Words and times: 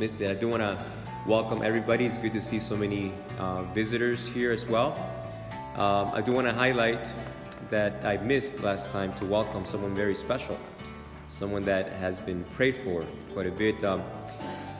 missed 0.00 0.20
it. 0.22 0.30
I 0.30 0.34
do 0.34 0.48
want 0.48 0.62
to 0.62 0.82
welcome 1.26 1.60
everybody. 1.62 2.06
It's 2.06 2.16
good 2.16 2.32
to 2.32 2.40
see 2.40 2.58
so 2.58 2.74
many 2.74 3.12
uh, 3.38 3.64
visitors 3.74 4.26
here 4.26 4.50
as 4.50 4.64
well. 4.64 4.96
Um, 5.76 6.10
I 6.14 6.22
do 6.22 6.32
want 6.32 6.46
to 6.46 6.54
highlight 6.54 7.06
that 7.68 8.02
I 8.02 8.16
missed 8.16 8.62
last 8.62 8.92
time 8.92 9.12
to 9.16 9.26
welcome 9.26 9.66
someone 9.66 9.94
very 9.94 10.14
special, 10.14 10.58
someone 11.28 11.66
that 11.66 11.92
has 11.92 12.18
been 12.18 12.44
prayed 12.56 12.76
for 12.76 13.04
quite 13.34 13.46
a 13.46 13.50
bit. 13.50 13.84
Um, 13.84 14.02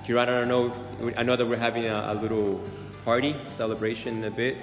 Kira, 0.07 0.21
I 0.21 0.25
don't 0.25 0.49
know. 0.49 0.73
If, 1.03 1.19
I 1.19 1.23
know 1.23 1.37
that 1.37 1.45
we're 1.45 1.57
having 1.57 1.85
a, 1.85 2.13
a 2.13 2.15
little 2.15 2.59
party 3.05 3.37
celebration 3.51 4.17
in 4.17 4.25
a 4.25 4.31
bit, 4.31 4.63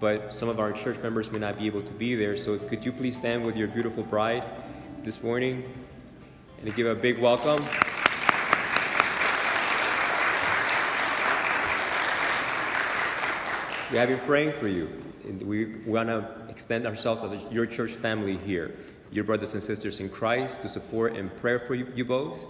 but 0.00 0.34
some 0.34 0.48
of 0.48 0.58
our 0.58 0.72
church 0.72 1.00
members 1.00 1.30
may 1.30 1.38
not 1.38 1.60
be 1.60 1.66
able 1.68 1.82
to 1.82 1.92
be 1.92 2.16
there. 2.16 2.36
So 2.36 2.58
could 2.58 2.84
you 2.84 2.90
please 2.90 3.16
stand 3.16 3.46
with 3.46 3.56
your 3.56 3.68
beautiful 3.68 4.02
bride 4.02 4.42
this 5.04 5.22
morning 5.22 5.62
and 6.60 6.74
give 6.74 6.88
a 6.88 6.94
big 6.96 7.20
welcome? 7.20 7.64
We 13.92 13.98
have 13.98 14.08
been 14.08 14.18
praying 14.18 14.50
for 14.50 14.66
you. 14.66 14.88
We 15.44 15.76
want 15.86 16.08
to 16.08 16.28
extend 16.48 16.88
ourselves 16.88 17.22
as 17.22 17.40
your 17.52 17.66
church 17.66 17.92
family 17.92 18.36
here, 18.36 18.74
your 19.12 19.22
brothers 19.22 19.54
and 19.54 19.62
sisters 19.62 20.00
in 20.00 20.08
Christ, 20.08 20.62
to 20.62 20.68
support 20.68 21.14
and 21.14 21.34
pray 21.36 21.58
for 21.58 21.76
you, 21.76 21.86
you 21.94 22.04
both. 22.04 22.44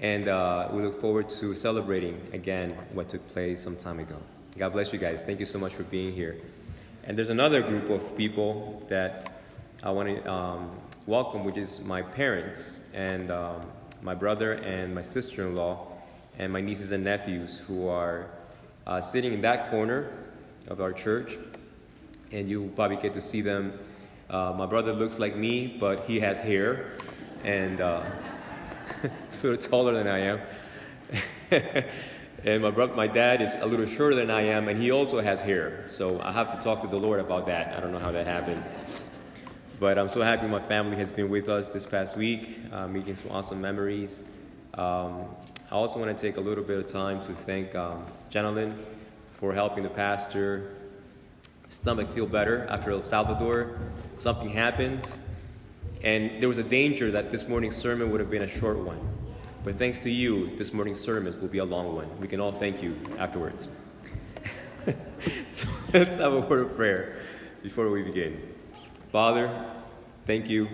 And 0.00 0.28
uh, 0.28 0.68
we 0.70 0.82
look 0.82 1.00
forward 1.00 1.30
to 1.30 1.54
celebrating 1.54 2.20
again 2.34 2.76
what 2.92 3.08
took 3.08 3.26
place 3.28 3.62
some 3.62 3.74
time 3.74 4.00
ago. 4.00 4.16
God 4.58 4.74
bless 4.74 4.92
you 4.92 4.98
guys. 4.98 5.22
Thank 5.22 5.40
you 5.40 5.46
so 5.46 5.58
much 5.58 5.72
for 5.72 5.84
being 5.84 6.12
here. 6.12 6.36
And 7.04 7.16
there's 7.16 7.30
another 7.30 7.62
group 7.62 7.88
of 7.88 8.14
people 8.14 8.84
that 8.88 9.32
I 9.82 9.90
want 9.92 10.10
to 10.10 10.30
um, 10.30 10.70
welcome, 11.06 11.42
which 11.42 11.56
is 11.56 11.80
my 11.80 12.02
parents 12.02 12.92
and 12.94 13.30
um, 13.30 13.62
my 14.02 14.14
brother 14.14 14.52
and 14.52 14.94
my 14.94 15.02
sister 15.02 15.46
in 15.46 15.56
law 15.56 15.86
and 16.38 16.52
my 16.52 16.60
nieces 16.60 16.92
and 16.92 17.02
nephews 17.02 17.60
who 17.60 17.88
are 17.88 18.26
uh, 18.86 19.00
sitting 19.00 19.32
in 19.32 19.40
that 19.40 19.70
corner 19.70 20.10
of 20.68 20.80
our 20.80 20.92
church, 20.92 21.38
and 22.30 22.48
you 22.48 22.72
probably 22.74 22.96
get 22.96 23.12
to 23.14 23.20
see 23.20 23.40
them. 23.40 23.78
Uh, 24.30 24.54
my 24.56 24.66
brother 24.66 24.92
looks 24.92 25.18
like 25.18 25.36
me, 25.36 25.76
but 25.78 26.04
he 26.04 26.20
has 26.20 26.38
hair, 26.38 26.92
and 27.44 27.80
uh, 27.80 28.02
a 29.04 29.10
little 29.42 29.56
taller 29.56 29.94
than 29.94 30.08
I 30.08 30.18
am. 30.18 30.40
and 32.44 32.62
my 32.62 32.70
brother, 32.70 32.94
my 32.94 33.06
dad 33.06 33.42
is 33.42 33.58
a 33.58 33.66
little 33.66 33.86
shorter 33.86 34.16
than 34.16 34.30
I 34.30 34.42
am, 34.42 34.68
and 34.68 34.80
he 34.80 34.90
also 34.90 35.20
has 35.20 35.40
hair. 35.40 35.84
So 35.88 36.20
I 36.20 36.32
have 36.32 36.50
to 36.52 36.58
talk 36.58 36.80
to 36.80 36.86
the 36.86 36.96
Lord 36.96 37.20
about 37.20 37.46
that. 37.46 37.76
I 37.76 37.80
don't 37.80 37.92
know 37.92 37.98
how 37.98 38.12
that 38.12 38.26
happened. 38.26 38.62
But 39.78 39.98
I'm 39.98 40.08
so 40.08 40.22
happy 40.22 40.46
my 40.46 40.60
family 40.60 40.96
has 40.96 41.10
been 41.10 41.28
with 41.28 41.48
us 41.48 41.70
this 41.70 41.84
past 41.84 42.16
week, 42.16 42.60
uh, 42.72 42.86
making 42.86 43.16
some 43.16 43.32
awesome 43.32 43.60
memories. 43.60 44.30
Um, 44.74 45.26
I 45.70 45.74
also 45.74 45.98
want 45.98 46.16
to 46.16 46.26
take 46.26 46.36
a 46.36 46.40
little 46.40 46.64
bit 46.64 46.78
of 46.78 46.86
time 46.86 47.20
to 47.22 47.34
thank 47.34 47.74
um, 47.74 48.06
for 49.42 49.52
helping 49.52 49.82
the 49.82 49.88
pastor 49.88 50.70
stomach 51.68 52.08
feel 52.10 52.26
better 52.26 52.64
after 52.70 52.92
El 52.92 53.02
Salvador. 53.02 53.76
Something 54.16 54.48
happened, 54.48 55.04
and 56.04 56.40
there 56.40 56.48
was 56.48 56.58
a 56.58 56.62
danger 56.62 57.10
that 57.10 57.32
this 57.32 57.48
morning's 57.48 57.74
sermon 57.74 58.12
would 58.12 58.20
have 58.20 58.30
been 58.30 58.42
a 58.42 58.48
short 58.48 58.78
one. 58.78 59.00
But 59.64 59.78
thanks 59.78 60.00
to 60.04 60.10
you, 60.12 60.56
this 60.58 60.72
morning's 60.72 61.00
sermon 61.00 61.40
will 61.40 61.48
be 61.48 61.58
a 61.58 61.64
long 61.64 61.92
one. 61.92 62.06
We 62.20 62.28
can 62.28 62.38
all 62.38 62.52
thank 62.52 62.84
you 62.84 62.96
afterwards. 63.18 63.68
so 65.48 65.68
let's 65.92 66.18
have 66.18 66.34
a 66.34 66.38
word 66.38 66.60
of 66.60 66.76
prayer 66.76 67.16
before 67.64 67.90
we 67.90 68.04
begin. 68.04 68.40
Father, 69.10 69.50
thank 70.24 70.48
you. 70.48 70.68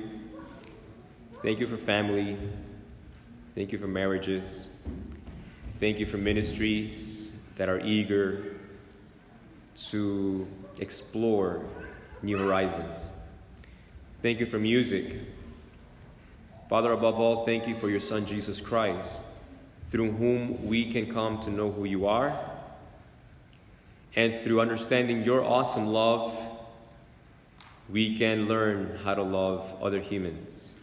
Thank 1.41 1.59
you 1.59 1.67
for 1.67 1.79
family. 1.79 2.37
Thank 3.55 3.73
you 3.73 3.79
for 3.79 3.89
marriages. 3.89 4.79
Thank 5.81 5.99
you 5.99 6.05
for 6.05 6.19
ministries 6.19 7.47
that 7.57 7.71
are 7.71 7.81
eager 7.81 8.58
to 9.87 10.47
explore 10.81 11.63
new 12.23 12.37
horizons. 12.37 13.13
Thank 14.23 14.41
you 14.41 14.47
for 14.47 14.59
music. 14.59 15.15
Father, 16.69 16.93
above 16.93 17.21
all, 17.21 17.47
thank 17.47 17.69
you 17.69 17.75
for 17.75 17.89
your 17.89 18.01
Son, 18.01 18.27
Jesus 18.27 18.61
Christ, 18.61 19.25
through 19.89 20.11
whom 20.13 20.67
we 20.67 20.93
can 20.93 21.13
come 21.13 21.41
to 21.43 21.51
know 21.51 21.71
who 21.71 21.85
you 21.85 22.07
are. 22.07 22.37
And 24.17 24.43
through 24.43 24.61
understanding 24.61 25.23
your 25.23 25.45
awesome 25.45 25.87
love, 25.87 26.37
we 27.89 28.19
can 28.19 28.49
learn 28.49 28.99
how 29.05 29.15
to 29.15 29.23
love 29.23 29.73
other 29.81 30.01
humans. 30.01 30.75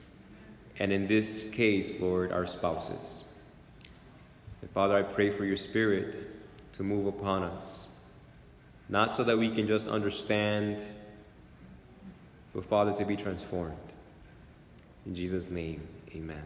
And 0.79 0.91
in 0.91 1.05
this 1.05 1.49
case, 1.49 1.99
Lord, 1.99 2.31
our 2.31 2.47
spouses. 2.47 3.25
And 4.61 4.69
Father, 4.71 4.95
I 4.95 5.03
pray 5.03 5.29
for 5.29 5.45
your 5.45 5.57
Spirit 5.57 6.73
to 6.73 6.83
move 6.83 7.05
upon 7.05 7.43
us 7.43 7.94
not 8.89 9.09
so 9.09 9.23
that 9.23 9.37
we 9.37 9.49
can 9.49 9.67
just 9.67 9.87
understand, 9.87 10.81
but 12.53 12.65
Father, 12.65 12.93
to 12.93 13.05
be 13.05 13.15
transformed. 13.15 13.73
In 15.05 15.15
Jesus' 15.15 15.49
name, 15.49 15.81
amen. 16.15 16.41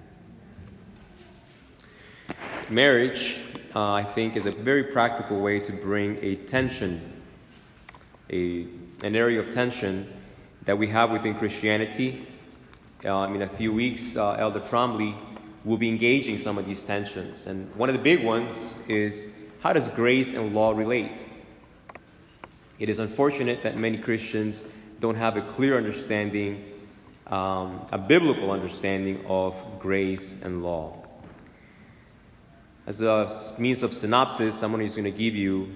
Marriage, 2.70 3.40
uh, 3.76 3.94
I 3.94 4.04
think, 4.04 4.36
is 4.36 4.46
a 4.46 4.52
very 4.52 4.84
practical 4.84 5.40
way 5.42 5.60
to 5.60 5.72
bring 5.72 6.18
a 6.22 6.36
tension, 6.36 7.02
a, 8.30 8.68
an 9.04 9.16
area 9.16 9.40
of 9.40 9.50
tension 9.50 10.12
that 10.66 10.78
we 10.78 10.88
have 10.88 11.12
within 11.12 11.36
Christianity. 11.36 12.26
Uh, 13.04 13.32
in 13.34 13.42
a 13.42 13.48
few 13.48 13.74
weeks, 13.74 14.18
uh, 14.18 14.34
Elder 14.34 14.60
Trombley 14.60 15.16
will 15.66 15.78
be 15.78 15.90
engaging 15.90 16.38
some 16.38 16.58
of 16.58 16.66
these 16.66 16.84
tensions. 16.84 17.48
And 17.48 17.74
one 17.76 17.90
of 17.90 17.96
the 17.96 18.02
big 18.02 18.24
ones 18.24 18.84
is 18.88 19.34
how 19.62 19.74
does 19.74 19.90
grace 19.90 20.34
and 20.34 20.54
law 20.54 20.72
relate? 20.72 21.29
It 22.80 22.88
is 22.88 23.00
unfortunate 23.00 23.64
that 23.64 23.78
many 23.78 23.98
Christians 23.98 24.66
don't 25.02 25.16
have 25.16 25.36
a 25.36 25.42
clear 25.42 25.78
understanding, 25.78 26.64
um, 27.28 27.86
a 27.92 27.98
biblical 27.98 28.52
understanding 28.52 29.26
of 29.28 29.54
grace 29.80 30.42
and 30.42 30.64
law. 30.64 30.96
As 32.88 33.02
a 33.02 33.30
means 33.60 33.84
of 33.84 33.94
synopsis, 33.94 34.56
someone 34.56 34.82
is 34.82 34.96
going 34.96 35.04
to 35.04 35.18
give 35.18 35.36
you 35.36 35.70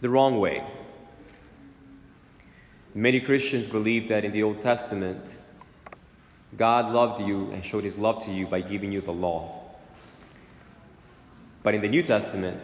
the 0.00 0.10
wrong 0.10 0.38
way. 0.40 0.64
Many 2.94 3.20
Christians 3.20 3.68
believe 3.68 4.08
that 4.08 4.24
in 4.24 4.32
the 4.32 4.42
Old 4.42 4.60
Testament, 4.60 5.24
God 6.56 6.92
loved 6.92 7.22
you 7.22 7.50
and 7.52 7.64
showed 7.64 7.84
his 7.84 7.98
love 7.98 8.24
to 8.24 8.32
you 8.32 8.46
by 8.46 8.60
giving 8.62 8.90
you 8.90 9.00
the 9.00 9.12
law. 9.12 9.62
But 11.62 11.74
in 11.74 11.80
the 11.80 11.88
New 11.88 12.02
Testament, 12.02 12.60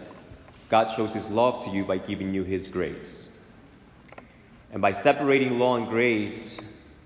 God 0.68 0.86
shows 0.94 1.12
his 1.12 1.30
love 1.30 1.64
to 1.64 1.70
you 1.70 1.84
by 1.84 1.98
giving 1.98 2.34
you 2.34 2.44
his 2.44 2.68
grace. 2.68 3.30
And 4.72 4.80
by 4.82 4.92
separating 4.92 5.58
law 5.58 5.76
and 5.76 5.86
grace 5.86 6.58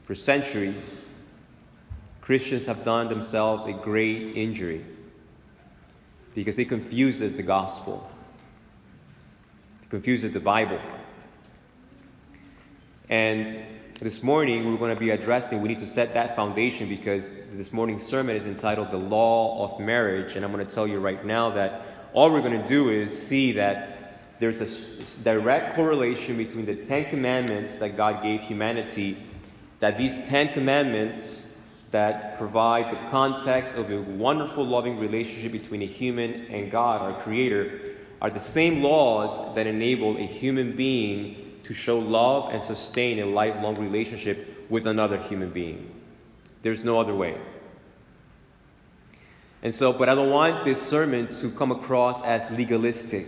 for 0.05 0.15
centuries, 0.15 1.09
Christians 2.21 2.67
have 2.67 2.85
done 2.85 3.09
themselves 3.09 3.67
a 3.67 3.73
great 3.73 4.37
injury 4.37 4.85
because 6.35 6.59
it 6.59 6.67
confuses 6.67 7.37
the 7.37 7.43
gospel, 7.43 8.11
it 9.83 9.91
confuses 9.91 10.33
the 10.33 10.41
Bible. 10.41 10.81
And 13.11 13.59
this 14.01 14.23
morning 14.23 14.71
we're 14.71 14.79
going 14.79 14.95
to 14.95 15.01
be 15.01 15.11
addressing, 15.11 15.61
we 15.61 15.69
need 15.69 15.81
to 15.81 15.87
set 15.87 16.15
that 16.15 16.37
foundation 16.37 16.89
because 16.89 17.33
this 17.53 17.73
morning's 17.73 18.03
sermon 18.03 18.37
is 18.37 18.47
entitled 18.47 18.91
The 18.91 18.99
Law 18.99 19.65
of 19.65 19.81
Marriage. 19.81 20.37
And 20.37 20.45
I'm 20.45 20.53
going 20.53 20.65
to 20.65 20.73
tell 20.73 20.87
you 20.87 21.01
right 21.01 21.25
now 21.25 21.51
that 21.51 21.83
all 22.19 22.33
we're 22.33 22.41
going 22.41 22.61
to 22.61 22.67
do 22.67 22.91
is 22.91 23.17
see 23.17 23.53
that 23.53 23.97
there's 24.41 24.61
a 24.61 25.23
direct 25.23 25.77
correlation 25.77 26.37
between 26.37 26.67
the 26.67 26.75
Ten 26.75 27.05
Commandments 27.05 27.79
that 27.79 27.97
God 27.97 28.25
gave 28.25 28.41
humanity, 28.41 29.17
that 29.79 29.97
these 29.97 30.27
Ten 30.27 30.53
Commandments 30.53 31.61
that 31.93 32.37
provide 32.37 32.93
the 32.93 32.99
context 33.11 33.77
of 33.77 33.93
a 33.93 34.01
wonderful, 34.01 34.67
loving 34.67 34.99
relationship 34.99 35.53
between 35.53 35.81
a 35.83 35.87
human 35.87 36.47
and 36.47 36.73
God, 36.73 37.03
our 37.03 37.23
Creator, 37.23 37.95
are 38.21 38.31
the 38.31 38.41
same 38.41 38.83
laws 38.83 39.55
that 39.55 39.69
enable 39.69 40.17
a 40.17 40.27
human 40.27 40.75
being 40.75 41.61
to 41.63 41.73
show 41.73 42.01
love 42.01 42.53
and 42.53 42.61
sustain 42.61 43.21
a 43.21 43.27
lifelong 43.27 43.77
relationship 43.77 44.67
with 44.69 44.89
another 44.89 45.19
human 45.19 45.51
being. 45.51 45.95
There's 46.63 46.83
no 46.83 46.99
other 46.99 47.15
way. 47.15 47.39
And 49.63 49.75
so, 49.75 49.93
but 49.93 50.09
I 50.09 50.15
don't 50.15 50.31
want 50.31 50.65
this 50.65 50.81
sermon 50.81 51.27
to 51.41 51.51
come 51.51 51.73
across 51.73 52.25
as 52.25 52.49
legalistic. 52.51 53.27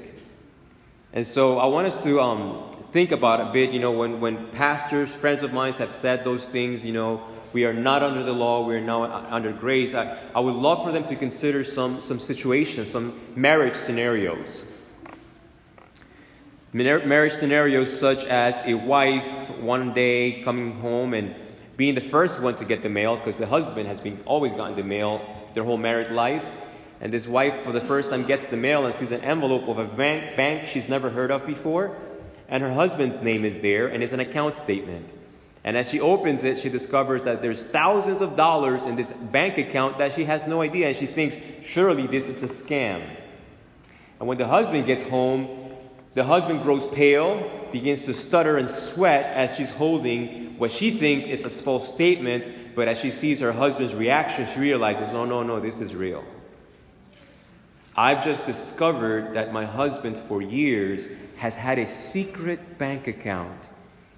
And 1.12 1.26
so 1.26 1.58
I 1.58 1.66
want 1.66 1.88
us 1.88 2.02
to 2.04 2.20
um, 2.20 2.70
think 2.92 3.10
about 3.10 3.40
a 3.40 3.52
bit, 3.52 3.70
you 3.70 3.80
know, 3.80 3.90
when, 3.90 4.20
when 4.20 4.46
pastors, 4.48 5.10
friends 5.10 5.42
of 5.42 5.52
mine 5.52 5.72
have 5.74 5.90
said 5.90 6.22
those 6.22 6.48
things, 6.48 6.86
you 6.86 6.92
know, 6.92 7.22
we 7.52 7.64
are 7.64 7.72
not 7.72 8.04
under 8.04 8.22
the 8.22 8.32
law, 8.32 8.64
we 8.64 8.76
are 8.76 8.80
not 8.80 9.26
under 9.32 9.52
grace. 9.52 9.94
I, 9.94 10.18
I 10.32 10.38
would 10.38 10.54
love 10.54 10.84
for 10.84 10.92
them 10.92 11.04
to 11.06 11.16
consider 11.16 11.64
some, 11.64 12.00
some 12.00 12.20
situations, 12.20 12.90
some 12.90 13.18
marriage 13.34 13.74
scenarios. 13.74 14.62
Marriage 16.72 17.32
scenarios 17.32 17.98
such 17.98 18.24
as 18.26 18.62
a 18.64 18.74
wife 18.74 19.50
one 19.58 19.92
day 19.92 20.42
coming 20.44 20.80
home 20.80 21.14
and 21.14 21.34
being 21.76 21.96
the 21.96 22.00
first 22.00 22.40
one 22.40 22.54
to 22.54 22.64
get 22.64 22.84
the 22.84 22.88
mail 22.88 23.16
because 23.16 23.38
the 23.38 23.46
husband 23.46 23.88
has 23.88 24.00
been 24.00 24.20
always 24.24 24.54
gotten 24.54 24.76
the 24.76 24.84
mail 24.84 25.39
their 25.54 25.64
whole 25.64 25.76
married 25.76 26.10
life. 26.10 26.44
And 27.00 27.12
this 27.12 27.26
wife, 27.26 27.64
for 27.64 27.72
the 27.72 27.80
first 27.80 28.10
time, 28.10 28.26
gets 28.26 28.46
the 28.46 28.56
mail 28.56 28.84
and 28.84 28.94
sees 28.94 29.12
an 29.12 29.22
envelope 29.22 29.68
of 29.68 29.78
a 29.78 29.86
bank, 29.86 30.36
bank 30.36 30.68
she's 30.68 30.88
never 30.88 31.10
heard 31.10 31.30
of 31.30 31.46
before. 31.46 31.96
And 32.48 32.62
her 32.62 32.72
husband's 32.72 33.20
name 33.22 33.44
is 33.44 33.60
there, 33.60 33.86
and 33.86 34.02
it's 34.02 34.12
an 34.12 34.20
account 34.20 34.56
statement. 34.56 35.08
And 35.62 35.76
as 35.76 35.90
she 35.90 36.00
opens 36.00 36.44
it, 36.44 36.58
she 36.58 36.68
discovers 36.68 37.22
that 37.24 37.42
there's 37.42 37.62
thousands 37.62 38.20
of 38.20 38.36
dollars 38.36 38.86
in 38.86 38.96
this 38.96 39.12
bank 39.12 39.58
account 39.58 39.98
that 39.98 40.14
she 40.14 40.24
has 40.24 40.46
no 40.46 40.60
idea, 40.62 40.88
and 40.88 40.96
she 40.96 41.06
thinks, 41.06 41.40
surely 41.62 42.06
this 42.06 42.28
is 42.28 42.42
a 42.42 42.48
scam. 42.48 43.02
And 44.18 44.28
when 44.28 44.38
the 44.38 44.46
husband 44.46 44.86
gets 44.86 45.02
home, 45.02 45.48
the 46.14 46.24
husband 46.24 46.62
grows 46.62 46.88
pale, 46.88 47.48
begins 47.72 48.04
to 48.06 48.14
stutter 48.14 48.58
and 48.58 48.68
sweat 48.68 49.26
as 49.36 49.54
she's 49.56 49.70
holding 49.70 50.58
what 50.58 50.72
she 50.72 50.90
thinks 50.90 51.26
is 51.26 51.46
a 51.46 51.50
false 51.50 51.92
statement, 51.92 52.44
but 52.74 52.88
as 52.88 52.98
she 52.98 53.10
sees 53.10 53.40
her 53.40 53.52
husband's 53.52 53.94
reaction, 53.94 54.46
she 54.52 54.60
realizes, 54.60 55.14
oh, 55.14 55.24
no, 55.24 55.42
no, 55.42 55.60
this 55.60 55.80
is 55.80 55.94
real. 55.94 56.24
I've 57.96 58.24
just 58.24 58.46
discovered 58.46 59.34
that 59.34 59.52
my 59.52 59.64
husband 59.64 60.16
for 60.16 60.40
years 60.40 61.08
has 61.36 61.56
had 61.56 61.78
a 61.78 61.86
secret 61.86 62.78
bank 62.78 63.06
account 63.08 63.68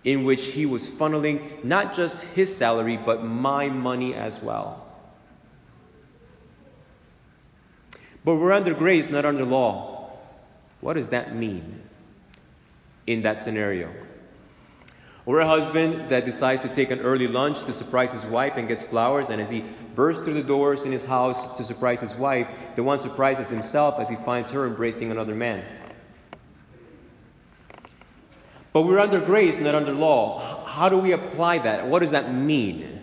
in 0.04 0.24
which 0.24 0.44
he 0.46 0.66
was 0.66 0.90
funneling 0.90 1.64
not 1.64 1.94
just 1.94 2.34
his 2.34 2.54
salary, 2.54 2.96
but 2.96 3.24
my 3.24 3.68
money 3.68 4.14
as 4.14 4.42
well. 4.42 4.86
But 8.24 8.36
we're 8.36 8.52
under 8.52 8.74
grace, 8.74 9.10
not 9.10 9.24
under 9.24 9.44
law. 9.44 10.10
What 10.80 10.94
does 10.94 11.08
that 11.10 11.34
mean 11.34 11.82
in 13.06 13.22
that 13.22 13.40
scenario? 13.40 13.90
Or 15.24 15.38
a 15.38 15.46
husband 15.46 16.08
that 16.08 16.24
decides 16.24 16.62
to 16.62 16.68
take 16.68 16.90
an 16.90 17.00
early 17.00 17.28
lunch 17.28 17.62
to 17.64 17.72
surprise 17.72 18.12
his 18.12 18.26
wife 18.26 18.56
and 18.56 18.66
gets 18.66 18.82
flowers, 18.82 19.30
and 19.30 19.40
as 19.40 19.50
he 19.50 19.64
bursts 19.94 20.24
through 20.24 20.34
the 20.34 20.42
doors 20.42 20.84
in 20.84 20.90
his 20.90 21.04
house 21.04 21.56
to 21.56 21.64
surprise 21.64 22.00
his 22.00 22.14
wife, 22.14 22.48
the 22.74 22.82
one 22.82 22.98
surprises 22.98 23.48
himself 23.48 24.00
as 24.00 24.08
he 24.08 24.16
finds 24.16 24.50
her 24.50 24.66
embracing 24.66 25.12
another 25.12 25.34
man. 25.34 25.64
But 28.72 28.82
we're 28.82 28.98
under 28.98 29.20
grace, 29.20 29.58
not 29.58 29.74
under 29.74 29.92
law. 29.92 30.64
How 30.64 30.88
do 30.88 30.98
we 30.98 31.12
apply 31.12 31.58
that? 31.58 31.86
What 31.86 32.00
does 32.00 32.12
that 32.12 32.32
mean? 32.32 33.00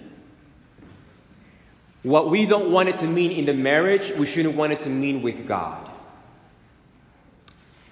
What 2.04 2.30
we 2.30 2.46
don't 2.46 2.72
want 2.72 2.90
it 2.90 2.96
to 2.98 3.08
mean 3.08 3.32
in 3.32 3.46
the 3.46 3.54
marriage, 3.54 4.12
we 4.12 4.26
shouldn't 4.26 4.56
want 4.56 4.74
it 4.74 4.80
to 4.80 4.90
mean 4.90 5.22
with 5.22 5.48
God. 5.48 5.89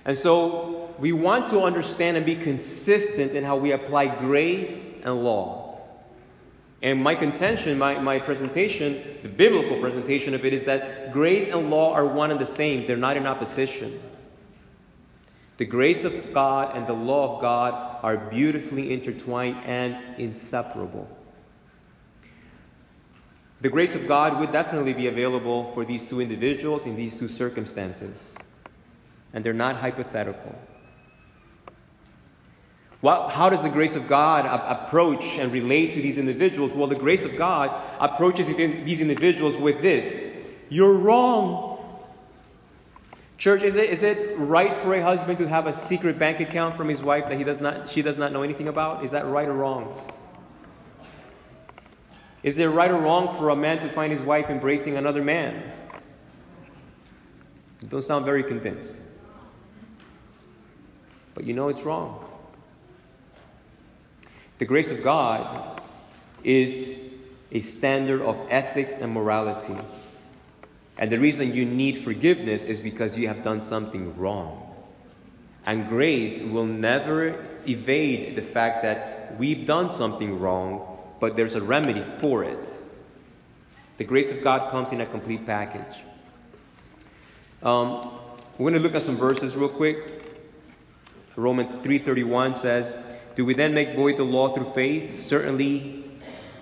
And 0.08 0.18
so 0.18 0.96
we 0.98 1.12
want 1.12 1.48
to 1.48 1.62
understand 1.62 2.16
and 2.16 2.26
be 2.26 2.38
consistent 2.38 3.34
in 3.34 3.44
how 3.44 3.58
we 3.58 3.74
apply 3.74 4.08
grace 4.08 5.02
and 5.04 5.24
law. 5.24 5.82
And 6.82 7.04
my 7.04 7.14
contention, 7.14 7.78
my, 7.78 8.00
my 8.00 8.18
presentation, 8.18 9.04
the 9.22 9.30
biblical 9.30 9.80
presentation 9.82 10.34
of 10.34 10.46
it 10.46 10.54
is 10.54 10.64
that 10.64 11.12
grace 11.12 11.50
and 11.50 11.70
law 11.70 11.94
are 11.94 12.06
one 12.06 12.32
and 12.32 12.40
the 12.40 12.46
same, 12.46 12.88
they're 12.88 12.96
not 12.96 13.18
in 13.18 13.28
opposition. 13.28 14.00
The 15.58 15.66
grace 15.66 16.06
of 16.06 16.34
God 16.34 16.78
and 16.78 16.88
the 16.88 16.94
law 16.94 17.36
of 17.36 17.42
God 17.42 18.00
are 18.02 18.16
beautifully 18.16 18.94
intertwined 18.94 19.58
and 19.66 19.98
inseparable. 20.18 21.10
The 23.60 23.70
grace 23.70 23.96
of 23.96 24.08
God 24.08 24.40
would 24.40 24.52
definitely 24.52 24.94
be 24.94 25.08
available 25.08 25.74
for 25.74 25.84
these 25.84 26.08
two 26.08 26.22
individuals 26.22 26.86
in 26.86 26.96
these 26.96 27.18
two 27.18 27.28
circumstances 27.28 28.38
and 29.38 29.46
they're 29.46 29.54
not 29.54 29.76
hypothetical. 29.76 30.56
How 33.04 33.52
does 33.52 33.62
the 33.62 33.70
grace 33.70 33.96
of 33.96 34.08
God 34.08 34.48
approach 34.48 35.24
and 35.38 35.52
relate 35.52 35.92
to 35.92 36.02
these 36.02 36.18
individuals? 36.18 36.72
Well, 36.72 36.88
the 36.88 36.96
grace 36.96 37.24
of 37.24 37.38
God 37.38 37.70
approaches 38.00 38.48
these 38.48 39.00
individuals 39.00 39.56
with 39.56 39.84
this 39.84 40.20
You're 40.70 40.98
wrong. 40.98 41.78
Church, 43.38 43.62
is 43.62 43.76
it, 43.76 43.92
is 43.92 44.02
it 44.02 44.36
right 44.40 44.74
for 44.74 44.96
a 44.96 45.04
husband 45.04 45.38
to 45.38 45.48
have 45.48 45.68
a 45.68 45.74
secret 45.74 46.18
bank 46.18 46.40
account 46.40 46.76
from 46.76 46.90
his 46.90 47.04
wife 47.04 47.30
that 47.30 47.38
he 47.38 47.44
does 47.44 47.62
not, 47.62 47.88
she 47.88 48.02
does 48.02 48.18
not 48.18 48.34
know 48.34 48.42
anything 48.42 48.70
about? 48.70 49.06
Is 49.06 49.12
that 49.12 49.28
right 49.28 49.48
or 49.48 49.54
wrong? 49.54 49.96
Is 52.42 52.58
it 52.58 52.66
right 52.66 52.90
or 52.90 52.98
wrong 52.98 53.38
for 53.38 53.50
a 53.50 53.56
man 53.56 53.78
to 53.82 53.90
find 53.90 54.12
his 54.12 54.22
wife 54.22 54.50
embracing 54.50 54.98
another 54.98 55.24
man? 55.24 55.62
Don't 57.88 58.02
sound 58.02 58.26
very 58.26 58.42
convinced 58.42 59.04
but 61.38 61.46
you 61.46 61.54
know 61.54 61.70
it's 61.70 61.84
wrong. 61.84 62.26
The 64.58 64.66
grace 64.66 64.90
of 64.90 65.04
God 65.04 65.80
is 66.44 67.16
a 67.52 67.60
standard 67.62 68.24
of 68.24 68.36
ethics 68.50 68.96
and 69.00 69.14
morality. 69.14 69.76
And 70.98 71.12
the 71.12 71.20
reason 71.20 71.54
you 71.54 71.64
need 71.64 71.98
forgiveness 71.98 72.66
is 72.66 72.80
because 72.80 73.20
you 73.20 73.28
have 73.28 73.44
done 73.44 73.62
something 73.62 74.18
wrong. 74.18 74.74
And 75.68 75.88
grace 75.88 76.42
will 76.42 76.66
never 76.66 77.46
evade 77.68 78.36
the 78.36 78.42
fact 78.42 78.82
that 78.82 79.38
we've 79.38 79.64
done 79.64 79.90
something 79.90 80.40
wrong, 80.40 80.98
but 81.20 81.36
there's 81.36 81.54
a 81.54 81.62
remedy 81.62 82.04
for 82.18 82.44
it. 82.46 82.68
The 84.00 84.06
grace 84.06 84.32
of 84.32 84.44
God 84.44 84.72
comes 84.72 84.92
in 84.92 85.02
a 85.02 85.06
complete 85.06 85.46
package. 85.46 86.02
Um, 87.62 88.02
we're 88.58 88.72
going 88.72 88.74
to 88.74 88.80
look 88.80 88.96
at 88.96 89.04
some 89.04 89.18
verses 89.18 89.56
real 89.56 89.70
quick. 89.70 90.17
Romans 91.38 91.72
3:31 91.72 92.56
says, 92.56 92.98
"Do 93.36 93.46
we 93.46 93.54
then 93.54 93.74
make 93.74 93.96
void 93.96 94.18
the 94.18 94.26
law 94.26 94.50
through 94.50 94.72
faith? 94.74 95.16
Certainly 95.16 96.04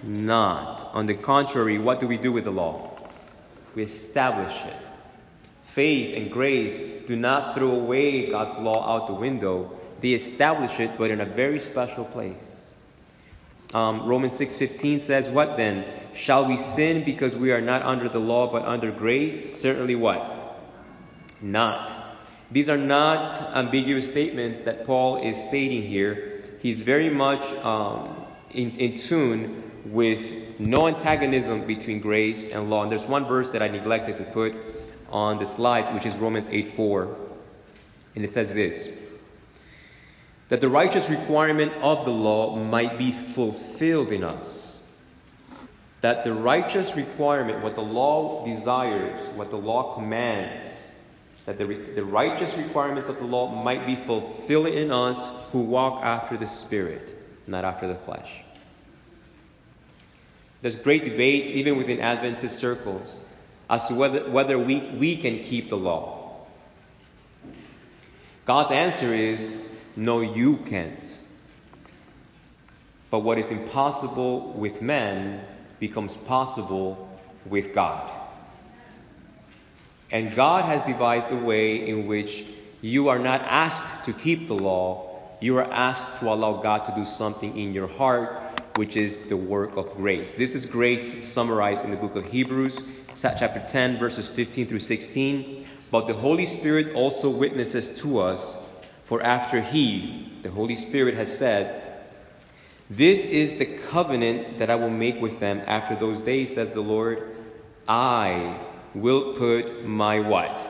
not. 0.04 0.92
On 0.94 1.06
the 1.06 1.14
contrary, 1.14 1.80
what 1.80 2.02
do 2.02 2.08
we 2.08 2.18
do 2.18 2.32
with 2.32 2.44
the 2.44 2.52
law? 2.52 2.92
We 3.74 3.84
establish 3.84 4.54
it. 4.66 4.76
Faith 5.68 6.16
and 6.16 6.30
grace 6.30 6.82
do 7.08 7.16
not 7.16 7.56
throw 7.56 7.72
away 7.72 8.30
God's 8.30 8.58
law 8.60 8.86
out 8.86 9.08
the 9.08 9.14
window. 9.14 9.72
They 10.02 10.12
establish 10.12 10.80
it, 10.80 10.92
but 10.98 11.10
in 11.10 11.22
a 11.22 11.26
very 11.26 11.62
special 11.62 12.04
place. 12.04 12.74
Um, 13.74 14.06
Romans 14.06 14.34
6:15 14.34 15.00
says, 15.00 15.30
"What 15.30 15.56
then? 15.56 15.86
Shall 16.14 16.46
we 16.46 16.58
sin 16.58 17.04
because 17.04 17.38
we 17.38 17.52
are 17.52 17.62
not 17.62 17.82
under 17.84 18.10
the 18.10 18.20
law 18.20 18.48
but 18.52 18.66
under 18.66 18.92
grace? 18.92 19.60
Certainly 19.60 19.96
what? 19.96 20.60
Not. 21.42 22.05
These 22.52 22.70
are 22.70 22.78
not 22.78 23.56
ambiguous 23.56 24.10
statements 24.10 24.62
that 24.62 24.86
Paul 24.86 25.18
is 25.18 25.42
stating 25.42 25.84
here. 25.84 26.42
He's 26.62 26.82
very 26.82 27.10
much 27.10 27.46
um, 27.64 28.26
in, 28.52 28.72
in 28.78 28.96
tune 28.96 29.72
with 29.86 30.60
no 30.60 30.88
antagonism 30.88 31.66
between 31.66 32.00
grace 32.00 32.50
and 32.52 32.70
law. 32.70 32.84
And 32.84 32.92
there's 32.92 33.06
one 33.06 33.26
verse 33.26 33.50
that 33.52 33.62
I 33.62 33.68
neglected 33.68 34.18
to 34.18 34.24
put 34.24 34.56
on 35.10 35.38
the 35.38 35.46
slides, 35.46 35.92
which 35.92 36.06
is 36.06 36.16
Romans 36.16 36.48
8 36.50 36.76
4. 36.76 37.16
And 38.16 38.24
it 38.24 38.34
says 38.34 38.54
this 38.54 39.02
that 40.50 40.62
the 40.62 40.70
righteous 40.70 41.10
requirement 41.10 41.74
of 41.82 42.06
the 42.06 42.12
law 42.12 42.56
might 42.56 42.98
be 42.98 43.12
fulfilled 43.12 44.12
in 44.12 44.24
us. 44.24 44.84
That 46.02 46.24
the 46.24 46.34
righteous 46.34 46.96
requirement, 46.96 47.64
what 47.64 47.74
the 47.74 47.82
law 47.82 48.46
desires, 48.46 49.28
what 49.30 49.50
the 49.50 49.58
law 49.58 49.96
commands, 49.96 50.92
that 51.46 51.58
the, 51.58 51.66
the 51.66 52.04
righteous 52.04 52.56
requirements 52.58 53.08
of 53.08 53.18
the 53.18 53.26
law 53.26 53.64
might 53.64 53.86
be 53.86 53.96
fulfilled 53.96 54.68
in 54.68 54.92
us 54.92 55.30
who 55.52 55.62
walk 55.62 56.04
after 56.04 56.38
the 56.38 56.48
Spirit, 56.48 57.16
not 57.48 57.64
after 57.64 57.88
the 57.88 57.96
flesh. 57.96 58.42
There's 60.62 60.78
great 60.78 61.04
debate, 61.04 61.46
even 61.56 61.78
within 61.78 62.00
Adventist 62.00 62.58
circles, 62.58 63.20
as 63.70 63.88
to 63.88 63.94
whether, 63.94 64.30
whether 64.30 64.58
we, 64.58 64.80
we 64.80 65.16
can 65.16 65.40
keep 65.40 65.70
the 65.70 65.78
law. 65.78 66.46
God's 68.46 68.72
answer 68.72 69.14
is 69.14 69.76
no, 69.96 70.22
you 70.22 70.58
can't. 70.58 71.22
But 73.12 73.20
what 73.20 73.38
is 73.38 73.52
impossible 73.52 74.54
with 74.54 74.82
men 74.82 75.42
becomes 75.80 76.16
possible 76.16 77.20
with 77.46 77.74
God. 77.74 78.12
And 80.12 80.36
God 80.36 80.66
has 80.66 80.82
devised 80.84 81.32
a 81.32 81.36
way 81.36 81.88
in 81.88 82.08
which 82.08 82.46
you 82.82 83.10
are 83.10 83.20
not 83.20 83.42
asked 83.42 84.06
to 84.06 84.14
keep 84.14 84.48
the 84.48 84.54
law, 84.54 85.20
you 85.40 85.58
are 85.58 85.72
asked 85.72 86.20
to 86.20 86.32
allow 86.32 86.54
God 86.62 86.86
to 86.86 86.94
do 86.96 87.04
something 87.04 87.58
in 87.58 87.74
your 87.74 87.88
heart, 87.88 88.62
which 88.76 88.96
is 88.96 89.28
the 89.28 89.38
work 89.38 89.76
of 89.78 89.94
grace. 89.96 90.34
This 90.34 90.54
is 90.54 90.66
grace 90.66 91.28
summarized 91.28 91.84
in 91.84 91.92
the 91.92 91.98
book 91.98 92.16
of 92.16 92.26
Hebrews, 92.26 92.80
chapter 93.16 93.64
10, 93.68 93.98
verses 93.98 94.28
15 94.28 94.68
through 94.68 94.80
16. 94.80 95.68
But 95.92 96.08
the 96.08 96.14
Holy 96.14 96.46
Spirit 96.46 96.94
also 96.94 97.30
witnesses 97.30 97.90
to 98.02 98.20
us, 98.20 98.58
for 99.04 99.22
after 99.22 99.62
He, 99.62 100.34
the 100.42 100.52
Holy 100.52 100.76
Spirit, 100.76 101.16
has 101.16 101.36
said, 101.36 101.82
This 102.90 103.26
is 103.26 103.58
the 103.58 103.66
covenant 103.66 104.58
that 104.58 104.70
I 104.70 104.76
will 104.76 104.90
make 104.90 105.22
with 105.22 105.40
them 105.40 105.62
after 105.66 105.96
those 105.96 106.22
days, 106.22 106.54
says 106.54 106.72
the 106.74 106.82
Lord. 106.82 107.36
I 107.88 108.60
will 108.96 109.34
put 109.34 109.86
my 109.86 110.20
what? 110.20 110.68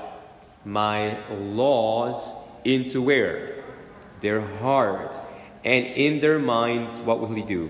My 0.65 1.17
laws 1.29 2.33
into 2.65 3.01
where? 3.01 3.63
Their 4.19 4.41
heart. 4.41 5.21
And 5.63 5.85
in 5.85 6.19
their 6.19 6.39
minds, 6.39 6.99
what 6.99 7.19
will 7.19 7.33
he 7.33 7.43
do? 7.43 7.69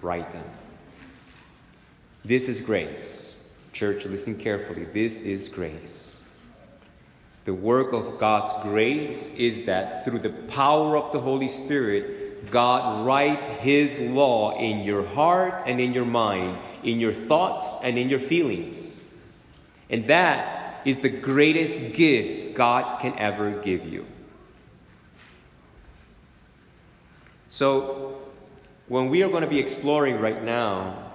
Write 0.00 0.32
them. 0.32 0.44
This 2.24 2.48
is 2.48 2.60
grace. 2.60 3.50
Church, 3.72 4.04
listen 4.04 4.36
carefully. 4.36 4.84
This 4.84 5.20
is 5.20 5.48
grace. 5.48 6.22
The 7.44 7.52
work 7.52 7.92
of 7.92 8.18
God's 8.18 8.52
grace 8.62 9.34
is 9.34 9.66
that 9.66 10.04
through 10.04 10.20
the 10.20 10.30
power 10.30 10.96
of 10.96 11.12
the 11.12 11.20
Holy 11.20 11.48
Spirit, 11.48 12.50
God 12.50 13.04
writes 13.06 13.46
His 13.46 13.98
law 13.98 14.56
in 14.58 14.80
your 14.80 15.04
heart 15.04 15.64
and 15.66 15.80
in 15.80 15.92
your 15.92 16.04
mind, 16.06 16.58
in 16.82 17.00
your 17.00 17.12
thoughts 17.12 17.76
and 17.82 17.98
in 17.98 18.08
your 18.08 18.20
feelings. 18.20 19.00
And 19.94 20.08
that 20.08 20.82
is 20.84 20.98
the 20.98 21.08
greatest 21.08 21.92
gift 21.92 22.56
God 22.56 23.00
can 23.00 23.16
ever 23.16 23.52
give 23.60 23.86
you. 23.86 24.04
So, 27.48 28.20
when 28.88 29.08
we 29.08 29.22
are 29.22 29.28
going 29.28 29.44
to 29.44 29.48
be 29.48 29.60
exploring 29.60 30.18
right 30.18 30.42
now, 30.42 31.12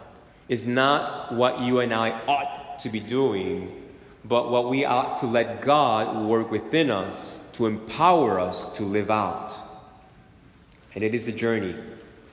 is 0.47 0.65
not 0.65 1.33
what 1.33 1.59
you 1.59 1.81
and 1.81 1.93
I 1.93 2.11
ought 2.25 2.79
to 2.79 2.89
be 2.89 3.01
doing, 3.01 3.83
but 4.23 4.49
what 4.49 4.69
we 4.69 4.85
ought 4.85 5.17
to 5.17 5.25
let 5.25 5.59
God 5.59 6.25
work 6.25 6.49
within 6.49 6.89
us 6.89 7.43
to 7.55 7.65
empower 7.65 8.39
us 8.39 8.69
to 8.77 8.83
live 8.83 9.11
out. 9.11 9.53
And 10.95 11.03
it 11.03 11.13
is 11.13 11.27
a 11.27 11.33
journey. 11.33 11.75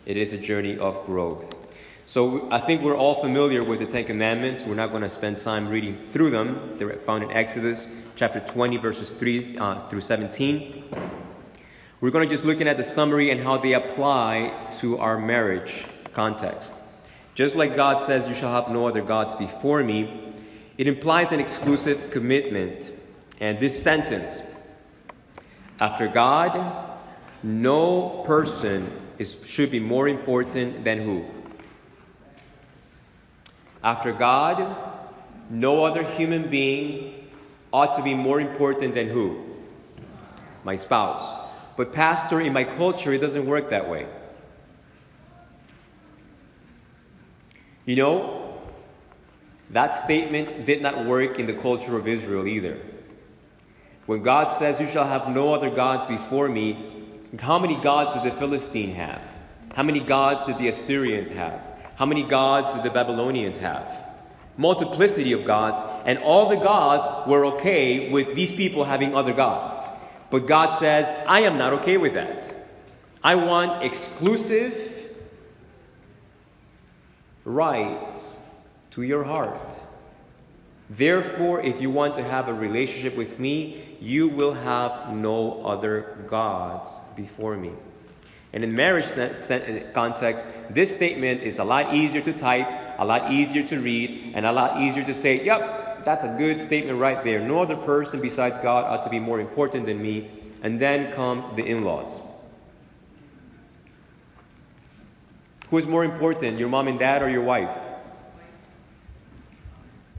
It 0.07 0.17
is 0.17 0.33
a 0.33 0.39
journey 0.39 0.79
of 0.79 1.05
growth. 1.07 1.66
So 2.09 2.49
I 2.53 2.61
think 2.61 2.83
we're 2.83 2.97
all 2.97 3.17
familiar 3.17 3.65
with 3.65 3.81
the 3.81 3.87
Ten 3.87 4.05
Commandments. 4.05 4.63
We're 4.63 4.77
not 4.77 4.91
going 4.91 5.03
to 5.03 5.09
spend 5.09 5.39
time 5.39 5.67
reading 5.67 5.97
through 6.13 6.31
them. 6.31 6.77
They're 6.79 6.93
found 6.99 7.25
in 7.25 7.33
Exodus 7.33 7.91
chapter 8.15 8.39
20, 8.39 8.77
verses 8.77 9.11
3 9.11 9.59
uh, 9.59 9.81
through 9.89 10.03
17. 10.03 10.85
We're 12.01 12.13
going 12.13 12.29
to 12.29 12.33
just 12.33 12.45
looking 12.45 12.69
at 12.69 12.77
the 12.77 12.85
summary 12.85 13.31
and 13.31 13.41
how 13.41 13.59
they 13.59 13.73
apply 13.73 14.69
to 14.79 14.99
our 14.99 15.19
marriage 15.19 15.85
context. 16.13 16.77
Just 17.35 17.57
like 17.57 17.75
God 17.75 18.01
says, 18.01 18.29
You 18.29 18.37
shall 18.37 18.53
have 18.53 18.73
no 18.73 18.87
other 18.87 19.03
gods 19.03 19.35
before 19.35 19.83
me, 19.83 20.33
it 20.79 20.87
implies 20.87 21.33
an 21.33 21.41
exclusive 21.41 22.13
commitment. 22.13 22.93
And 23.41 23.59
this 23.59 23.83
sentence, 23.83 24.43
after 25.81 26.07
God, 26.07 26.89
no 27.43 28.23
person 28.25 28.93
is, 29.19 29.37
should 29.45 29.73
be 29.73 29.81
more 29.81 30.07
important 30.07 30.85
than 30.85 31.01
who? 31.01 31.25
After 33.87 34.13
God, 34.13 34.77
no 35.49 35.85
other 35.85 36.03
human 36.03 36.51
being 36.51 37.29
ought 37.73 37.97
to 37.97 38.03
be 38.03 38.15
more 38.15 38.41
important 38.41 38.95
than 38.95 39.07
who? 39.07 39.45
My 40.65 40.75
spouse. 40.75 41.33
But, 41.77 41.93
Pastor, 41.93 42.41
in 42.41 42.53
my 42.53 42.65
culture, 42.65 43.13
it 43.13 43.21
doesn't 43.21 43.47
work 43.47 43.71
that 43.71 43.89
way. 43.89 44.09
You 47.85 47.95
know, 47.95 48.59
that 49.71 49.95
statement 49.95 50.67
did 50.67 50.83
not 50.83 51.07
work 51.07 51.39
in 51.39 51.47
the 51.47 51.55
culture 51.55 51.97
of 51.97 52.09
Israel 52.09 52.45
either. 52.45 52.81
When 54.07 54.25
God 54.25 54.49
says, 54.49 54.81
You 54.81 54.89
shall 54.89 55.07
have 55.07 55.33
no 55.33 55.55
other 55.55 55.71
gods 55.71 56.07
before 56.07 56.49
me, 56.49 57.07
how 57.39 57.61
many 57.61 57.81
gods 57.81 58.21
did 58.21 58.33
the 58.33 58.37
Philistine 58.37 58.97
have? 58.97 59.23
How 59.77 59.85
many 59.85 60.01
gods 60.01 60.45
did 60.45 60.59
the 60.59 60.67
Assyrians 60.67 61.31
have? 61.31 61.76
How 61.97 62.07
many 62.07 62.23
gods 62.23 62.75
did 62.75 62.83
the 62.83 62.91
Babylonians 62.91 63.59
have? 63.59 64.07
Multiplicity 64.57 65.33
of 65.33 65.45
gods, 65.45 65.81
and 66.07 66.19
all 66.21 66.49
the 66.49 66.57
gods 66.57 67.29
were 67.29 67.45
okay 67.57 68.11
with 68.11 68.35
these 68.35 68.55
people 68.55 68.85
having 68.85 69.15
other 69.15 69.33
gods. 69.33 69.87
But 70.31 70.47
God 70.47 70.75
says, 70.79 71.09
I 71.27 71.41
am 71.41 71.59
not 71.59 71.73
okay 71.75 71.97
with 71.97 72.15
that. 72.15 72.55
I 73.23 73.35
want 73.35 73.83
exclusive 73.83 74.75
rights 77.45 78.45
to 78.93 79.03
your 79.03 79.25
heart. 79.25 79.59
Therefore, 80.89 81.61
if 81.63 81.81
you 81.81 81.91
want 81.91 82.15
to 82.15 82.23
have 82.23 82.49
a 82.49 82.55
relationship 82.55 83.17
with 83.17 83.41
me, 83.41 83.97
you 84.01 84.29
will 84.29 84.53
have 84.53 85.13
no 85.13 85.65
other 85.65 86.25
gods 86.29 87.01
before 87.17 87.57
me. 87.57 87.73
And 88.53 88.65
in 88.65 88.75
marriage 88.75 89.07
context, 89.93 90.47
this 90.71 90.95
statement 90.95 91.43
is 91.43 91.59
a 91.59 91.65
lot 91.65 91.95
easier 91.95 92.23
to 92.23 92.33
type, 92.33 92.67
a 92.99 93.05
lot 93.05 93.33
easier 93.33 93.63
to 93.65 93.79
read, 93.79 94.33
and 94.35 94.47
a 94.47 94.53
lot 94.53 94.81
easier 94.81 95.05
to 95.05 95.15
say, 95.15 95.45
yep, 95.45 96.05
that's 96.05 96.25
a 96.25 96.37
good 96.39 96.61
statement 96.61 96.99
right 96.99 97.23
there. 97.25 97.41
No 97.41 97.61
other 97.61 97.77
person 97.77 98.21
besides 98.21 98.59
God 98.59 98.85
ought 98.85 99.03
to 99.05 99.11
be 99.11 99.19
more 99.19 99.41
important 99.41 99.87
than 99.87 100.01
me. 100.01 100.31
And 100.63 100.81
then 100.81 101.13
comes 101.13 101.45
the 101.55 101.65
in 101.65 101.85
laws. 101.85 102.23
Who 105.71 105.79
is 105.79 105.87
more 105.87 106.05
important, 106.05 106.59
your 106.59 106.69
mom 106.69 106.89
and 106.89 106.99
dad 106.99 107.23
or 107.23 107.29
your 107.29 107.43
wife? 107.43 107.77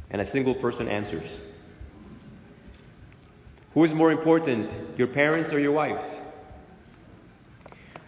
And 0.10 0.22
a 0.22 0.26
single 0.26 0.54
person 0.54 0.88
answers. 0.88 1.40
Who 3.74 3.84
is 3.84 3.94
more 3.94 4.12
important, 4.12 4.70
your 4.98 5.08
parents 5.08 5.54
or 5.54 5.60
your 5.60 5.72
wife? 5.72 6.04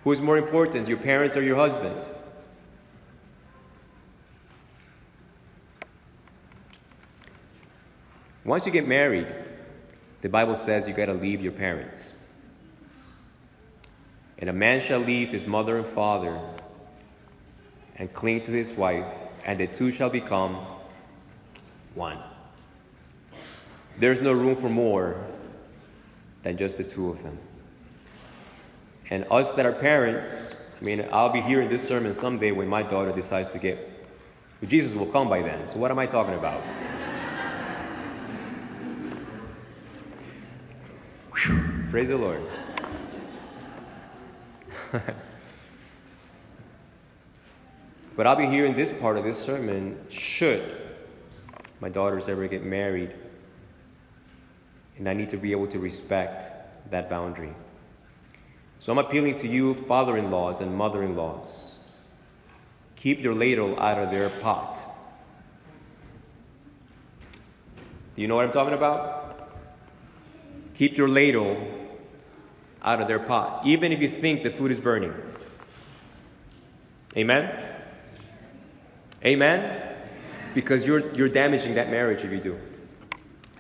Who 0.04 0.12
is 0.12 0.22
more 0.22 0.38
important, 0.38 0.88
your 0.88 0.98
parents 0.98 1.36
or 1.36 1.42
your 1.42 1.58
husband? 1.58 1.96
Once 8.46 8.66
you 8.66 8.72
get 8.72 8.88
married, 8.88 9.28
the 10.22 10.30
Bible 10.30 10.56
says 10.56 10.88
you 10.88 10.94
got 10.94 11.06
to 11.06 11.14
leave 11.14 11.42
your 11.42 11.52
parents. 11.52 12.14
And 14.38 14.50
a 14.50 14.54
man 14.54 14.82
shall 14.82 15.00
leave 15.00 15.30
his 15.30 15.46
mother 15.46 15.78
and 15.78 15.86
father 15.86 16.40
and 17.98 18.12
cling 18.14 18.42
to 18.44 18.52
his 18.52 18.74
wife, 18.74 19.06
and 19.46 19.60
the 19.60 19.68
two 19.68 19.92
shall 19.92 20.10
become 20.10 20.66
one. 21.94 22.18
There's 24.00 24.22
no 24.22 24.32
room 24.32 24.56
for 24.56 24.70
more 24.70 25.22
than 26.44 26.58
just 26.58 26.78
the 26.78 26.86
two 26.86 27.10
of 27.10 27.22
them. 27.22 27.38
And 29.10 29.26
us 29.32 29.54
that 29.54 29.66
are 29.66 29.72
parents, 29.72 30.56
I 30.80 30.84
mean, 30.84 31.08
I'll 31.12 31.32
be 31.32 31.42
hearing 31.42 31.70
this 31.70 31.88
sermon 31.88 32.14
someday 32.14 32.52
when 32.52 32.68
my 32.68 32.84
daughter 32.84 33.12
decides 33.12 33.52
to 33.52 33.60
get. 33.60 33.90
Jesus 34.66 34.94
will 34.96 35.08
come 35.08 35.30
by 35.30 35.42
then. 35.42 35.68
So, 35.68 35.80
what 35.80 35.90
am 35.90 36.00
I 36.00 36.06
talking 36.06 36.34
about? 36.34 36.62
Praise 41.92 42.10
the 42.10 42.18
Lord. 42.18 42.42
but 48.16 48.28
I'll 48.28 48.36
be 48.36 48.48
hearing 48.48 48.76
this 48.76 48.92
part 48.94 49.18
of 49.18 49.24
this 49.24 49.38
sermon 49.38 49.98
should 50.10 50.80
my 51.82 51.90
daughters 51.90 52.28
ever 52.28 52.48
get 52.48 52.64
married. 52.66 53.12
And 54.98 55.08
I 55.08 55.14
need 55.14 55.30
to 55.30 55.38
be 55.38 55.52
able 55.52 55.68
to 55.68 55.80
respect 55.80 56.92
that 56.92 57.10
boundary. 57.10 57.54
So 58.80 58.92
I'm 58.92 58.98
appealing 58.98 59.36
to 59.40 59.48
you, 59.48 59.74
father 59.74 60.18
in 60.18 60.32
laws 60.32 60.62
and 60.62 60.76
mother 60.76 61.04
in 61.04 61.16
laws. 61.16 61.76
Keep 62.96 63.22
your 63.22 63.36
ladle 63.36 63.80
out 63.80 63.98
of 63.98 64.12
their 64.12 64.30
pot. 64.30 64.78
Do 68.16 68.22
you 68.22 68.28
know 68.28 68.36
what 68.36 68.46
I'm 68.46 68.52
talking 68.52 68.74
about? 68.74 69.50
Keep 70.76 70.98
your 70.98 71.08
ladle 71.08 71.58
out 72.82 73.02
of 73.02 73.08
their 73.08 73.20
pot, 73.20 73.66
even 73.66 73.92
if 73.92 74.02
you 74.02 74.10
think 74.10 74.44
the 74.44 74.50
food 74.50 74.72
is 74.72 74.80
burning. 74.80 75.14
Amen? 77.18 77.52
Amen? 79.26 79.96
Because 80.54 80.86
you're, 80.86 81.14
you're 81.14 81.30
damaging 81.30 81.76
that 81.76 81.90
marriage 81.90 82.24
if 82.24 82.32
you 82.32 82.40
do. 82.40 82.58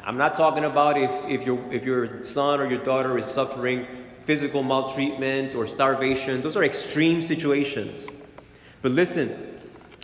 I'm 0.03 0.17
not 0.17 0.35
talking 0.35 0.63
about 0.63 0.97
if, 0.97 1.11
if, 1.27 1.45
your, 1.45 1.59
if 1.71 1.85
your 1.85 2.23
son 2.23 2.61
or 2.61 2.69
your 2.69 2.83
daughter 2.83 3.17
is 3.17 3.25
suffering 3.25 3.85
physical 4.29 4.61
maltreatment 4.61 5.55
or 5.55 5.65
starvation. 5.65 6.39
Those 6.43 6.55
are 6.55 6.63
extreme 6.63 7.19
situations. 7.19 8.11
But 8.83 8.91
listen, 8.91 9.57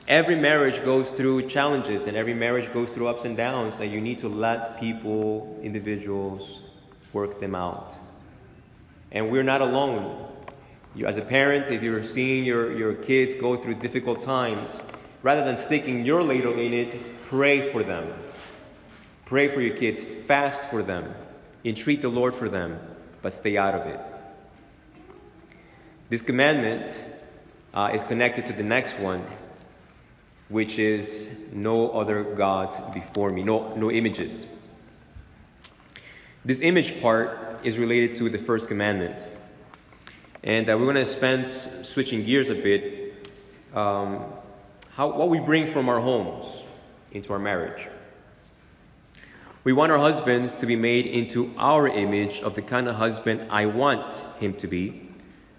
every 0.07 0.35
marriage 0.35 0.83
goes 0.83 1.11
through 1.11 1.47
challenges 1.47 2.07
and 2.07 2.17
every 2.17 2.33
marriage 2.33 2.73
goes 2.73 2.89
through 2.89 3.07
ups 3.07 3.25
and 3.25 3.37
downs, 3.37 3.79
and 3.79 3.91
you 3.91 4.01
need 4.01 4.17
to 4.17 4.27
let 4.27 4.79
people, 4.79 5.59
individuals, 5.61 6.61
work 7.13 7.39
them 7.39 7.53
out. 7.53 7.93
And 9.11 9.29
we're 9.29 9.43
not 9.43 9.61
alone. 9.61 10.27
You, 10.95 11.05
as 11.05 11.17
a 11.17 11.21
parent, 11.21 11.69
if 11.69 11.83
you're 11.83 12.03
seeing 12.03 12.45
your, 12.45 12.75
your 12.75 12.95
kids 12.95 13.35
go 13.35 13.55
through 13.55 13.75
difficult 13.75 14.21
times, 14.21 14.83
rather 15.21 15.45
than 15.45 15.55
sticking 15.55 16.03
your 16.03 16.23
ladle 16.23 16.57
in 16.57 16.73
it, 16.73 17.23
pray 17.25 17.71
for 17.71 17.83
them. 17.83 18.11
Pray 19.25 19.49
for 19.49 19.61
your 19.61 19.77
kids, 19.77 20.01
fast 20.25 20.71
for 20.71 20.81
them, 20.81 21.13
entreat 21.63 22.01
the 22.01 22.09
Lord 22.09 22.33
for 22.33 22.49
them, 22.49 22.79
but 23.21 23.31
stay 23.31 23.55
out 23.55 23.75
of 23.75 23.85
it. 23.85 23.99
This 26.07 26.21
commandment 26.21 27.03
uh, 27.73 27.89
is 27.93 28.03
connected 28.03 28.45
to 28.47 28.53
the 28.53 28.63
next 28.63 28.99
one, 28.99 29.25
which 30.49 30.77
is 30.77 31.51
no 31.51 31.89
other 31.91 32.23
gods 32.23 32.79
before 32.93 33.31
me, 33.31 33.41
no, 33.41 33.75
no 33.75 33.89
images. 33.89 34.47
This 36.43 36.61
image 36.61 37.01
part 37.01 37.59
is 37.63 37.79
related 37.79 38.15
to 38.17 38.29
the 38.29 38.37
first 38.37 38.67
commandment. 38.67 39.27
And 40.43 40.69
uh, 40.69 40.77
we're 40.77 40.85
going 40.85 40.95
to 40.95 41.07
spend 41.07 41.47
switching 41.47 42.23
gears 42.23 42.51
a 42.51 42.55
bit. 42.55 43.25
Um, 43.73 44.25
how, 44.91 45.17
what 45.17 45.29
we 45.29 45.39
bring 45.39 45.65
from 45.65 45.89
our 45.89 45.99
homes 45.99 46.63
into 47.11 47.33
our 47.33 47.39
marriage. 47.39 47.87
We 49.63 49.73
want 49.73 49.91
our 49.91 49.97
husbands 49.97 50.53
to 50.55 50.67
be 50.67 50.75
made 50.75 51.07
into 51.07 51.51
our 51.57 51.87
image 51.87 52.41
of 52.41 52.53
the 52.53 52.61
kind 52.61 52.87
of 52.87 52.97
husband 52.97 53.47
I 53.49 53.65
want 53.65 54.13
him 54.39 54.53
to 54.57 54.67
be, 54.67 55.04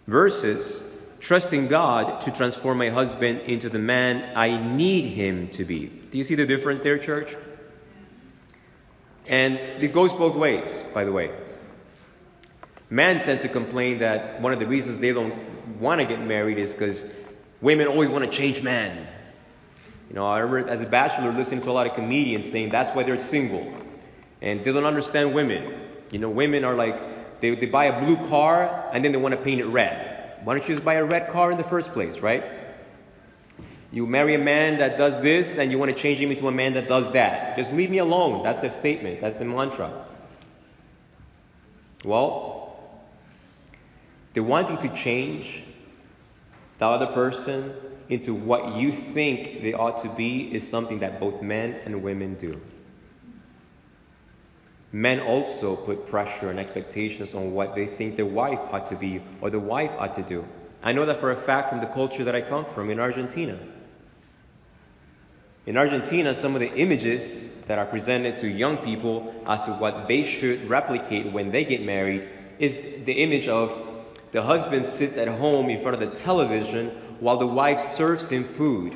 versus 0.07 0.83
trusting 1.21 1.69
God 1.69 2.21
to 2.23 2.31
transform 2.31 2.79
my 2.79 2.89
husband 2.89 3.41
into 3.41 3.69
the 3.69 3.79
man 3.79 4.37
I 4.37 4.57
need 4.57 5.07
him 5.13 5.49
to 5.51 5.65
be. 5.65 5.87
Do 5.87 6.19
you 6.19 6.25
see 6.25 6.35
the 6.35 6.47
difference 6.47 6.81
there, 6.81 6.99
church? 6.99 7.35
And 9.27 9.57
it 9.57 9.93
goes 9.93 10.13
both 10.13 10.37
ways, 10.37 10.85
by 10.95 11.05
the 11.05 11.13
way. 11.13 11.33
Men 12.89 13.25
tend 13.25 13.41
to 13.41 13.49
complain 13.49 13.99
that 13.99 14.41
one 14.41 14.53
of 14.53 14.61
the 14.61 14.67
reasons 14.67 15.01
they 15.01 15.13
don't 15.13 15.35
want 15.81 16.01
to 16.01 16.07
get 16.07 16.21
married 16.21 16.59
is 16.59 16.73
because 16.73 17.13
women 17.61 17.89
always 17.89 18.09
want 18.09 18.25
to 18.25 18.31
change 18.31 18.63
men. 18.63 19.09
You 20.09 20.15
know, 20.15 20.27
I 20.27 20.39
remember 20.39 20.71
as 20.71 20.83
a 20.83 20.87
bachelor 20.87 21.33
listening 21.33 21.63
to 21.63 21.71
a 21.71 21.73
lot 21.73 21.89
of 21.89 21.95
comedians 21.95 22.49
saying 22.51 22.69
that's 22.69 22.95
why 22.95 23.03
they're 23.03 23.19
single. 23.19 23.75
And 24.41 24.63
they 24.63 24.73
don't 24.73 24.85
understand 24.85 25.35
women. 25.35 25.75
You 26.13 26.21
know, 26.21 26.31
women 26.31 26.65
are 26.65 26.75
like, 26.75 27.16
they, 27.41 27.55
they 27.55 27.67
buy 27.67 27.87
a 27.87 28.05
blue 28.05 28.17
car 28.29 28.91
and 28.93 29.05
then 29.05 29.13
they 29.13 29.19
want 29.19 29.35
to 29.35 29.41
paint 29.41 29.61
it 29.61 29.67
red. 29.67 30.41
Why 30.45 30.55
don't 30.55 30.69
you 30.69 30.75
just 30.75 30.85
buy 30.85 30.95
a 30.95 31.05
red 31.05 31.31
car 31.31 31.51
in 31.51 31.59
the 31.59 31.65
first 31.65 31.93
place, 31.93 32.21
right? 32.21 32.45
You 33.93 34.07
marry 34.07 34.35
a 34.35 34.39
man 34.39 34.79
that 34.79 34.99
does 34.99 35.23
this 35.23 35.59
and 35.59 35.71
you 35.71 35.79
want 35.79 35.91
to 35.91 35.97
change 35.97 36.21
him 36.21 36.31
into 36.31 36.49
a 36.49 36.53
man 36.53 36.75
that 36.75 36.89
does 36.89 37.13
that. 37.13 37.57
Just 37.57 37.73
leave 37.73 37.91
me 37.91 37.99
alone. 37.99 38.43
That's 38.43 38.61
the 38.61 38.71
statement, 38.73 39.21
that's 39.21 39.39
the 39.39 39.45
mantra. 39.45 40.07
Well, 42.05 42.79
the 44.35 44.43
wanting 44.43 44.79
to 44.79 44.95
change 44.95 45.65
the 46.79 46.87
other 46.87 47.07
person 47.07 47.73
into 48.09 48.35
what 48.35 48.77
you 48.77 48.93
think 48.93 49.63
they 49.63 49.73
ought 49.73 50.03
to 50.03 50.09
be 50.11 50.55
is 50.55 50.69
something 50.69 51.01
that 51.01 51.19
both 51.19 51.43
men 51.43 51.81
and 51.85 52.03
women 52.03 52.35
do. 52.35 52.61
Men 54.93 55.21
also 55.21 55.77
put 55.77 56.07
pressure 56.07 56.51
and 56.51 56.59
expectations 56.59 57.35
on 57.35 57.53
what 57.53 57.75
they 57.75 57.87
think 57.87 58.17
their 58.17 58.27
wife 58.27 58.61
ought 58.71 58.87
to 58.87 58.97
be 58.97 59.21
or 59.41 59.51
the 59.51 59.59
wife 59.59 59.91
ought 59.99 60.15
to 60.15 60.23
do. 60.23 60.47
I 60.83 60.93
know 60.93 61.05
that 61.07 61.19
for 61.19 61.31
a 61.31 61.37
fact 61.37 61.71
from 61.71 61.81
the 61.81 61.87
culture 61.87 62.25
that 62.25 62.35
I 62.35 62.41
come 62.41 62.65
from 62.65 62.91
in 62.91 63.01
Argentina. 63.01 63.59
In 65.67 65.77
Argentina, 65.77 66.35
some 66.35 66.55
of 66.55 66.61
the 66.61 66.73
images 66.75 67.51
that 67.63 67.79
are 67.79 67.87
presented 67.87 68.39
to 68.39 68.49
young 68.49 68.77
people 68.79 69.35
as 69.47 69.65
to 69.65 69.73
what 69.73 70.07
they 70.07 70.23
should 70.23 70.69
replicate 70.69 71.33
when 71.33 71.51
they 71.51 71.65
get 71.65 71.83
married 71.83 72.29
is 72.61 72.79
the 73.05 73.13
image 73.13 73.49
of 73.49 73.77
the 74.31 74.43
husband 74.43 74.87
sits 74.87 75.17
at 75.17 75.27
home 75.27 75.69
in 75.69 75.81
front 75.81 76.01
of 76.01 76.09
the 76.09 76.17
television 76.17 76.91
while 77.19 77.37
the 77.37 77.47
wife 77.47 77.81
serves 77.81 78.31
him 78.31 78.45
food. 78.45 78.95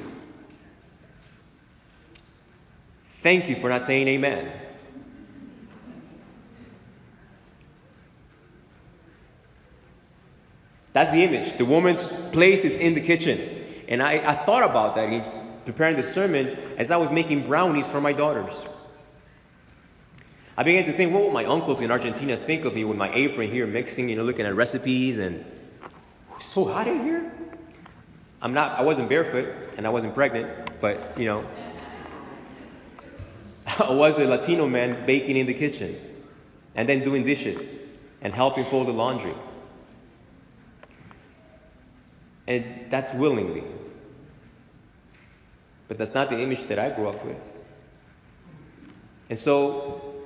Thank 3.23 3.49
you 3.49 3.57
for 3.57 3.69
not 3.69 3.85
saying 3.85 4.07
amen. 4.09 4.53
That's 10.93 11.13
the 11.13 11.23
image. 11.23 11.57
The 11.57 11.65
woman's 11.65 12.09
place 12.31 12.65
is 12.65 12.79
in 12.79 12.95
the 12.95 13.01
kitchen. 13.01 13.39
And 13.89 14.03
I, 14.03 14.15
I 14.15 14.35
thought 14.35 14.63
about 14.63 14.95
that 14.97 15.13
in 15.13 15.25
preparing 15.65 15.97
the 15.97 16.03
sermon 16.03 16.57
as 16.77 16.91
I 16.91 16.97
was 16.97 17.11
making 17.11 17.47
brownies 17.47 17.87
for 17.87 18.01
my 18.01 18.13
daughters. 18.13 18.65
I 20.57 20.63
began 20.63 20.85
to 20.85 20.93
think, 20.93 21.13
what 21.13 21.23
would 21.25 21.33
my 21.33 21.45
uncles 21.45 21.81
in 21.81 21.91
Argentina 21.91 22.37
think 22.37 22.65
of 22.65 22.75
me 22.75 22.85
with 22.85 22.99
my 22.99 23.13
apron 23.15 23.51
here 23.51 23.67
mixing, 23.67 24.09
you 24.09 24.17
know, 24.17 24.25
looking 24.25 24.47
at 24.47 24.55
recipes 24.55 25.19
and 25.19 25.45
so 26.41 26.65
hot 26.65 26.87
in 26.87 27.03
here? 27.03 27.33
I'm 28.43 28.53
not, 28.53 28.79
I 28.79 28.83
wasn't 28.83 29.09
barefoot 29.09 29.49
and 29.77 29.87
I 29.87 29.91
wasn't 29.91 30.15
pregnant, 30.15 30.71
but, 30.81 31.17
you 31.19 31.27
know, 31.27 31.47
I 33.67 33.93
was 33.93 34.19
a 34.19 34.25
Latino 34.25 34.67
man 34.67 35.07
baking 35.07 35.37
in 35.37 35.47
the 35.47 35.55
kitchen 35.55 35.99
and 36.75 36.89
then 36.89 37.05
doing 37.05 37.25
dishes 37.25 37.87
and 38.21 38.35
helping 38.35 38.65
fold 38.65 38.89
the 38.89 38.93
laundry. 38.93 39.35
And 42.51 42.91
that's 42.91 43.15
willingly. 43.15 43.63
But 45.87 45.99
that's 45.99 46.15
not 46.15 46.31
the 46.31 46.41
image 46.41 46.67
that 46.67 46.81
I 46.81 46.91
grew 46.91 47.09
up 47.09 47.25
with. 47.25 47.37
And 49.29 49.39
so, 49.39 50.17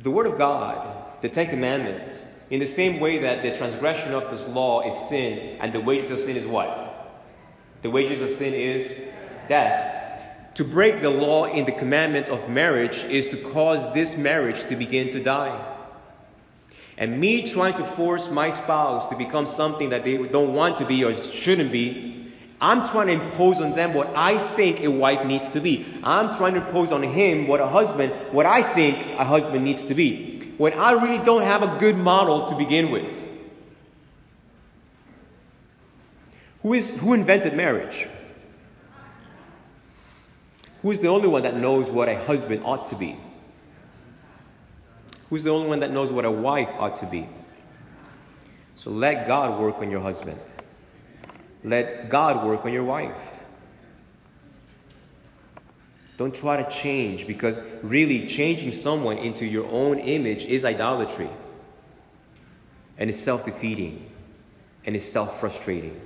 the 0.00 0.10
Word 0.10 0.26
of 0.26 0.36
God, 0.36 1.22
the 1.22 1.28
Ten 1.28 1.46
Commandments, 1.46 2.28
in 2.50 2.58
the 2.58 2.66
same 2.66 2.98
way 2.98 3.20
that 3.20 3.44
the 3.44 3.56
transgression 3.56 4.14
of 4.14 4.28
this 4.32 4.48
law 4.48 4.80
is 4.80 4.98
sin, 5.08 5.58
and 5.60 5.72
the 5.72 5.80
wages 5.80 6.10
of 6.10 6.18
sin 6.18 6.36
is 6.36 6.44
what? 6.44 7.22
The 7.82 7.90
wages 7.90 8.20
of 8.20 8.30
sin 8.30 8.52
is 8.52 8.92
death. 9.48 10.54
To 10.54 10.64
break 10.64 11.02
the 11.02 11.10
law 11.10 11.44
in 11.44 11.66
the 11.66 11.72
commandment 11.72 12.30
of 12.30 12.48
marriage 12.48 13.04
is 13.04 13.28
to 13.28 13.36
cause 13.36 13.94
this 13.94 14.16
marriage 14.16 14.64
to 14.64 14.74
begin 14.74 15.08
to 15.10 15.20
die. 15.22 15.73
And 16.96 17.18
me 17.18 17.42
trying 17.42 17.74
to 17.74 17.84
force 17.84 18.30
my 18.30 18.50
spouse 18.52 19.08
to 19.08 19.16
become 19.16 19.46
something 19.46 19.90
that 19.90 20.04
they 20.04 20.16
don't 20.16 20.54
want 20.54 20.76
to 20.76 20.86
be 20.86 21.04
or 21.04 21.14
shouldn't 21.14 21.72
be, 21.72 22.14
I'm 22.60 22.88
trying 22.88 23.08
to 23.08 23.12
impose 23.24 23.60
on 23.60 23.74
them 23.74 23.94
what 23.94 24.14
I 24.14 24.54
think 24.54 24.80
a 24.80 24.88
wife 24.88 25.26
needs 25.26 25.48
to 25.50 25.60
be. 25.60 25.86
I'm 26.02 26.34
trying 26.36 26.54
to 26.54 26.64
impose 26.64 26.92
on 26.92 27.02
him 27.02 27.46
what 27.48 27.60
a 27.60 27.66
husband, 27.66 28.12
what 28.32 28.46
I 28.46 28.62
think 28.62 29.18
a 29.18 29.24
husband 29.24 29.64
needs 29.64 29.84
to 29.86 29.94
be. 29.94 30.52
When 30.56 30.72
I 30.74 30.92
really 30.92 31.22
don't 31.24 31.42
have 31.42 31.62
a 31.62 31.78
good 31.78 31.98
model 31.98 32.46
to 32.46 32.56
begin 32.56 32.90
with. 32.90 33.28
Who, 36.62 36.72
is, 36.72 36.96
who 36.98 37.12
invented 37.12 37.54
marriage? 37.54 38.06
Who 40.80 40.90
is 40.90 41.00
the 41.00 41.08
only 41.08 41.28
one 41.28 41.42
that 41.42 41.56
knows 41.56 41.90
what 41.90 42.08
a 42.08 42.14
husband 42.24 42.62
ought 42.64 42.88
to 42.90 42.96
be? 42.96 43.18
Who's 45.34 45.42
the 45.42 45.50
only 45.50 45.66
one 45.66 45.80
that 45.80 45.90
knows 45.90 46.12
what 46.12 46.24
a 46.24 46.30
wife 46.30 46.70
ought 46.78 46.94
to 46.98 47.06
be? 47.06 47.28
So 48.76 48.92
let 48.92 49.26
God 49.26 49.58
work 49.58 49.78
on 49.78 49.90
your 49.90 50.00
husband. 50.00 50.38
Let 51.64 52.08
God 52.08 52.46
work 52.46 52.64
on 52.64 52.72
your 52.72 52.84
wife. 52.84 53.16
Don't 56.18 56.32
try 56.32 56.62
to 56.62 56.70
change 56.70 57.26
because 57.26 57.58
really 57.82 58.28
changing 58.28 58.70
someone 58.70 59.18
into 59.18 59.44
your 59.44 59.66
own 59.72 59.98
image 59.98 60.44
is 60.44 60.64
idolatry. 60.64 61.30
And 62.96 63.10
it's 63.10 63.18
self 63.18 63.44
defeating. 63.44 64.08
And 64.86 64.94
it's 64.94 65.04
self 65.04 65.40
frustrating. 65.40 66.00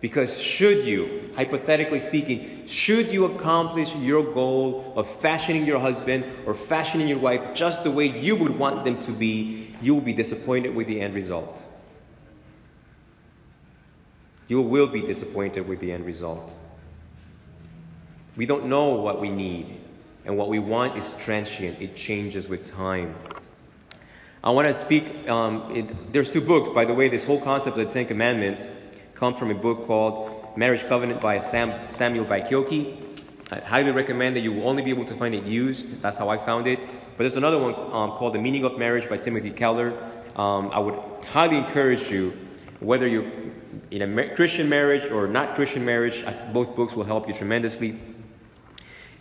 Because 0.00 0.40
should 0.40 0.84
you, 0.84 1.32
hypothetically 1.36 2.00
speaking, 2.00 2.66
should 2.66 3.10
you 3.10 3.24
accomplish 3.24 3.94
your 3.96 4.22
goal 4.32 4.92
of 4.94 5.08
fashioning 5.08 5.64
your 5.64 5.78
husband 5.78 6.24
or 6.44 6.54
fashioning 6.54 7.08
your 7.08 7.18
wife 7.18 7.54
just 7.54 7.82
the 7.82 7.90
way 7.90 8.06
you 8.06 8.36
would 8.36 8.58
want 8.58 8.84
them 8.84 8.98
to 9.00 9.12
be, 9.12 9.74
you 9.80 9.94
will 9.94 10.02
be 10.02 10.12
disappointed 10.12 10.74
with 10.74 10.86
the 10.86 11.00
end 11.00 11.14
result. 11.14 11.62
You 14.48 14.60
will 14.60 14.86
be 14.86 15.00
disappointed 15.00 15.66
with 15.66 15.80
the 15.80 15.92
end 15.92 16.04
result. 16.04 16.54
We 18.36 18.44
don't 18.44 18.66
know 18.66 18.90
what 18.90 19.20
we 19.20 19.30
need, 19.30 19.80
and 20.26 20.36
what 20.36 20.48
we 20.48 20.58
want 20.58 20.98
is 20.98 21.14
transient, 21.20 21.80
it 21.80 21.96
changes 21.96 22.48
with 22.48 22.70
time. 22.70 23.14
I 24.44 24.50
want 24.50 24.68
to 24.68 24.74
speak, 24.74 25.28
um, 25.28 25.74
it, 25.74 26.12
there's 26.12 26.32
two 26.32 26.42
books, 26.42 26.72
by 26.72 26.84
the 26.84 26.94
way, 26.94 27.08
this 27.08 27.24
whole 27.24 27.40
concept 27.40 27.78
of 27.78 27.86
the 27.86 27.92
Ten 27.92 28.06
Commandments 28.06 28.68
comes 29.16 29.38
from 29.38 29.50
a 29.50 29.54
book 29.54 29.86
called 29.86 30.58
Marriage 30.58 30.84
Covenant 30.86 31.22
by 31.22 31.38
Sam, 31.38 31.90
Samuel 31.90 32.26
Bacchiocchi. 32.26 32.98
I 33.50 33.60
highly 33.60 33.90
recommend 33.90 34.36
that 34.36 34.40
you 34.40 34.52
will 34.52 34.68
only 34.68 34.82
be 34.82 34.90
able 34.90 35.06
to 35.06 35.14
find 35.14 35.34
it 35.34 35.44
used. 35.44 36.02
That's 36.02 36.18
how 36.18 36.28
I 36.28 36.36
found 36.36 36.66
it. 36.66 36.78
But 37.16 37.24
there's 37.24 37.36
another 37.36 37.58
one 37.58 37.74
um, 37.94 38.10
called 38.18 38.34
The 38.34 38.38
Meaning 38.38 38.64
of 38.64 38.78
Marriage 38.78 39.08
by 39.08 39.16
Timothy 39.16 39.52
Keller. 39.52 39.94
Um, 40.36 40.70
I 40.70 40.80
would 40.80 41.24
highly 41.24 41.56
encourage 41.56 42.10
you, 42.10 42.36
whether 42.80 43.08
you're 43.08 43.24
in 43.90 44.02
a 44.02 44.34
Christian 44.34 44.68
marriage 44.68 45.10
or 45.10 45.26
not 45.26 45.54
Christian 45.54 45.82
marriage, 45.82 46.22
both 46.52 46.76
books 46.76 46.94
will 46.94 47.04
help 47.04 47.26
you 47.26 47.32
tremendously. 47.32 47.98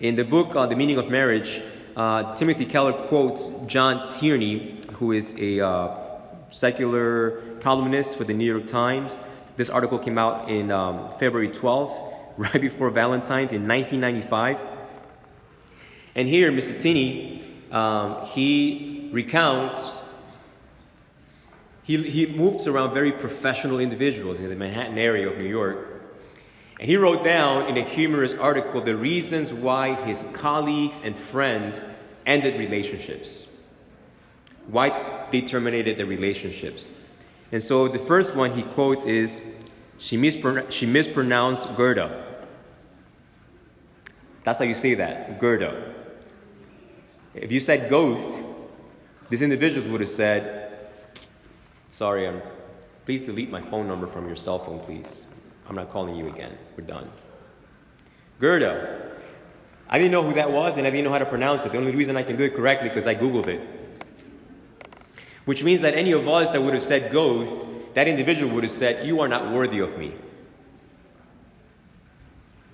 In 0.02 0.16
the 0.16 0.26
book, 0.26 0.58
uh, 0.58 0.66
The 0.66 0.76
Meaning 0.76 0.98
of 0.98 1.10
Marriage, 1.10 1.62
uh, 1.96 2.36
Timothy 2.36 2.66
Keller 2.66 2.92
quotes 3.08 3.50
John 3.66 4.12
Tierney, 4.20 4.82
who 4.96 5.14
is 5.14 5.40
a 5.40 5.66
uh, 5.66 5.98
secular 6.50 7.56
columnist 7.62 8.18
for 8.18 8.26
the 8.26 8.34
New 8.34 8.46
York 8.46 8.68
Times. 8.68 9.22
This 9.58 9.70
article 9.70 10.00
came 10.00 10.18
out 10.18 10.50
in 10.50 10.70
um, 10.70 11.12
February 11.18 11.50
12th, 11.50 12.14
right 12.38 12.60
before 12.60 12.90
Valentine's 12.90 13.54
in 13.54 13.68
1995. 13.68 14.60
And 16.16 16.28
here, 16.28 16.52
Mr. 16.52 16.80
Tierney, 16.80 17.44
um, 17.72 18.26
he 18.26 19.10
recounts, 19.12 20.04
he, 21.84 22.10
he 22.10 22.26
moves 22.26 22.68
around 22.68 22.94
very 22.94 23.12
professional 23.12 23.80
individuals 23.80 24.40
in 24.40 24.50
the 24.50 24.56
Manhattan 24.56 24.98
area 24.98 25.30
of 25.30 25.38
New 25.38 25.48
York. 25.48 25.96
And 26.80 26.90
he 26.90 26.98
wrote 26.98 27.24
down 27.24 27.68
in 27.68 27.78
a 27.78 27.82
humorous 27.82 28.34
article 28.34 28.82
the 28.82 28.98
reasons 28.98 29.54
why 29.54 29.96
his 30.06 30.28
colleagues 30.34 31.02
and 31.04 31.16
friends 31.16 31.86
ended 32.26 32.60
relationships, 32.60 33.48
why 34.68 35.28
they 35.32 35.42
terminated 35.42 35.98
the 35.98 36.06
relationships. 36.06 36.92
And 37.56 37.64
so 37.64 37.88
the 37.88 38.00
first 38.00 38.36
one 38.36 38.52
he 38.52 38.64
quotes 38.64 39.06
is 39.06 39.42
she, 39.98 40.18
mispron- 40.18 40.70
she 40.70 40.86
mispronounced 40.86 41.74
Goethe. 41.78 42.12
That's 44.44 44.60
how 44.60 44.66
you 44.66 44.74
say 44.74 44.96
that, 44.96 45.40
Goethe. 45.40 45.74
If 47.34 47.54
you 47.54 47.62
said 47.62 47.90
ghost, 47.90 48.30
these 49.30 49.42
individuals 49.42 49.90
would 49.90 50.02
have 50.02 50.10
said, 50.10 50.90
Sorry, 51.88 52.28
I'm, 52.28 52.42
please 53.06 53.22
delete 53.22 53.50
my 53.50 53.62
phone 53.62 53.88
number 53.88 54.06
from 54.06 54.28
your 54.28 54.36
cell 54.36 54.60
phone, 54.60 54.82
please. 54.82 55.26
I'm 55.70 55.78
not 55.78 55.90
calling 55.90 56.18
you 56.18 56.28
again. 56.28 56.58
We're 56.76 56.86
done. 56.86 57.10
Goethe. 58.42 59.14
I 59.88 59.98
didn't 59.98 60.12
know 60.12 60.24
who 60.24 60.34
that 60.34 60.52
was 60.52 60.78
and 60.78 60.86
I 60.86 60.90
didn't 60.90 61.06
know 61.06 61.14
how 61.14 61.20
to 61.20 61.26
pronounce 61.26 61.66
it. 61.66 61.72
The 61.72 61.78
only 61.78 61.96
reason 61.96 62.18
I 62.18 62.24
can 62.24 62.36
do 62.36 62.44
it 62.44 62.54
correctly 62.54 62.90
because 62.90 63.08
I 63.08 63.16
Googled 63.16 63.48
it. 63.48 63.75
Which 65.46 65.64
means 65.64 65.82
that 65.82 65.94
any 65.94 66.12
of 66.12 66.28
us 66.28 66.50
that 66.50 66.62
would 66.62 66.74
have 66.74 66.84
said 66.84 67.12
ghost, 67.12 67.56
that 67.94 68.08
individual 68.08 68.54
would 68.56 68.64
have 68.64 68.72
said, 68.72 69.08
You 69.08 69.22
are 69.22 69.28
not 69.28 69.52
worthy 69.54 69.80
of 69.80 69.98
me. 69.98 70.14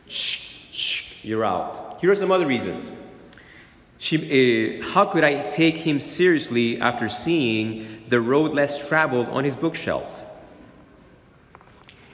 Shh, 0.07 0.71
shh, 0.71 1.23
you're 1.23 1.45
out. 1.45 1.99
Here 2.01 2.11
are 2.11 2.15
some 2.15 2.31
other 2.31 2.47
reasons. 2.47 2.91
She, 3.97 4.79
uh, 4.81 4.83
how 4.83 5.05
could 5.05 5.23
I 5.23 5.49
take 5.49 5.77
him 5.77 5.99
seriously 5.99 6.81
after 6.81 7.07
seeing 7.07 8.03
the 8.09 8.19
road 8.19 8.53
less 8.53 8.87
traveled 8.87 9.27
on 9.27 9.43
his 9.43 9.55
bookshelf? 9.55 10.09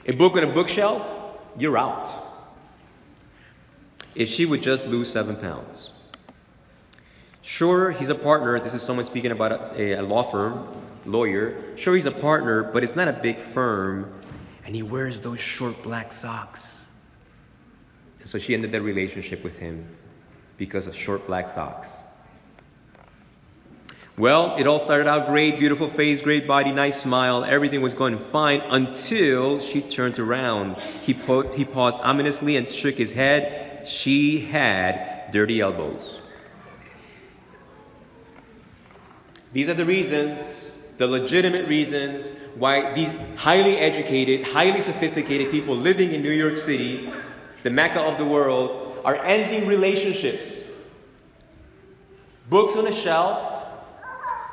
A 0.04 0.12
book 0.12 0.36
on 0.36 0.44
a 0.44 0.52
bookshelf, 0.52 1.06
you're 1.56 1.78
out. 1.78 2.08
If 4.14 4.28
she 4.28 4.44
would 4.44 4.62
just 4.62 4.86
lose 4.86 5.10
seven 5.10 5.36
pounds. 5.36 5.90
Sure, 7.48 7.92
he's 7.92 8.10
a 8.10 8.14
partner. 8.14 8.60
This 8.60 8.74
is 8.74 8.82
someone 8.82 9.06
speaking 9.06 9.30
about 9.32 9.74
a, 9.74 9.94
a 9.94 10.02
law 10.02 10.22
firm, 10.22 10.68
lawyer. 11.06 11.56
Sure, 11.76 11.94
he's 11.94 12.04
a 12.04 12.10
partner, 12.10 12.62
but 12.62 12.84
it's 12.84 12.94
not 12.94 13.08
a 13.08 13.12
big 13.14 13.38
firm. 13.38 14.12
And 14.66 14.76
he 14.76 14.82
wears 14.82 15.22
those 15.22 15.40
short 15.40 15.82
black 15.82 16.12
socks. 16.12 16.84
And 18.20 18.28
so 18.28 18.38
she 18.38 18.52
ended 18.52 18.70
the 18.70 18.82
relationship 18.82 19.42
with 19.42 19.58
him 19.58 19.88
because 20.58 20.86
of 20.88 20.94
short 20.94 21.26
black 21.26 21.48
socks. 21.48 22.02
Well, 24.18 24.56
it 24.58 24.66
all 24.66 24.78
started 24.78 25.08
out 25.08 25.28
great, 25.28 25.58
beautiful 25.58 25.88
face, 25.88 26.20
great 26.20 26.46
body, 26.46 26.70
nice 26.70 27.00
smile. 27.00 27.44
Everything 27.44 27.80
was 27.80 27.94
going 27.94 28.18
fine 28.18 28.60
until 28.60 29.58
she 29.58 29.80
turned 29.80 30.18
around. 30.18 30.76
He, 31.02 31.14
po- 31.14 31.50
he 31.54 31.64
paused 31.64 31.98
ominously 32.02 32.56
and 32.56 32.68
shook 32.68 32.96
his 32.96 33.12
head. 33.12 33.88
She 33.88 34.38
had 34.38 35.30
dirty 35.32 35.62
elbows. 35.62 36.20
These 39.52 39.68
are 39.68 39.74
the 39.74 39.84
reasons, 39.84 40.86
the 40.98 41.06
legitimate 41.06 41.68
reasons, 41.68 42.32
why 42.56 42.92
these 42.94 43.14
highly 43.36 43.76
educated, 43.78 44.46
highly 44.46 44.80
sophisticated 44.80 45.50
people 45.50 45.76
living 45.76 46.12
in 46.12 46.22
New 46.22 46.32
York 46.32 46.58
City, 46.58 47.10
the 47.62 47.70
Mecca 47.70 48.00
of 48.00 48.18
the 48.18 48.24
world, 48.24 49.00
are 49.04 49.16
ending 49.16 49.66
relationships. 49.66 50.64
Books 52.50 52.76
on 52.76 52.86
a 52.86 52.92
shelf, 52.92 53.66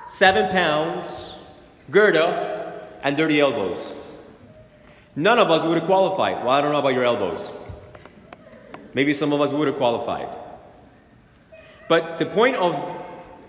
seven 0.06 0.52
pounds, 0.52 1.36
Goethe, 1.92 2.16
and 3.04 3.18
dirty 3.18 3.40
elbows. 3.40 3.94
None 5.16 5.40
of 5.40 5.50
us 5.50 5.64
would 5.64 5.78
have 5.78 5.86
qualified. 5.86 6.44
Well, 6.44 6.50
I 6.50 6.62
don't 6.62 6.72
know 6.74 6.80
about 6.80 6.94
your 6.94 7.06
elbows. 7.06 7.52
Maybe 8.94 9.14
some 9.14 9.34
of 9.34 9.42
us 9.42 9.54
would 9.54 9.68
have 9.68 9.78
qualified. 9.78 10.30
But 11.88 12.18
the 12.20 12.26
point 12.26 12.56
of 12.56 12.74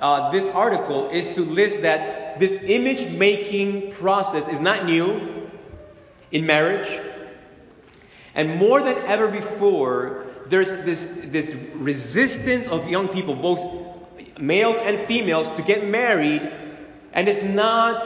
uh, 0.01 0.31
this 0.31 0.49
article 0.55 1.09
is 1.11 1.31
to 1.33 1.43
list 1.43 1.83
that 1.83 2.39
this 2.39 2.63
image 2.65 3.09
making 3.17 3.93
process 3.93 4.49
is 4.49 4.61
not 4.61 4.85
new 4.85 5.49
in 6.33 6.45
marriage. 6.47 6.89
And 8.35 8.57
more 8.57 8.83
than 8.83 8.99
ever 9.07 9.29
before, 9.29 10.27
there's 10.47 10.85
this, 10.85 11.23
this 11.27 11.55
resistance 11.75 12.69
of 12.69 12.89
young 12.89 13.09
people, 13.09 13.35
both 13.35 13.87
males 14.39 14.77
and 14.83 14.99
females, 15.07 15.51
to 15.53 15.63
get 15.63 15.87
married. 15.87 16.43
And 17.15 17.29
it's 17.29 17.43
not, 17.43 18.05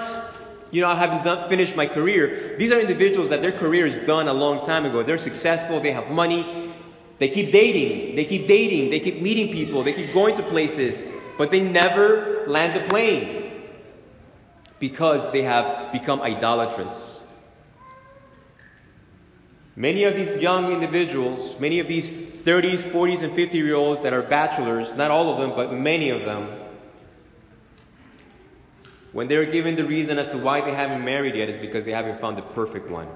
you 0.71 0.81
know, 0.83 0.89
I 0.89 0.95
haven't 0.95 1.25
done, 1.25 1.49
finished 1.49 1.75
my 1.75 1.87
career. 1.87 2.57
These 2.59 2.71
are 2.71 2.79
individuals 2.79 3.29
that 3.31 3.43
their 3.43 3.53
career 3.53 3.87
is 3.87 3.99
done 4.01 4.29
a 4.29 4.33
long 4.33 4.65
time 4.65 4.87
ago. 4.87 5.03
They're 5.03 5.19
successful, 5.19 5.81
they 5.81 5.93
have 5.93 6.11
money, 6.11 6.73
they 7.19 7.29
keep 7.29 7.51
dating, 7.51 8.15
they 8.15 8.25
keep 8.25 8.47
dating, 8.47 8.91
they 8.91 9.01
keep 9.01 9.21
meeting 9.21 9.53
people, 9.53 9.83
they 9.83 9.93
keep 9.93 10.15
going 10.15 10.37
to 10.37 10.43
places, 10.45 11.05
but 11.41 11.51
they 11.51 11.63
never 11.63 12.45
land 12.47 12.79
the 12.79 12.87
plane 12.91 13.51
because 14.79 15.33
they 15.33 15.41
have 15.41 15.91
become 15.91 16.21
idolatrous. 16.21 17.27
Many 19.75 20.05
of 20.05 20.17
these 20.17 20.37
young 20.37 20.71
individuals, 20.71 21.59
many 21.59 21.81
of 21.81 21.89
these 21.89 22.13
30s, 22.13 22.83
40s, 22.83 23.23
and 23.23 23.33
50 23.33 23.57
year 23.57 23.75
olds 23.75 24.03
that 24.03 24.13
are 24.13 24.21
bachelors, 24.21 24.95
not 24.95 25.11
all 25.11 25.33
of 25.33 25.41
them, 25.41 25.57
but 25.57 25.73
many 25.73 26.11
of 26.11 26.27
them, 26.27 26.47
when 29.13 29.27
they're 29.27 29.47
given 29.47 29.77
the 29.77 29.87
reason 29.87 30.19
as 30.19 30.29
to 30.29 30.37
why 30.37 30.61
they 30.61 30.75
haven't 30.75 31.03
married 31.03 31.35
yet, 31.37 31.49
is 31.49 31.57
because 31.57 31.87
they 31.87 31.93
haven't 31.93 32.21
found 32.21 32.37
the 32.37 32.43
perfect 32.43 32.91
one. 32.91 33.09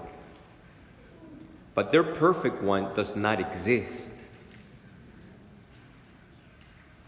But 1.75 1.93
their 1.93 2.03
perfect 2.05 2.63
one 2.63 2.95
does 2.95 3.17
not 3.17 3.39
exist. 3.39 4.14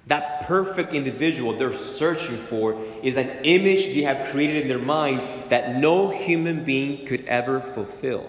That 0.07 0.47
perfect 0.47 0.93
individual 0.95 1.59
they're 1.59 1.77
searching 1.77 2.37
for 2.37 2.81
is 3.03 3.17
an 3.17 3.29
image 3.43 3.87
they 3.87 4.03
have 4.03 4.29
created 4.31 4.63
in 4.63 4.69
their 4.69 4.79
mind 4.79 5.51
that 5.51 5.77
no 5.77 6.11
human 6.11 6.65
being 6.65 7.07
could 7.07 7.25
ever 7.27 7.59
fulfill. 7.59 8.27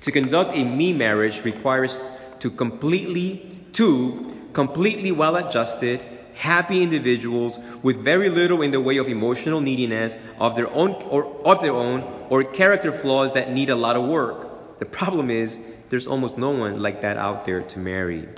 To 0.00 0.12
conduct 0.12 0.56
a 0.56 0.64
me 0.64 0.92
marriage 0.92 1.44
requires 1.44 2.00
to 2.40 2.50
completely 2.50 3.58
two 3.72 4.34
completely 4.54 5.12
well-adjusted, 5.12 6.00
happy 6.34 6.82
individuals 6.82 7.58
with 7.82 7.98
very 7.98 8.30
little 8.30 8.62
in 8.62 8.70
the 8.70 8.80
way 8.80 8.96
of 8.96 9.08
emotional 9.08 9.60
neediness 9.60 10.16
of 10.38 10.56
their 10.56 10.70
own 10.70 10.92
or 11.10 11.24
of 11.44 11.60
their 11.60 11.72
own 11.72 12.02
or 12.30 12.42
character 12.42 12.90
flaws 12.90 13.32
that 13.32 13.52
need 13.52 13.68
a 13.68 13.76
lot 13.76 13.96
of 13.96 14.04
work. 14.04 14.78
The 14.78 14.86
problem 14.86 15.30
is 15.30 15.60
there's 15.90 16.06
almost 16.06 16.38
no 16.38 16.50
one 16.50 16.80
like 16.80 17.02
that 17.02 17.16
out 17.16 17.44
there 17.44 17.60
to 17.62 17.78
marry. 17.78 18.28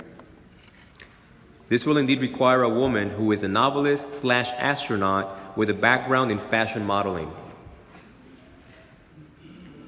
This 1.69 1.85
will 1.85 1.97
indeed 1.97 2.21
require 2.21 2.63
a 2.63 2.69
woman 2.69 3.09
who 3.09 3.31
is 3.31 3.43
a 3.43 3.47
novelist 3.47 4.13
slash 4.13 4.49
astronaut 4.57 5.57
with 5.57 5.69
a 5.69 5.73
background 5.73 6.31
in 6.31 6.39
fashion 6.39 6.85
modeling. 6.85 7.31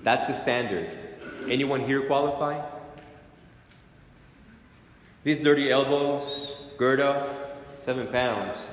That's 0.04 0.28
the 0.28 0.34
standard. 0.34 0.90
Anyone 1.48 1.82
here 1.82 2.02
qualify? 2.02 2.62
These 5.24 5.42
dirty 5.42 5.72
elbows, 5.72 6.56
Goethe, 6.78 7.26
seven 7.78 8.08
pounds. 8.08 8.70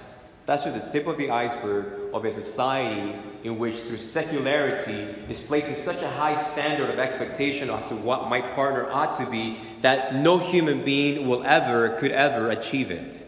That's 0.47 0.63
just 0.63 0.77
the 0.77 0.93
tip 0.93 1.09
of 1.09 1.19
the 1.19 1.31
iceberg 1.31 2.15
of 2.15 2.25
a 2.25 2.33
society 2.33 3.19
in 3.43 3.59
which, 3.59 3.81
through 3.81 3.99
secularity, 3.99 5.03
is 5.29 5.43
placing 5.43 5.75
such 5.75 6.01
a 6.03 6.09
high 6.09 6.41
standard 6.41 6.89
of 6.89 7.01
expectation 7.01 7.69
as 7.69 7.89
to 7.89 7.97
what 7.97 8.29
my 8.29 8.41
partner 8.41 8.89
ought 8.91 9.19
to 9.19 9.29
be 9.29 9.59
that 9.81 10.15
no 10.15 10.39
human 10.39 10.85
being 10.85 11.27
will 11.27 11.43
ever, 11.43 11.97
could 11.99 12.13
ever 12.13 12.51
achieve 12.51 12.93
it. 12.93 13.27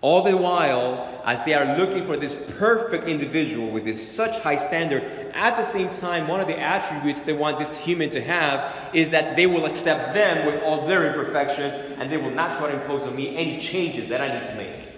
All 0.00 0.22
the 0.22 0.36
while, 0.36 1.22
as 1.24 1.44
they 1.44 1.54
are 1.54 1.76
looking 1.76 2.04
for 2.04 2.16
this 2.16 2.34
perfect 2.58 3.04
individual 3.04 3.70
with 3.70 3.84
this 3.84 4.14
such 4.16 4.36
high 4.38 4.56
standard, 4.56 5.02
at 5.34 5.56
the 5.56 5.62
same 5.62 5.90
time, 5.90 6.26
one 6.26 6.40
of 6.40 6.48
the 6.48 6.58
attributes 6.58 7.22
they 7.22 7.34
want 7.34 7.58
this 7.58 7.76
human 7.76 8.10
to 8.10 8.20
have 8.20 8.90
is 8.94 9.10
that 9.10 9.36
they 9.36 9.46
will 9.46 9.66
accept 9.66 10.14
them 10.14 10.44
with 10.46 10.60
all 10.64 10.88
their 10.88 11.06
imperfections 11.06 11.74
and 12.00 12.10
they 12.10 12.16
will 12.16 12.30
not 12.30 12.58
try 12.58 12.72
to 12.72 12.80
impose 12.80 13.02
on 13.02 13.14
me 13.14 13.36
any 13.36 13.60
changes 13.60 14.08
that 14.08 14.20
I 14.20 14.40
need 14.40 14.48
to 14.48 14.54
make. 14.56 14.89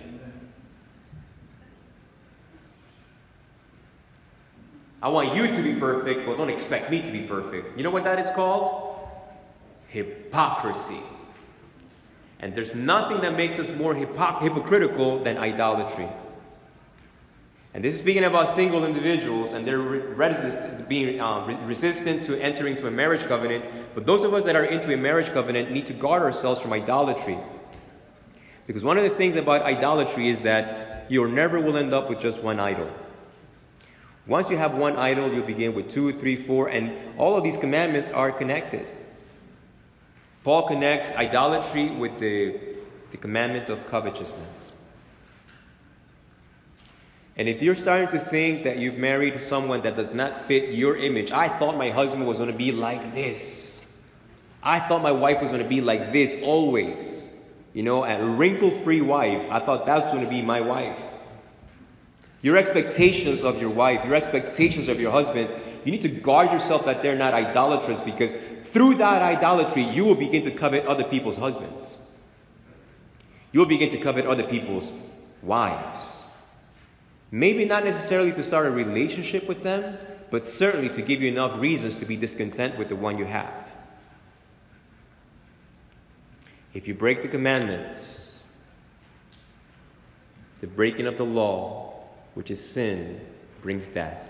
I 5.03 5.09
want 5.09 5.35
you 5.35 5.49
to 5.49 5.62
be 5.62 5.75
perfect, 5.75 6.25
but 6.25 6.38
don't 6.38 6.49
expect 6.49 6.88
me 6.88 7.03
to 7.03 7.11
be 7.11 7.23
perfect. 7.23 7.77
You 7.77 7.83
know 7.83 7.91
what 7.91 8.05
that 8.05 8.21
is 8.21 8.31
called? 8.31 8.97
Hypocrisy. 9.88 11.01
And 12.38 12.55
there's 12.55 12.75
nothing 12.75 13.21
that 13.23 13.37
makes 13.37 13.59
us 13.59 13.75
more 13.75 13.95
hypocritical 13.95 15.23
than 15.25 15.38
idolatry. 15.38 16.09
And 17.75 17.83
this 17.83 17.95
is 17.95 18.01
speaking 18.01 18.25
about 18.25 18.51
single 18.51 18.85
individuals 18.85 19.55
and 19.55 19.67
they're 19.67 19.79
resist- 19.79 20.88
being 20.88 21.21
uh, 21.21 21.47
re- 21.47 21.57
resistant 21.65 22.25
to 22.25 22.41
entering 22.41 22.77
to 22.77 22.87
a 22.87 22.91
marriage 22.91 23.23
covenant. 23.23 23.65
But 23.95 24.07
those 24.07 24.25
of 24.25 24.35
us 24.35 24.45
that 24.45 24.55
are 24.55 24.65
into 24.65 24.93
a 24.93 24.97
marriage 24.97 25.31
covenant 25.33 25.71
need 25.73 25.87
to 25.87 25.95
guard 25.95 26.23
ourselves 26.23 26.61
from 26.61 26.73
idolatry. 26.73 27.38
Because 28.67 28.85
one 28.85 28.99
of 28.99 29.05
the 29.05 29.11
things 29.11 29.37
about 29.37 29.62
idolatry 29.62 30.29
is 30.29 30.43
that 30.43 31.11
you 31.11 31.27
never 31.27 31.59
will 31.59 31.77
end 31.77 31.93
up 31.93 32.09
with 32.09 32.21
just 32.21 32.43
one 32.43 32.61
idol. 32.61 32.88
Once 34.26 34.50
you 34.50 34.56
have 34.56 34.74
one 34.74 34.96
idol, 34.96 35.32
you'll 35.32 35.44
begin 35.44 35.74
with 35.74 35.90
two, 35.90 36.18
three, 36.18 36.37
four, 36.37 36.68
and 36.68 36.96
all 37.18 37.37
of 37.37 37.42
these 37.42 37.56
commandments 37.56 38.08
are 38.11 38.30
connected. 38.30 38.87
Paul 40.44 40.66
connects 40.66 41.12
idolatry 41.12 41.90
with 41.90 42.18
the, 42.18 42.58
the 43.11 43.16
commandment 43.16 43.68
of 43.68 43.87
covetousness. 43.87 44.72
And 47.37 47.48
if 47.48 47.62
you're 47.62 47.74
starting 47.74 48.08
to 48.08 48.18
think 48.18 48.64
that 48.64 48.78
you've 48.78 48.98
married 48.98 49.40
someone 49.40 49.82
that 49.82 49.96
does 49.96 50.12
not 50.12 50.44
fit 50.44 50.74
your 50.74 50.96
image, 50.96 51.32
I 51.32 51.48
thought 51.48 51.76
my 51.76 51.90
husband 51.90 52.26
was 52.26 52.37
going 52.37 52.50
to 52.50 52.56
be 52.56 52.72
like 52.72 53.14
this. 53.14 53.87
I 54.62 54.78
thought 54.78 55.02
my 55.02 55.12
wife 55.12 55.40
was 55.40 55.50
going 55.50 55.62
to 55.62 55.68
be 55.68 55.80
like 55.80 56.12
this 56.12 56.37
always. 56.42 57.40
You 57.72 57.82
know, 57.82 58.04
a 58.04 58.22
wrinkle 58.24 58.70
free 58.70 59.00
wife. 59.00 59.50
I 59.50 59.61
thought 59.61 59.87
that's 59.87 60.12
going 60.12 60.24
to 60.24 60.30
be 60.30 60.42
my 60.42 60.61
wife. 60.61 61.00
Your 62.42 62.57
expectations 62.57 63.44
of 63.44 63.61
your 63.61 63.70
wife, 63.70 64.05
your 64.05 64.16
expectations 64.16 64.88
of 64.88 65.00
your 65.00 65.12
husband, 65.12 65.48
you 65.85 65.92
need 65.92 66.02
to 66.02 66.09
guard 66.09 66.50
yourself 66.50 66.85
that 66.85 67.02
they're 67.02 67.16
not 67.16 67.35
idolatrous 67.35 68.00
because 68.00 68.37
through 68.72 68.96
that 68.96 69.22
idolatry, 69.22 69.83
you 69.83 70.05
will 70.05 70.14
begin 70.14 70.42
to 70.42 70.50
covet 70.50 70.87
other 70.87 71.05
people's 71.05 71.38
husbands. 71.38 71.98
You 73.52 73.61
will 73.61 73.66
begin 73.66 73.90
to 73.90 73.98
covet 73.98 74.26
other 74.26 74.44
people's 74.44 74.92
wives. 75.42 76.24
Maybe 77.31 77.64
not 77.64 77.85
necessarily 77.85 78.33
to 78.33 78.42
start 78.42 78.66
a 78.66 78.70
relationship 78.70 79.46
with 79.46 79.62
them, 79.62 79.98
but 80.31 80.46
certainly 80.46 80.88
to 80.90 81.02
give 81.02 81.20
you 81.20 81.28
enough 81.28 81.61
reasons 81.61 81.98
to 81.98 82.07
be 82.07 82.16
discontent 82.16 82.78
with 82.78 82.88
the 82.88 82.96
one 82.96 83.18
you 83.18 83.24
have. 83.24 83.70
If 86.74 86.88
you 86.88 86.94
break 86.94 87.22
the 87.22 87.28
commandments, 87.28 88.38
the 90.61 90.66
breaking 90.66 91.07
of 91.07 91.18
the 91.18 91.26
law, 91.26 91.91
which 92.35 92.51
is 92.51 92.64
sin, 92.64 93.21
brings 93.61 93.87
death. 93.87 94.29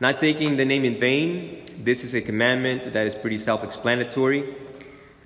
Not 0.00 0.18
taking 0.18 0.56
the 0.56 0.64
name 0.64 0.84
in 0.84 0.98
vain, 0.98 1.64
this 1.78 2.02
is 2.02 2.14
a 2.14 2.20
commandment 2.20 2.92
that 2.92 3.06
is 3.06 3.14
pretty 3.14 3.38
self 3.38 3.62
explanatory. 3.62 4.54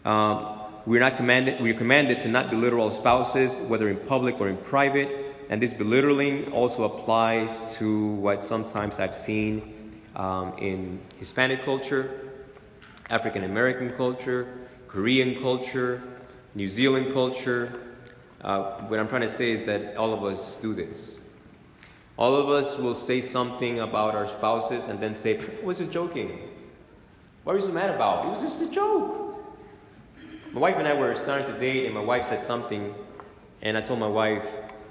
Um, 0.05 0.61
we're 0.85 1.01
not 1.01 1.17
commanded, 1.17 1.61
we're 1.61 1.75
commanded 1.75 2.21
to 2.21 2.29
not 2.29 2.51
belittle 2.51 2.83
our 2.83 2.93
spouses, 2.93 3.59
whether 3.69 3.89
in 3.89 3.97
public 3.97 4.41
or 4.41 4.49
in 4.49 4.57
private. 4.59 5.35
And 5.49 5.63
this 5.63 5.73
belittling 5.73 6.53
also 6.53 6.85
applies 6.85 7.77
to 7.77 8.07
what 8.07 8.45
sometimes 8.45 9.01
I've 9.01 9.15
seen 9.15 10.01
um, 10.15 10.57
in 10.59 11.01
Hispanic 11.19 11.65
culture, 11.65 12.33
African 13.09 13.45
American 13.45 13.91
culture, 13.91 14.47
Korean 14.89 15.41
culture, 15.41 16.03
New 16.55 16.69
Zealand 16.69 17.13
culture. 17.13 17.86
Uh, 18.47 18.81
what 18.83 19.01
I'm 19.01 19.09
trying 19.09 19.23
to 19.23 19.29
say 19.29 19.51
is 19.51 19.65
that 19.65 19.97
all 19.97 20.15
of 20.15 20.23
us 20.23 20.57
do 20.59 20.73
this. 20.73 21.19
All 22.17 22.37
of 22.37 22.49
us 22.49 22.79
will 22.79 22.95
say 22.95 23.21
something 23.21 23.81
about 23.81 24.15
our 24.15 24.29
spouses 24.29 24.89
and 24.89 25.01
then 25.01 25.17
say, 25.17 25.41
was 25.65 25.79
just 25.79 25.91
joking. 25.91 26.49
What 27.43 27.55
are 27.55 27.57
you 27.57 27.65
so 27.65 27.73
mad 27.73 27.91
about? 27.91 28.25
It 28.25 28.29
was 28.29 28.43
just 28.43 28.63
a 28.63 28.71
joke. 28.71 29.37
My 30.53 30.61
wife 30.61 30.77
and 30.77 30.87
I 30.87 30.95
were 30.95 31.15
starting 31.17 31.53
to 31.53 31.59
date, 31.59 31.87
and 31.87 31.95
my 31.95 32.01
wife 32.01 32.25
said 32.27 32.43
something, 32.43 32.95
and 33.63 33.77
I 33.77 33.81
told 33.81 33.99
my 33.99 34.09
wife, 34.09 34.47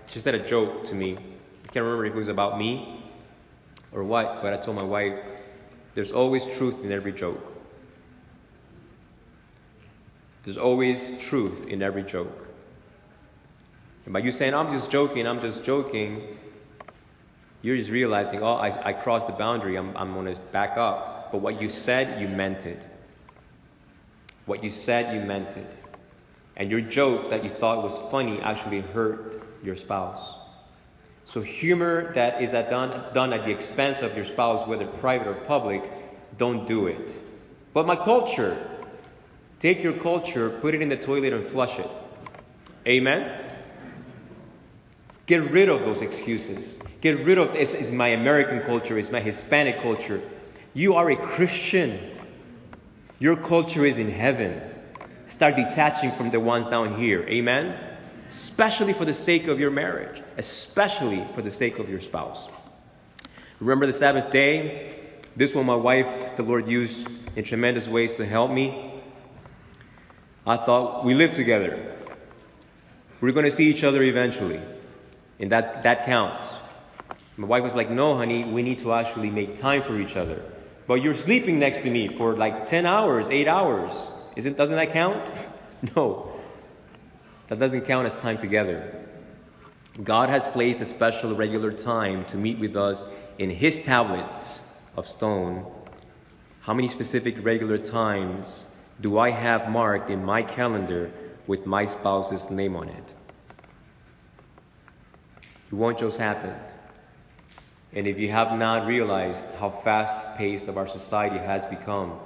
she 0.08 0.20
said 0.20 0.36
a 0.36 0.46
joke 0.46 0.84
to 0.86 0.96
me. 0.96 1.14
I 1.14 1.72
can't 1.72 1.86
remember 1.86 2.06
if 2.06 2.14
it 2.14 2.18
was 2.18 2.28
about 2.28 2.60
me 2.60 3.04
or 3.94 4.04
what, 4.04 4.42
but 4.42 4.54
I 4.54 4.58
told 4.58 4.76
my 4.76 4.84
wife, 4.84 5.18
there's 5.96 6.12
always 6.12 6.46
truth 6.46 6.84
in 6.84 6.92
every 6.92 7.14
joke. 7.14 7.42
There's 10.44 10.58
always 10.58 11.18
truth 11.20 11.68
in 11.68 11.82
every 11.82 12.04
joke. 12.04 12.45
And 14.06 14.14
by 14.14 14.20
you 14.20 14.32
saying, 14.32 14.54
I'm 14.54 14.72
just 14.72 14.92
joking, 14.92 15.28
I'm 15.28 15.42
just 15.42 15.66
joking, 15.66 16.38
you're 17.62 17.78
just 17.78 17.90
realizing, 17.90 18.44
oh, 18.44 18.54
I, 18.54 18.90
I 18.90 18.94
crossed 18.94 19.26
the 19.26 19.34
boundary, 19.34 19.76
I'm, 19.76 19.96
I'm 19.98 20.14
going 20.14 20.34
to 20.34 20.40
back 20.52 20.78
up. 20.78 21.32
But 21.32 21.40
what 21.40 21.60
you 21.60 21.70
said, 21.70 22.22
you 22.22 22.28
meant 22.28 22.66
it. 22.68 22.86
What 24.46 24.64
you 24.64 24.70
said, 24.70 25.16
you 25.16 25.22
meant 25.22 25.50
it. 25.58 25.72
And 26.56 26.70
your 26.70 26.82
joke 26.82 27.32
that 27.32 27.44
you 27.44 27.50
thought 27.50 27.84
was 27.84 27.98
funny 28.12 28.40
actually 28.42 28.82
hurt 28.82 29.42
your 29.64 29.76
spouse. 29.76 30.36
So, 31.26 31.42
humor 31.42 32.14
that 32.14 32.44
is 32.44 32.54
at 32.54 32.70
done, 32.70 33.04
done 33.16 33.34
at 33.34 33.46
the 33.46 33.52
expense 33.52 34.04
of 34.04 34.16
your 34.16 34.26
spouse, 34.26 34.68
whether 34.68 34.86
private 34.86 35.28
or 35.28 35.34
public, 35.34 35.92
don't 36.38 36.68
do 36.68 36.86
it. 36.86 37.10
But 37.74 37.88
my 37.88 37.96
culture, 37.96 38.70
take 39.60 39.82
your 39.82 39.94
culture, 39.94 40.52
put 40.62 40.76
it 40.76 40.84
in 40.84 40.90
the 40.90 40.98
toilet, 40.98 41.34
and 41.34 41.46
flush 41.48 41.80
it. 41.80 41.90
Amen? 42.86 43.45
Get 45.26 45.50
rid 45.50 45.70
of 45.70 45.84
those 45.84 46.02
excuses. 46.02 46.80
Get 47.02 47.26
rid 47.26 47.38
of 47.38 47.54
this 47.54 47.74
is 47.74 47.92
my 47.92 48.10
American 48.10 48.62
culture, 48.62 48.98
it's 48.98 49.12
my 49.12 49.20
Hispanic 49.20 49.82
culture. 49.82 50.22
You 50.74 50.96
are 50.96 51.10
a 51.10 51.16
Christian. 51.16 52.00
Your 53.20 53.36
culture 53.36 53.86
is 53.86 53.98
in 53.98 54.12
heaven. 54.12 54.62
Start 55.28 55.56
detaching 55.56 56.12
from 56.12 56.30
the 56.30 56.40
ones 56.40 56.68
down 56.68 56.96
here. 56.96 57.24
Amen? 57.24 57.80
Especially 58.28 58.94
for 58.94 59.06
the 59.06 59.14
sake 59.14 59.48
of 59.48 59.60
your 59.60 59.72
marriage, 59.72 60.22
especially 60.38 61.26
for 61.34 61.42
the 61.42 61.52
sake 61.52 61.80
of 61.80 61.90
your 61.90 62.02
spouse. 62.02 62.50
Remember 63.60 63.88
the 63.88 63.94
Sabbath 63.94 64.32
day? 64.32 64.94
This 65.36 65.56
one, 65.56 65.66
my 65.66 65.76
wife, 65.76 66.36
the 66.36 66.44
Lord 66.44 66.68
used 66.68 67.08
in 67.36 67.44
tremendous 67.44 67.88
ways 67.88 68.16
to 68.18 68.26
help 68.26 68.52
me. 68.52 69.02
I 70.46 70.58
thought 70.58 71.04
we 71.04 71.14
live 71.14 71.32
together. 71.32 71.96
We're 73.22 73.32
going 73.32 73.46
to 73.46 73.52
see 73.52 73.70
each 73.70 73.84
other 73.84 74.04
eventually. 74.04 74.60
And 75.40 75.52
that, 75.52 75.84
that 75.84 76.06
counts. 76.06 76.58
My 77.38 77.48
wife 77.48 77.64
was 77.64 77.76
like, 77.76 77.90
No, 77.90 78.16
honey, 78.16 78.46
we 78.46 78.64
need 78.64 78.80
to 78.80 78.94
actually 78.94 79.30
make 79.30 79.58
time 79.58 79.84
for 79.84 80.00
each 80.00 80.16
other. 80.16 80.42
But 80.88 80.96
you're 80.96 81.16
sleeping 81.16 81.60
next 81.60 81.82
to 81.82 81.90
me 81.90 82.08
for 82.08 82.36
like 82.36 82.68
10 82.68 82.86
hours, 82.86 83.28
8 83.30 83.48
hours. 83.48 84.12
Isn't, 84.36 84.58
doesn't 84.58 84.76
that 84.76 84.92
count? 84.92 85.24
no. 85.96 86.32
That 87.48 87.60
doesn't 87.60 87.82
count 87.82 88.08
as 88.08 88.18
time 88.18 88.38
together. 88.38 89.06
God 90.04 90.30
has 90.30 90.48
placed 90.48 90.82
a 90.82 90.86
special 90.86 91.36
regular 91.36 91.72
time 91.72 92.26
to 92.26 92.38
meet 92.38 92.60
with 92.60 92.76
us 92.76 93.08
in 93.38 93.50
His 93.50 93.82
tablets 93.82 94.60
of 94.98 95.08
stone. 95.08 95.66
How 96.62 96.74
many 96.74 96.88
specific 96.88 97.44
regular 97.44 97.78
times 97.78 98.76
do 99.00 99.18
I 99.18 99.30
have 99.32 99.70
marked 99.70 100.10
in 100.10 100.24
my 100.24 100.42
calendar 100.42 101.12
with 101.48 101.66
my 101.66 101.86
spouse's 101.86 102.50
name 102.50 102.76
on 102.76 102.90
it? 102.90 103.15
It 105.72 105.74
won't 105.74 105.98
just 105.98 106.20
happen. 106.20 106.54
And 107.94 108.08
if 108.08 108.20
you 108.20 108.30
have 108.30 108.58
not 108.58 108.88
realized 108.88 109.50
how 109.56 109.70
fast 109.70 110.38
paced 110.38 110.68
of 110.68 110.78
our 110.78 110.88
society 110.88 111.38
has 111.38 111.66
become, 111.66 112.20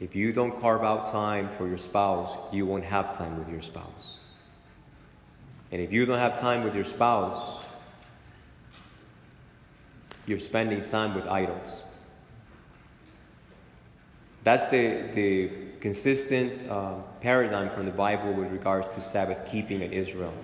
if 0.00 0.14
you 0.14 0.32
don't 0.32 0.60
carve 0.60 0.82
out 0.82 1.10
time 1.10 1.48
for 1.56 1.66
your 1.66 1.78
spouse, 1.78 2.36
you 2.52 2.66
won't 2.66 2.84
have 2.84 3.16
time 3.16 3.38
with 3.38 3.48
your 3.48 3.62
spouse. 3.62 4.18
And 5.70 5.80
if 5.80 5.92
you 5.92 6.04
don't 6.04 6.18
have 6.18 6.38
time 6.38 6.64
with 6.64 6.74
your 6.74 6.84
spouse, 6.84 7.64
you're 10.26 10.38
spending 10.38 10.82
time 10.82 11.14
with 11.14 11.26
idols. 11.26 11.82
That's 14.44 14.66
the, 14.70 15.08
the 15.14 15.50
consistent 15.80 16.68
uh, 16.68 16.94
paradigm 17.20 17.70
from 17.70 17.86
the 17.86 17.92
Bible 17.92 18.32
with 18.32 18.50
regards 18.50 18.94
to 18.94 19.00
Sabbath 19.00 19.50
keeping 19.50 19.82
in 19.82 19.92
Israel. 19.92 20.34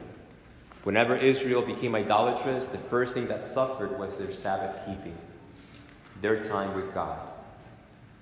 Whenever 0.89 1.15
Israel 1.19 1.61
became 1.61 1.95
idolatrous, 1.95 2.69
the 2.69 2.79
first 2.79 3.13
thing 3.13 3.29
that 3.29 3.47
suffered 3.47 3.99
was 3.99 4.17
their 4.17 4.33
Sabbath 4.33 4.75
keeping, 4.87 5.15
their 6.23 6.43
time 6.43 6.75
with 6.75 6.95
God. 6.95 7.19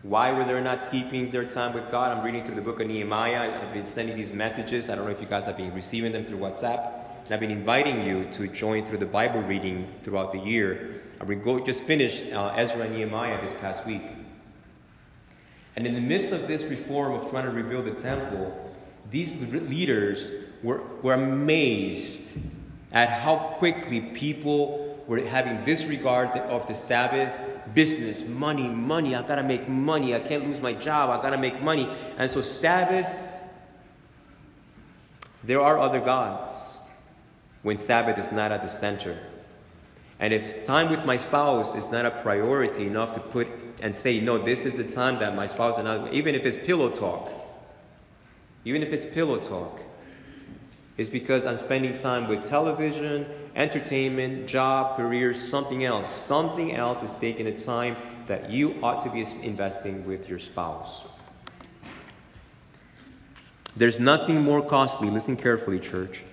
Why 0.02 0.32
were 0.32 0.44
they 0.44 0.60
not 0.60 0.90
keeping 0.90 1.30
their 1.30 1.44
time 1.44 1.74
with 1.74 1.88
God? 1.92 2.18
I'm 2.18 2.24
reading 2.24 2.44
through 2.44 2.56
the 2.56 2.62
book 2.62 2.80
of 2.80 2.88
Nehemiah. 2.88 3.62
I've 3.62 3.72
been 3.72 3.86
sending 3.86 4.16
these 4.16 4.32
messages. 4.32 4.90
I 4.90 4.96
don't 4.96 5.04
know 5.04 5.12
if 5.12 5.20
you 5.20 5.28
guys 5.28 5.44
have 5.44 5.56
been 5.56 5.72
receiving 5.74 6.10
them 6.10 6.24
through 6.24 6.38
WhatsApp. 6.38 6.92
And 7.26 7.34
I've 7.34 7.38
been 7.38 7.52
inviting 7.52 8.04
you 8.04 8.24
to 8.32 8.48
join 8.48 8.84
through 8.84 8.98
the 8.98 9.06
Bible 9.06 9.42
reading 9.42 9.86
throughout 10.02 10.32
the 10.32 10.40
year. 10.40 11.02
Go, 11.44 11.64
just 11.64 11.84
finished 11.84 12.32
uh, 12.32 12.52
Ezra 12.56 12.80
and 12.80 12.96
Nehemiah 12.96 13.40
this 13.42 13.54
past 13.54 13.86
week. 13.86 14.02
And 15.76 15.86
in 15.86 15.94
the 15.94 16.00
midst 16.00 16.32
of 16.32 16.48
this 16.48 16.64
reform 16.64 17.12
of 17.12 17.30
trying 17.30 17.44
to 17.44 17.52
rebuild 17.52 17.84
the 17.84 17.92
temple, 17.92 18.65
these 19.10 19.52
leaders 19.52 20.32
were, 20.62 20.82
were 21.02 21.14
amazed 21.14 22.36
at 22.92 23.08
how 23.10 23.36
quickly 23.58 24.00
people 24.00 25.04
were 25.06 25.20
having 25.20 25.64
disregard 25.64 26.30
of 26.30 26.66
the 26.66 26.74
Sabbath 26.74 27.42
business, 27.74 28.26
money, 28.26 28.68
money. 28.68 29.14
I 29.14 29.22
gotta 29.22 29.42
make 29.42 29.68
money. 29.68 30.14
I 30.14 30.20
can't 30.20 30.46
lose 30.46 30.60
my 30.60 30.72
job. 30.72 31.10
I 31.10 31.22
gotta 31.22 31.38
make 31.38 31.62
money. 31.62 31.88
And 32.18 32.30
so, 32.30 32.40
Sabbath, 32.40 33.06
there 35.44 35.60
are 35.60 35.78
other 35.78 36.00
gods 36.00 36.78
when 37.62 37.78
Sabbath 37.78 38.18
is 38.18 38.32
not 38.32 38.52
at 38.52 38.62
the 38.62 38.68
center. 38.68 39.18
And 40.18 40.32
if 40.32 40.64
time 40.64 40.90
with 40.90 41.04
my 41.04 41.16
spouse 41.16 41.74
is 41.74 41.90
not 41.90 42.06
a 42.06 42.10
priority 42.10 42.86
enough 42.86 43.12
to 43.12 43.20
put 43.20 43.48
and 43.82 43.94
say, 43.94 44.20
no, 44.20 44.38
this 44.38 44.64
is 44.64 44.78
the 44.78 44.84
time 44.84 45.18
that 45.18 45.36
my 45.36 45.46
spouse 45.46 45.78
and 45.78 45.86
I, 45.86 46.08
even 46.10 46.34
if 46.34 46.46
it's 46.46 46.56
pillow 46.56 46.90
talk, 46.90 47.30
even 48.66 48.82
if 48.82 48.92
it's 48.92 49.06
pillow 49.06 49.38
talk, 49.38 49.80
is 50.96 51.08
because 51.08 51.46
I'm 51.46 51.56
spending 51.56 51.94
time 51.94 52.26
with 52.26 52.48
television, 52.48 53.26
entertainment, 53.54 54.48
job, 54.48 54.96
career, 54.96 55.32
something 55.34 55.84
else. 55.84 56.08
Something 56.08 56.74
else 56.74 57.00
is 57.00 57.14
taking 57.14 57.46
the 57.46 57.52
time 57.52 57.96
that 58.26 58.50
you 58.50 58.74
ought 58.82 59.04
to 59.04 59.10
be 59.10 59.24
investing 59.46 60.04
with 60.04 60.28
your 60.28 60.40
spouse. 60.40 61.04
There's 63.76 64.00
nothing 64.00 64.42
more 64.42 64.66
costly, 64.66 65.10
listen 65.10 65.36
carefully, 65.36 65.78
church. 65.78 66.24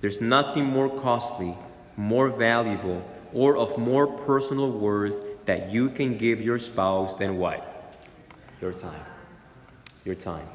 There's 0.00 0.20
nothing 0.20 0.64
more 0.64 0.88
costly, 1.00 1.56
more 1.96 2.28
valuable, 2.28 3.02
or 3.32 3.56
of 3.56 3.76
more 3.78 4.06
personal 4.06 4.70
worth 4.70 5.44
that 5.46 5.72
you 5.72 5.90
can 5.90 6.16
give 6.16 6.40
your 6.40 6.60
spouse 6.60 7.14
than 7.16 7.36
what? 7.36 7.96
Your 8.60 8.72
time. 8.72 9.04
Your 10.04 10.14
time. 10.14 10.46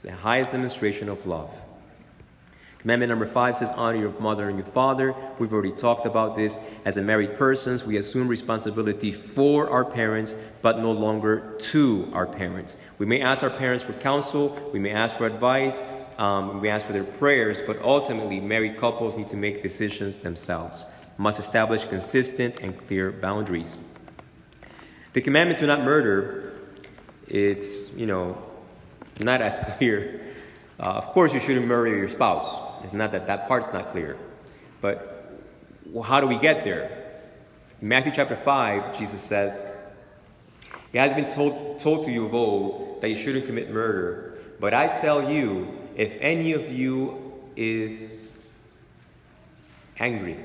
It's 0.00 0.06
the 0.06 0.16
highest 0.16 0.50
demonstration 0.50 1.10
of 1.10 1.26
love. 1.26 1.50
Commandment 2.78 3.10
number 3.10 3.26
five 3.26 3.54
says, 3.58 3.70
Honor 3.76 3.98
your 3.98 4.18
mother 4.18 4.48
and 4.48 4.56
your 4.56 4.66
father. 4.68 5.14
We've 5.38 5.52
already 5.52 5.72
talked 5.72 6.06
about 6.06 6.36
this. 6.36 6.58
As 6.86 6.96
a 6.96 7.02
married 7.02 7.36
persons, 7.36 7.84
we 7.84 7.98
assume 7.98 8.26
responsibility 8.26 9.12
for 9.12 9.68
our 9.68 9.84
parents, 9.84 10.34
but 10.62 10.78
no 10.78 10.90
longer 10.90 11.54
to 11.72 12.08
our 12.14 12.26
parents. 12.26 12.78
We 12.96 13.04
may 13.04 13.20
ask 13.20 13.42
our 13.42 13.50
parents 13.50 13.84
for 13.84 13.92
counsel, 13.92 14.70
we 14.72 14.78
may 14.78 14.90
ask 14.90 15.18
for 15.18 15.26
advice, 15.26 15.82
um, 16.16 16.62
we 16.62 16.70
ask 16.70 16.86
for 16.86 16.94
their 16.94 17.04
prayers, 17.04 17.60
but 17.66 17.78
ultimately, 17.82 18.40
married 18.40 18.78
couples 18.78 19.18
need 19.18 19.28
to 19.28 19.36
make 19.36 19.62
decisions 19.62 20.20
themselves, 20.20 20.86
must 21.18 21.38
establish 21.38 21.84
consistent 21.84 22.58
and 22.60 22.78
clear 22.86 23.12
boundaries. 23.12 23.76
The 25.12 25.20
commandment 25.20 25.58
to 25.58 25.66
not 25.66 25.82
murder, 25.82 26.54
it's, 27.28 27.92
you 27.92 28.06
know, 28.06 28.46
not 29.22 29.40
as 29.42 29.58
clear. 29.76 30.20
Uh, 30.78 30.84
of 30.84 31.06
course, 31.08 31.34
you 31.34 31.40
shouldn't 31.40 31.66
murder 31.66 31.94
your 31.94 32.08
spouse. 32.08 32.58
It's 32.84 32.94
not 32.94 33.12
that 33.12 33.26
that 33.26 33.48
part's 33.48 33.72
not 33.72 33.90
clear. 33.90 34.16
But 34.80 35.40
well, 35.86 36.02
how 36.02 36.20
do 36.20 36.26
we 36.26 36.38
get 36.38 36.64
there? 36.64 37.10
In 37.82 37.88
Matthew 37.88 38.12
chapter 38.14 38.36
5, 38.36 38.98
Jesus 38.98 39.20
says, 39.20 39.60
It 40.92 40.98
has 40.98 41.12
been 41.12 41.30
told, 41.30 41.80
told 41.80 42.06
to 42.06 42.10
you 42.10 42.26
of 42.26 42.34
old 42.34 43.00
that 43.00 43.08
you 43.08 43.16
shouldn't 43.16 43.46
commit 43.46 43.70
murder. 43.70 44.38
But 44.58 44.74
I 44.74 44.88
tell 44.88 45.30
you, 45.30 45.68
if 45.96 46.16
any 46.20 46.52
of 46.52 46.70
you 46.70 47.42
is 47.56 48.30
angry, 49.98 50.38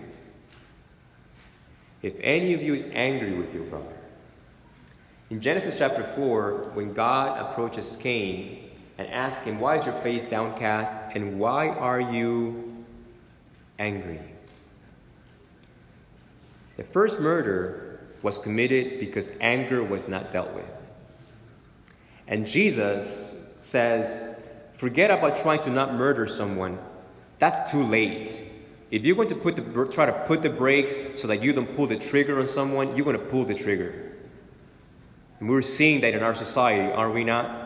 if 2.01 2.15
any 2.21 2.53
of 2.53 2.61
you 2.61 2.73
is 2.73 2.87
angry 2.93 3.33
with 3.33 3.53
your 3.53 3.63
brother, 3.63 3.95
in 5.29 5.41
Genesis 5.41 5.77
chapter 5.77 6.03
4, 6.03 6.71
when 6.73 6.93
God 6.93 7.39
approaches 7.39 7.97
Cain 7.99 8.64
and 8.97 9.07
ask 9.09 9.43
him, 9.43 9.59
Why 9.59 9.77
is 9.77 9.85
your 9.85 9.95
face 9.95 10.27
downcast? 10.27 10.93
And 11.15 11.39
why 11.39 11.69
are 11.69 11.99
you 11.99 12.85
angry? 13.77 14.21
The 16.77 16.83
first 16.83 17.19
murder 17.19 18.01
was 18.21 18.39
committed 18.39 18.99
because 18.99 19.31
anger 19.39 19.83
was 19.83 20.07
not 20.07 20.31
dealt 20.31 20.53
with. 20.53 20.65
And 22.27 22.47
Jesus 22.47 23.53
says, 23.59 24.39
Forget 24.73 25.11
about 25.11 25.39
trying 25.39 25.61
to 25.63 25.69
not 25.69 25.93
murder 25.93 26.27
someone. 26.27 26.79
That's 27.39 27.71
too 27.71 27.83
late. 27.83 28.41
If 28.91 29.03
you're 29.05 29.15
going 29.15 29.29
to 29.29 29.35
put 29.35 29.55
the, 29.55 29.87
try 29.91 30.05
to 30.05 30.13
put 30.25 30.41
the 30.41 30.49
brakes 30.49 31.19
so 31.19 31.27
that 31.27 31.41
you 31.41 31.53
don't 31.53 31.75
pull 31.75 31.87
the 31.87 31.97
trigger 31.97 32.39
on 32.39 32.47
someone, 32.47 32.95
you're 32.95 33.05
going 33.05 33.17
to 33.17 33.25
pull 33.25 33.45
the 33.45 33.55
trigger. 33.55 34.13
And 35.39 35.49
we're 35.49 35.61
seeing 35.61 36.01
that 36.01 36.13
in 36.13 36.23
our 36.23 36.35
society, 36.35 36.91
are 36.93 37.11
we 37.11 37.23
not? 37.23 37.64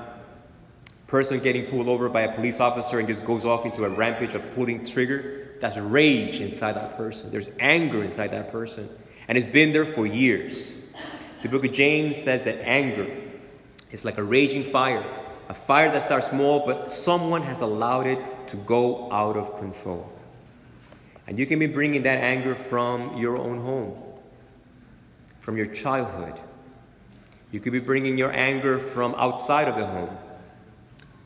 Person 1.09 1.39
getting 1.39 1.65
pulled 1.65 1.87
over 1.87 2.07
by 2.07 2.21
a 2.21 2.35
police 2.35 2.59
officer 2.59 2.99
and 2.99 3.07
just 3.07 3.25
goes 3.25 3.43
off 3.43 3.65
into 3.65 3.83
a 3.83 3.89
rampage 3.89 4.35
of 4.35 4.53
pulling 4.53 4.85
trigger, 4.85 5.47
that's 5.59 5.75
rage 5.75 6.39
inside 6.39 6.73
that 6.73 6.97
person. 6.97 7.31
There's 7.31 7.49
anger 7.59 8.03
inside 8.03 8.27
that 8.31 8.51
person. 8.51 8.87
And 9.27 9.37
it's 9.37 9.47
been 9.47 9.73
there 9.73 9.85
for 9.85 10.05
years. 10.05 10.71
The 11.41 11.49
book 11.49 11.65
of 11.65 11.71
James 11.71 12.15
says 12.15 12.43
that 12.43 12.61
anger 12.63 13.07
is 13.91 14.05
like 14.05 14.19
a 14.19 14.23
raging 14.23 14.63
fire, 14.63 15.03
a 15.49 15.53
fire 15.55 15.91
that 15.91 16.03
starts 16.03 16.29
small, 16.29 16.65
but 16.65 16.91
someone 16.91 17.41
has 17.41 17.61
allowed 17.61 18.05
it 18.05 18.47
to 18.49 18.57
go 18.57 19.11
out 19.11 19.35
of 19.35 19.59
control. 19.59 20.11
And 21.25 21.39
you 21.39 21.47
can 21.47 21.57
be 21.57 21.67
bringing 21.67 22.03
that 22.03 22.23
anger 22.23 22.53
from 22.53 23.17
your 23.17 23.35
own 23.35 23.61
home, 23.61 23.99
from 25.39 25.57
your 25.57 25.67
childhood. 25.67 26.39
You 27.51 27.59
could 27.59 27.73
be 27.73 27.79
bringing 27.79 28.15
your 28.15 28.31
anger 28.31 28.77
from 28.77 29.15
outside 29.15 29.67
of 29.67 29.75
the 29.75 29.87
home 29.87 30.15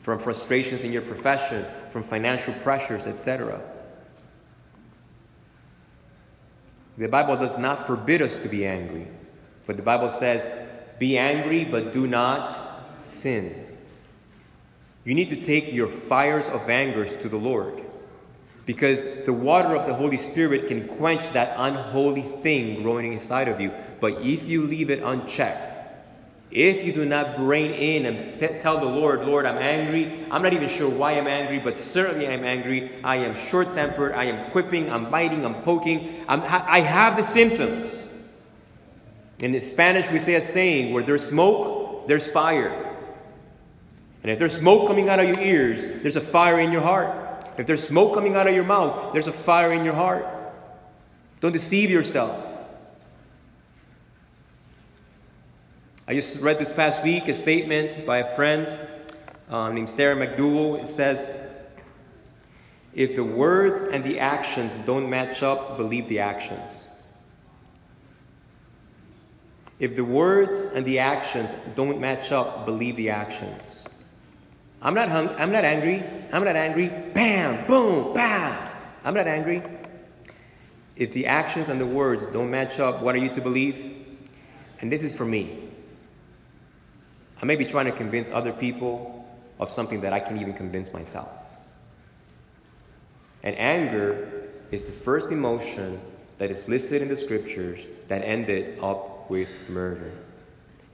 from 0.04 0.18
frustrations 0.18 0.84
in 0.84 0.92
your 0.92 1.00
profession, 1.00 1.64
from 1.88 2.02
financial 2.02 2.52
pressures, 2.52 3.06
etc. 3.06 3.58
The 6.98 7.08
Bible 7.08 7.38
does 7.38 7.56
not 7.56 7.86
forbid 7.86 8.20
us 8.20 8.36
to 8.36 8.48
be 8.50 8.66
angry, 8.66 9.08
but 9.66 9.78
the 9.78 9.82
Bible 9.82 10.10
says, 10.10 10.52
be 10.98 11.16
angry, 11.16 11.64
but 11.64 11.94
do 11.94 12.06
not 12.06 13.02
sin. 13.02 13.66
You 15.06 15.14
need 15.14 15.30
to 15.30 15.36
take 15.36 15.72
your 15.72 15.88
fires 15.88 16.48
of 16.48 16.68
anger 16.68 17.06
to 17.06 17.28
the 17.30 17.38
Lord 17.38 17.82
because 18.66 19.24
the 19.24 19.32
water 19.32 19.74
of 19.74 19.86
the 19.86 19.94
Holy 19.94 20.18
Spirit 20.18 20.68
can 20.68 20.86
quench 20.86 21.32
that 21.32 21.54
unholy 21.56 22.20
thing 22.42 22.82
growing 22.82 23.10
inside 23.10 23.48
of 23.48 23.58
you. 23.58 23.72
But 24.00 24.20
if 24.20 24.46
you 24.46 24.66
leave 24.66 24.90
it 24.90 25.02
unchecked, 25.02 25.73
if 26.50 26.84
you 26.84 26.92
do 26.92 27.04
not 27.04 27.36
bring 27.36 27.74
in 27.74 28.06
and 28.06 28.28
tell 28.60 28.78
the 28.78 28.86
Lord, 28.86 29.24
Lord, 29.24 29.44
I'm 29.44 29.58
angry, 29.58 30.24
I'm 30.30 30.42
not 30.42 30.52
even 30.52 30.68
sure 30.68 30.88
why 30.88 31.12
I'm 31.12 31.26
angry, 31.26 31.58
but 31.58 31.76
certainly 31.76 32.28
I'm 32.28 32.44
angry. 32.44 32.92
I 33.02 33.16
am 33.16 33.34
short 33.34 33.74
tempered. 33.74 34.12
I 34.12 34.24
am 34.24 34.50
quipping. 34.52 34.90
I'm 34.90 35.10
biting. 35.10 35.44
I'm 35.44 35.62
poking. 35.62 36.24
I'm, 36.28 36.42
I 36.42 36.80
have 36.80 37.16
the 37.16 37.22
symptoms. 37.22 38.02
In 39.40 39.58
Spanish, 39.60 40.08
we 40.10 40.18
say 40.18 40.34
a 40.34 40.40
saying 40.40 40.92
where 40.94 41.02
there's 41.02 41.26
smoke, 41.26 42.06
there's 42.06 42.30
fire. 42.30 42.96
And 44.22 44.30
if 44.30 44.38
there's 44.38 44.56
smoke 44.56 44.86
coming 44.86 45.08
out 45.08 45.20
of 45.20 45.26
your 45.26 45.40
ears, 45.40 45.86
there's 46.02 46.16
a 46.16 46.20
fire 46.20 46.60
in 46.60 46.72
your 46.72 46.82
heart. 46.82 47.44
If 47.58 47.66
there's 47.66 47.86
smoke 47.86 48.14
coming 48.14 48.36
out 48.36 48.46
of 48.46 48.54
your 48.54 48.64
mouth, 48.64 49.12
there's 49.12 49.26
a 49.26 49.32
fire 49.32 49.72
in 49.72 49.84
your 49.84 49.94
heart. 49.94 50.26
Don't 51.40 51.52
deceive 51.52 51.90
yourself. 51.90 52.53
I 56.06 56.12
just 56.12 56.42
read 56.42 56.58
this 56.58 56.70
past 56.70 57.02
week 57.02 57.28
a 57.28 57.32
statement 57.32 58.04
by 58.04 58.18
a 58.18 58.36
friend 58.36 58.78
uh, 59.48 59.70
named 59.70 59.88
Sarah 59.88 60.14
McDowell. 60.14 60.82
It 60.82 60.86
says, 60.86 61.26
If 62.92 63.16
the 63.16 63.24
words 63.24 63.80
and 63.80 64.04
the 64.04 64.20
actions 64.20 64.74
don't 64.84 65.08
match 65.08 65.42
up, 65.42 65.78
believe 65.78 66.06
the 66.08 66.18
actions. 66.18 66.86
If 69.78 69.96
the 69.96 70.04
words 70.04 70.72
and 70.74 70.84
the 70.84 70.98
actions 70.98 71.56
don't 71.74 71.98
match 71.98 72.32
up, 72.32 72.66
believe 72.66 72.96
the 72.96 73.08
actions. 73.08 73.84
I'm 74.82 74.92
not, 74.92 75.08
hung- 75.08 75.34
I'm 75.38 75.52
not 75.52 75.64
angry. 75.64 76.02
I'm 76.30 76.44
not 76.44 76.54
angry. 76.54 76.90
Bam, 77.14 77.66
boom, 77.66 78.12
bam. 78.12 78.70
I'm 79.04 79.14
not 79.14 79.26
angry. 79.26 79.62
If 80.96 81.14
the 81.14 81.26
actions 81.26 81.70
and 81.70 81.80
the 81.80 81.86
words 81.86 82.26
don't 82.26 82.50
match 82.50 82.78
up, 82.78 83.00
what 83.00 83.14
are 83.14 83.18
you 83.18 83.30
to 83.30 83.40
believe? 83.40 84.04
And 84.80 84.92
this 84.92 85.02
is 85.02 85.16
for 85.16 85.24
me. 85.24 85.63
I 87.40 87.46
may 87.46 87.56
be 87.56 87.64
trying 87.64 87.86
to 87.86 87.92
convince 87.92 88.30
other 88.32 88.52
people 88.52 89.26
of 89.58 89.70
something 89.70 90.00
that 90.00 90.12
I 90.12 90.20
can't 90.20 90.40
even 90.40 90.54
convince 90.54 90.92
myself. 90.92 91.28
And 93.42 93.56
anger 93.58 94.48
is 94.70 94.84
the 94.84 94.92
first 94.92 95.30
emotion 95.30 96.00
that 96.38 96.50
is 96.50 96.68
listed 96.68 97.02
in 97.02 97.08
the 97.08 97.16
scriptures 97.16 97.86
that 98.08 98.22
ended 98.22 98.78
up 98.82 99.30
with 99.30 99.48
murder. 99.68 100.12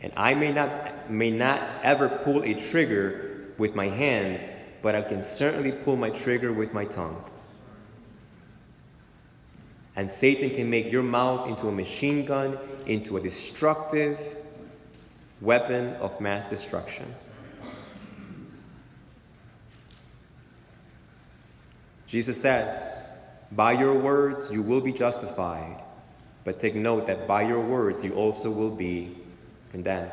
And 0.02 0.12
I 0.16 0.34
may 0.34 0.52
not, 0.52 1.10
may 1.10 1.30
not 1.30 1.62
ever 1.82 2.08
pull 2.08 2.42
a 2.42 2.54
trigger 2.54 3.52
with 3.58 3.74
my 3.74 3.88
hand, 3.88 4.48
but 4.82 4.94
I 4.94 5.02
can 5.02 5.22
certainly 5.22 5.72
pull 5.72 5.96
my 5.96 6.10
trigger 6.10 6.52
with 6.52 6.72
my 6.72 6.84
tongue. 6.84 7.22
And 9.96 10.10
Satan 10.10 10.50
can 10.50 10.70
make 10.70 10.90
your 10.90 11.02
mouth 11.02 11.48
into 11.48 11.68
a 11.68 11.72
machine 11.72 12.24
gun, 12.24 12.58
into 12.86 13.16
a 13.16 13.20
destructive, 13.20 14.18
weapon 15.40 15.94
of 15.94 16.20
mass 16.20 16.46
destruction. 16.46 17.14
Jesus 22.06 22.40
says, 22.40 23.04
By 23.52 23.72
your 23.72 23.94
words 23.94 24.50
you 24.50 24.62
will 24.62 24.80
be 24.80 24.92
justified, 24.92 25.82
but 26.44 26.58
take 26.58 26.74
note 26.74 27.06
that 27.06 27.26
by 27.26 27.42
your 27.42 27.60
words 27.60 28.04
you 28.04 28.14
also 28.14 28.50
will 28.50 28.74
be 28.74 29.16
condemned. 29.70 30.10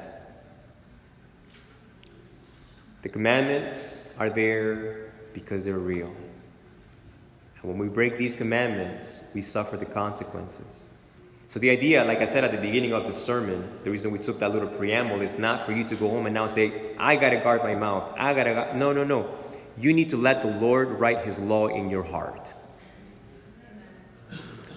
The 3.02 3.10
commandments 3.10 4.14
are 4.20 4.30
there 4.30 5.12
because 5.34 5.66
they're 5.66 5.80
real. 5.80 6.14
And 7.62 7.72
when 7.72 7.78
we 7.78 7.88
break 7.88 8.18
these 8.18 8.36
commandments, 8.36 9.24
we 9.34 9.42
suffer 9.42 9.78
the 9.78 9.86
consequences. 9.86 10.90
So 11.50 11.60
the 11.60 11.70
idea, 11.70 12.04
like 12.04 12.20
I 12.20 12.26
said 12.26 12.44
at 12.44 12.52
the 12.52 12.58
beginning 12.58 12.94
of 12.94 13.06
the 13.06 13.14
sermon, 13.14 13.68
the 13.84 13.92
reason 13.92 14.12
we 14.12 14.20
took 14.20 14.40
that 14.40 14.52
little 14.52 14.68
preamble 14.68 15.22
is 15.22 15.38
not 15.38 15.66
for 15.66 15.72
you 15.72 15.86
to 15.86 15.96
go 15.96 16.10
home 16.10 16.26
and 16.26 16.34
now 16.34 16.48
say, 16.48 16.94
I 16.98 17.16
gotta 17.16 17.38
guard 17.38 17.64
my 17.64 17.74
mouth. 17.74 18.14
I 18.18 18.34
gotta 18.34 18.76
no, 18.76 18.92
no, 18.92 19.04
no. 19.04 19.34
You 19.80 19.94
need 19.94 20.10
to 20.10 20.18
let 20.18 20.42
the 20.42 20.50
Lord 20.50 20.90
write 20.90 21.26
His 21.26 21.40
law 21.40 21.68
in 21.68 21.90
your 21.90 22.04
heart. 22.04 22.52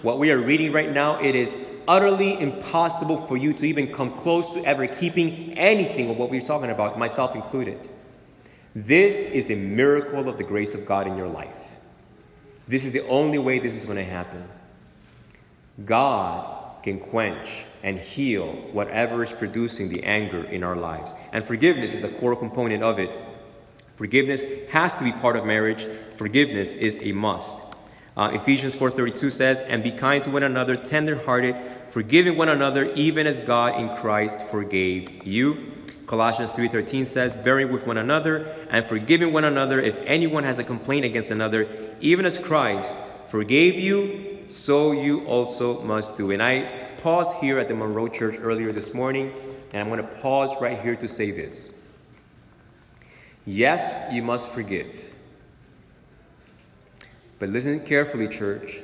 What 0.01 0.17
we 0.17 0.31
are 0.31 0.39
reading 0.39 0.71
right 0.71 0.91
now, 0.91 1.21
it 1.21 1.35
is 1.35 1.57
utterly 1.87 2.39
impossible 2.39 3.17
for 3.17 3.35
you 3.35 3.53
to 3.53 3.65
even 3.65 3.91
come 3.91 4.17
close 4.17 4.51
to 4.53 4.63
ever 4.63 4.87
keeping 4.87 5.57
anything 5.57 6.09
of 6.09 6.17
what 6.17 6.29
we're 6.29 6.41
talking 6.41 6.69
about, 6.69 6.97
myself 6.97 7.35
included. 7.35 7.89
This 8.73 9.29
is 9.29 9.51
a 9.51 9.55
miracle 9.55 10.29
of 10.29 10.37
the 10.37 10.43
grace 10.43 10.73
of 10.73 10.85
God 10.85 11.05
in 11.05 11.17
your 11.17 11.27
life. 11.27 11.49
This 12.67 12.85
is 12.85 12.93
the 12.93 13.05
only 13.07 13.37
way 13.37 13.59
this 13.59 13.75
is 13.75 13.85
going 13.85 13.97
to 13.97 14.03
happen. 14.03 14.47
God 15.83 16.60
can 16.83 16.99
quench 16.99 17.65
and 17.83 17.99
heal 17.99 18.47
whatever 18.71 19.23
is 19.23 19.31
producing 19.31 19.89
the 19.89 20.03
anger 20.03 20.43
in 20.43 20.63
our 20.63 20.75
lives. 20.75 21.15
And 21.31 21.43
forgiveness 21.43 21.93
is 21.93 22.03
a 22.03 22.09
core 22.09 22.35
component 22.35 22.83
of 22.83 22.99
it. 22.99 23.11
Forgiveness 23.95 24.43
has 24.71 24.95
to 24.95 25.03
be 25.03 25.11
part 25.11 25.35
of 25.35 25.45
marriage. 25.45 25.87
Forgiveness 26.15 26.73
is 26.73 26.99
a 27.01 27.11
must. 27.11 27.59
Uh, 28.17 28.31
Ephesians 28.33 28.75
4:32 28.75 29.29
says, 29.29 29.61
"And 29.61 29.83
be 29.83 29.91
kind 29.91 30.23
to 30.23 30.29
one 30.29 30.43
another, 30.43 30.75
tender-hearted, 30.75 31.55
forgiving 31.89 32.35
one 32.35 32.49
another, 32.49 32.91
even 32.95 33.25
as 33.25 33.39
God 33.39 33.79
in 33.79 33.89
Christ 33.97 34.41
forgave 34.49 35.07
you." 35.23 35.57
Colossians 36.07 36.51
3:13 36.51 37.05
says, 37.05 37.33
"Bearing 37.33 37.71
with 37.71 37.87
one 37.87 37.97
another 37.97 38.47
and 38.69 38.85
forgiving 38.85 39.31
one 39.31 39.45
another 39.45 39.79
if 39.79 39.97
anyone 40.05 40.43
has 40.43 40.59
a 40.59 40.63
complaint 40.63 41.05
against 41.05 41.29
another, 41.29 41.67
even 42.01 42.25
as 42.25 42.37
Christ 42.37 42.95
forgave 43.29 43.75
you, 43.75 44.30
so 44.51 44.91
you 44.91 45.25
also 45.25 45.81
must 45.81 46.17
do." 46.17 46.31
And 46.31 46.41
I 46.41 46.89
paused 46.97 47.37
here 47.37 47.57
at 47.59 47.67
the 47.67 47.73
Monroe 47.75 48.07
Church 48.07 48.37
earlier 48.39 48.71
this 48.71 48.93
morning, 48.93 49.33
and 49.73 49.81
I'm 49.81 49.89
going 49.89 50.01
to 50.01 50.15
pause 50.21 50.51
right 50.61 50.79
here 50.79 50.95
to 50.95 51.07
say 51.07 51.31
this. 51.31 51.77
Yes, 53.45 54.05
you 54.11 54.21
must 54.21 54.49
forgive. 54.49 54.95
But 57.39 57.49
listen 57.49 57.79
carefully, 57.79 58.27
church. 58.27 58.81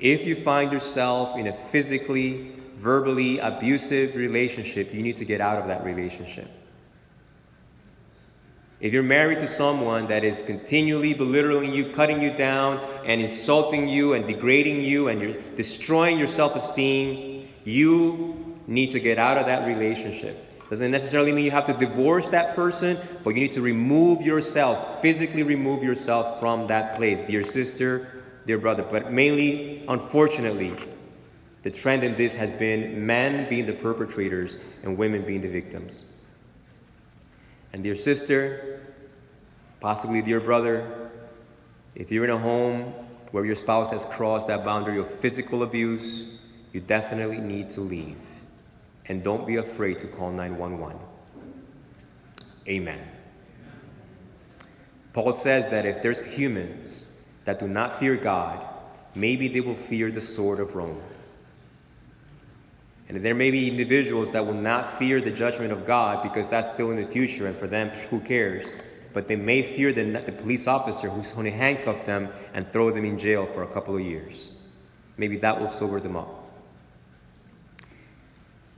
If 0.00 0.26
you 0.26 0.34
find 0.34 0.72
yourself 0.72 1.38
in 1.38 1.46
a 1.46 1.52
physically, 1.52 2.52
verbally 2.78 3.38
abusive 3.38 4.16
relationship, 4.16 4.92
you 4.92 5.02
need 5.02 5.16
to 5.16 5.24
get 5.24 5.40
out 5.40 5.58
of 5.58 5.68
that 5.68 5.84
relationship. 5.84 6.48
If 8.78 8.92
you're 8.92 9.02
married 9.02 9.40
to 9.40 9.46
someone 9.46 10.06
that 10.08 10.22
is 10.22 10.42
continually 10.42 11.14
belittling 11.14 11.72
you, 11.72 11.92
cutting 11.92 12.20
you 12.20 12.30
down, 12.34 12.78
and 13.06 13.22
insulting 13.22 13.88
you, 13.88 14.12
and 14.12 14.26
degrading 14.26 14.82
you, 14.82 15.08
and 15.08 15.20
you're 15.20 15.40
destroying 15.56 16.18
your 16.18 16.28
self 16.28 16.54
esteem, 16.56 17.48
you 17.64 18.58
need 18.66 18.90
to 18.90 19.00
get 19.00 19.18
out 19.18 19.38
of 19.38 19.46
that 19.46 19.66
relationship. 19.66 20.42
Doesn't 20.68 20.90
necessarily 20.90 21.32
mean 21.32 21.44
you 21.44 21.52
have 21.52 21.66
to 21.66 21.72
divorce 21.72 22.28
that 22.30 22.54
person, 22.54 22.98
but 23.24 23.30
you 23.30 23.40
need 23.40 23.52
to 23.52 23.62
remove 23.62 24.20
yourself, 24.20 25.00
physically 25.00 25.42
remove 25.42 25.82
yourself 25.82 26.38
from 26.38 26.66
that 26.66 26.96
place, 26.96 27.22
dear 27.22 27.44
sister, 27.44 28.24
dear 28.46 28.58
brother. 28.58 28.82
But 28.82 29.10
mainly, 29.10 29.84
unfortunately, 29.88 30.74
the 31.62 31.70
trend 31.70 32.04
in 32.04 32.14
this 32.14 32.34
has 32.34 32.52
been 32.52 33.06
men 33.06 33.48
being 33.48 33.64
the 33.64 33.72
perpetrators 33.72 34.58
and 34.82 34.98
women 34.98 35.22
being 35.22 35.40
the 35.40 35.48
victims. 35.48 36.02
And, 37.76 37.82
dear 37.82 37.94
sister, 37.94 38.80
possibly 39.80 40.22
dear 40.22 40.40
brother, 40.40 41.10
if 41.94 42.10
you're 42.10 42.24
in 42.24 42.30
a 42.30 42.38
home 42.38 42.94
where 43.32 43.44
your 43.44 43.54
spouse 43.54 43.90
has 43.90 44.06
crossed 44.06 44.46
that 44.46 44.64
boundary 44.64 44.98
of 44.98 45.10
physical 45.10 45.62
abuse, 45.62 46.38
you 46.72 46.80
definitely 46.80 47.36
need 47.36 47.68
to 47.68 47.82
leave 47.82 48.16
and 49.08 49.22
don't 49.22 49.46
be 49.46 49.56
afraid 49.56 49.98
to 49.98 50.06
call 50.06 50.32
911. 50.32 50.98
Amen. 52.66 53.00
Paul 55.12 55.34
says 55.34 55.68
that 55.68 55.84
if 55.84 56.02
there's 56.02 56.22
humans 56.22 57.04
that 57.44 57.58
do 57.60 57.68
not 57.68 58.00
fear 58.00 58.16
God, 58.16 58.66
maybe 59.14 59.48
they 59.48 59.60
will 59.60 59.74
fear 59.74 60.10
the 60.10 60.22
sword 60.22 60.60
of 60.60 60.74
Rome. 60.74 60.98
And 63.08 63.24
there 63.24 63.34
may 63.34 63.50
be 63.50 63.68
individuals 63.68 64.32
that 64.32 64.44
will 64.44 64.54
not 64.54 64.98
fear 64.98 65.20
the 65.20 65.30
judgment 65.30 65.72
of 65.72 65.86
God 65.86 66.22
because 66.22 66.48
that's 66.48 66.72
still 66.72 66.90
in 66.90 66.96
the 66.96 67.06
future, 67.06 67.46
and 67.46 67.56
for 67.56 67.66
them, 67.68 67.90
who 68.10 68.20
cares? 68.20 68.74
But 69.12 69.28
they 69.28 69.36
may 69.36 69.62
fear 69.62 69.92
the, 69.92 70.02
the 70.20 70.32
police 70.32 70.66
officer 70.66 71.08
who's 71.08 71.32
going 71.32 71.46
to 71.46 71.56
handcuff 71.56 72.04
them 72.04 72.28
and 72.52 72.70
throw 72.72 72.90
them 72.90 73.04
in 73.04 73.18
jail 73.18 73.46
for 73.46 73.62
a 73.62 73.66
couple 73.68 73.94
of 73.94 74.02
years. 74.02 74.50
Maybe 75.16 75.36
that 75.38 75.60
will 75.60 75.68
sober 75.68 76.00
them 76.00 76.16
up. 76.16 76.28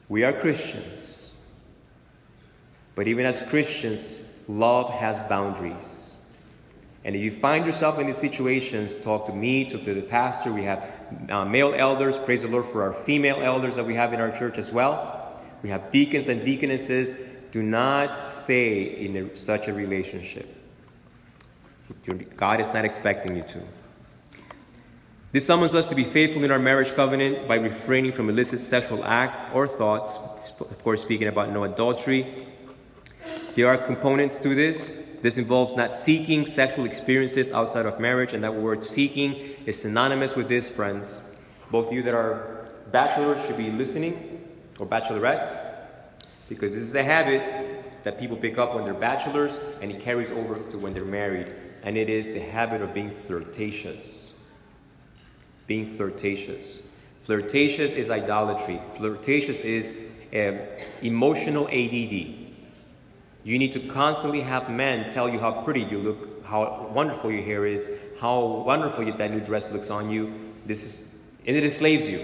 We 0.09 0.25
are 0.25 0.33
Christians. 0.33 1.33
But 2.95 3.09
even 3.09 3.27
as 3.27 3.43
Christians, 3.43 4.21
love 4.47 4.91
has 4.91 5.19
boundaries. 5.29 6.17
And 7.05 7.17
if 7.17 7.23
you 7.23 7.31
find 7.31 7.65
yourself 7.65 7.99
in 7.99 8.07
these 8.07 8.19
situations, 8.19 8.95
talk 8.95 9.27
to 9.27 9.33
me, 9.33 9.65
talk 9.65 9.85
to 9.85 9.95
the 9.95 10.03
pastor. 10.03 10.53
We 10.53 10.65
have 10.65 10.98
uh, 11.29 11.45
male 11.45 11.75
elders. 11.75 12.19
Praise 12.19 12.43
the 12.43 12.49
Lord 12.49 12.67
for 12.67 12.83
our 12.83 12.93
female 12.93 13.41
elders 13.43 13.77
that 13.77 13.87
we 13.87 13.95
have 13.95 14.13
in 14.13 14.21
our 14.21 14.31
church 14.31 14.59
as 14.59 14.73
well. 14.73 15.41
We 15.63 15.71
have 15.71 15.91
deacons 15.91 16.29
and 16.29 16.45
deaconesses. 16.45 17.15
Do 17.51 17.63
not 17.63 18.31
stay 18.31 19.05
in 19.05 19.17
a, 19.17 19.37
such 19.37 19.69
a 19.69 19.73
relationship. 19.73 20.55
God 22.37 22.61
is 22.61 22.73
not 22.73 22.85
expecting 22.85 23.37
you 23.37 23.43
to. 23.43 23.63
This 25.31 25.47
summons 25.47 25.75
us 25.75 25.89
to 25.89 25.95
be 25.95 26.05
faithful 26.05 26.43
in 26.45 26.51
our 26.51 26.59
marriage 26.59 26.95
covenant 26.95 27.47
by 27.47 27.57
refraining 27.57 28.13
from 28.13 28.31
illicit 28.31 28.61
sexual 28.61 29.05
acts 29.05 29.37
or 29.53 29.69
thoughts, 29.69 30.19
of 30.59 30.83
course, 30.83 31.03
speaking 31.03 31.29
about 31.29 31.51
no 31.53 31.65
adultery. 31.65 32.47
There 33.55 33.69
are 33.69 33.77
components 33.77 34.39
to 34.39 34.55
this. 34.55 35.17
This 35.21 35.37
involves 35.37 35.77
not 35.77 35.95
seeking 35.95 36.47
sexual 36.47 36.87
experiences 36.87 37.53
outside 37.53 37.85
of 37.87 37.99
marriage, 38.01 38.33
and 38.33 38.45
that 38.45 38.55
word 38.55 38.85
seeking 38.85 39.35
is 39.69 39.83
synonymous 39.83 40.35
with 40.35 40.49
this, 40.49 40.71
friends. 40.71 41.21
Both 41.71 41.93
you 41.93 42.03
that 42.05 42.15
are 42.15 42.69
bachelors 42.91 43.45
should 43.45 43.59
be 43.59 43.71
listening, 43.71 44.49
or 44.79 44.87
bachelorettes, 44.87 45.55
because 46.49 46.73
this 46.73 46.83
is 46.83 46.95
a 46.95 47.05
habit 47.05 48.03
that 48.03 48.19
people 48.19 48.37
pick 48.37 48.57
up 48.57 48.75
when 48.75 48.85
they're 48.85 48.95
bachelors 48.95 49.61
and 49.83 49.91
it 49.91 50.01
carries 50.01 50.31
over 50.31 50.55
to 50.71 50.79
when 50.79 50.95
they're 50.95 51.05
married, 51.05 51.49
and 51.83 51.99
it 51.99 52.09
is 52.09 52.33
the 52.33 52.41
habit 52.41 52.81
of 52.81 52.95
being 52.95 53.11
flirtatious 53.11 54.29
being 55.69 55.93
flirtatious. 55.93 56.91
Flirtatious 57.23 57.93
is 57.93 58.11
idolatry. 58.11 58.81
Flirtatious 58.95 59.61
is 59.61 59.95
um, 60.35 60.59
emotional 61.03 61.69
ADD. 61.69 62.49
You 63.45 63.59
need 63.59 63.73
to 63.73 63.81
constantly 63.81 64.41
have 64.41 64.69
men 64.69 65.09
tell 65.09 65.29
you 65.29 65.39
how 65.39 65.63
pretty 65.63 65.83
you 65.83 65.99
look, 65.99 66.45
how 66.45 66.91
wonderful 66.93 67.31
your 67.31 67.43
hair 67.43 67.67
is, 67.67 67.89
how 68.21 68.63
wonderful 68.65 69.05
that 69.13 69.31
new 69.31 69.41
dress 69.41 69.71
looks 69.71 69.91
on 69.91 70.11
you. 70.11 70.33
This 70.67 70.85
is, 70.85 71.21
and 71.47 71.57
it 71.57 71.65
enslaves 71.65 72.09
you. 72.09 72.21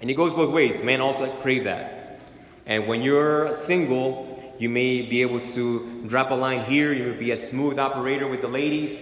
And 0.00 0.10
it 0.10 0.14
goes 0.14 0.34
both 0.34 0.52
ways. 0.52 0.82
Men 0.82 1.00
also 1.00 1.26
crave 1.26 1.64
that. 1.64 2.20
And 2.66 2.86
when 2.86 3.02
you're 3.02 3.52
single, 3.54 4.54
you 4.58 4.68
may 4.68 5.02
be 5.02 5.22
able 5.22 5.40
to 5.40 6.04
drop 6.06 6.30
a 6.30 6.34
line 6.34 6.64
here. 6.64 6.92
You 6.92 7.12
may 7.12 7.18
be 7.18 7.30
a 7.30 7.36
smooth 7.36 7.78
operator 7.78 8.26
with 8.26 8.42
the 8.42 8.48
ladies. 8.48 8.98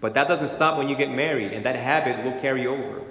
But 0.00 0.14
that 0.14 0.28
doesn't 0.28 0.48
stop 0.48 0.78
when 0.78 0.88
you 0.88 0.96
get 0.96 1.10
married, 1.10 1.52
and 1.52 1.66
that 1.66 1.76
habit 1.76 2.24
will 2.24 2.40
carry 2.40 2.66
over. 2.66 3.02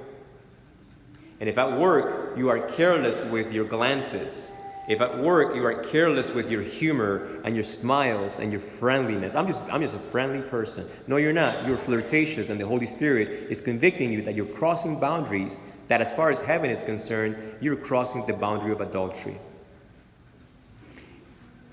And 1.39 1.49
if 1.49 1.57
at 1.57 1.77
work 1.77 2.37
you 2.37 2.49
are 2.49 2.59
careless 2.59 3.23
with 3.25 3.51
your 3.51 3.65
glances, 3.65 4.56
if 4.87 5.01
at 5.01 5.17
work 5.19 5.53
you 5.53 5.65
are 5.65 5.83
careless 5.83 6.33
with 6.33 6.49
your 6.49 6.61
humor 6.61 7.41
and 7.43 7.55
your 7.55 7.65
smiles 7.65 8.39
and 8.39 8.51
your 8.51 8.61
friendliness, 8.61 9.35
I'm 9.35 9.45
just, 9.45 9.61
I'm 9.69 9.81
just 9.81 9.95
a 9.95 9.99
friendly 9.99 10.41
person. 10.41 10.85
No, 11.07 11.17
you're 11.17 11.33
not. 11.33 11.67
You're 11.67 11.77
flirtatious, 11.77 12.49
and 12.49 12.59
the 12.59 12.65
Holy 12.65 12.85
Spirit 12.85 13.51
is 13.51 13.59
convicting 13.59 14.13
you 14.13 14.21
that 14.21 14.33
you're 14.33 14.45
crossing 14.45 14.97
boundaries, 14.97 15.61
that 15.89 15.99
as 15.99 16.11
far 16.13 16.31
as 16.31 16.41
heaven 16.41 16.69
is 16.69 16.83
concerned, 16.83 17.37
you're 17.59 17.75
crossing 17.75 18.25
the 18.25 18.33
boundary 18.33 18.71
of 18.71 18.79
adultery. 18.79 19.37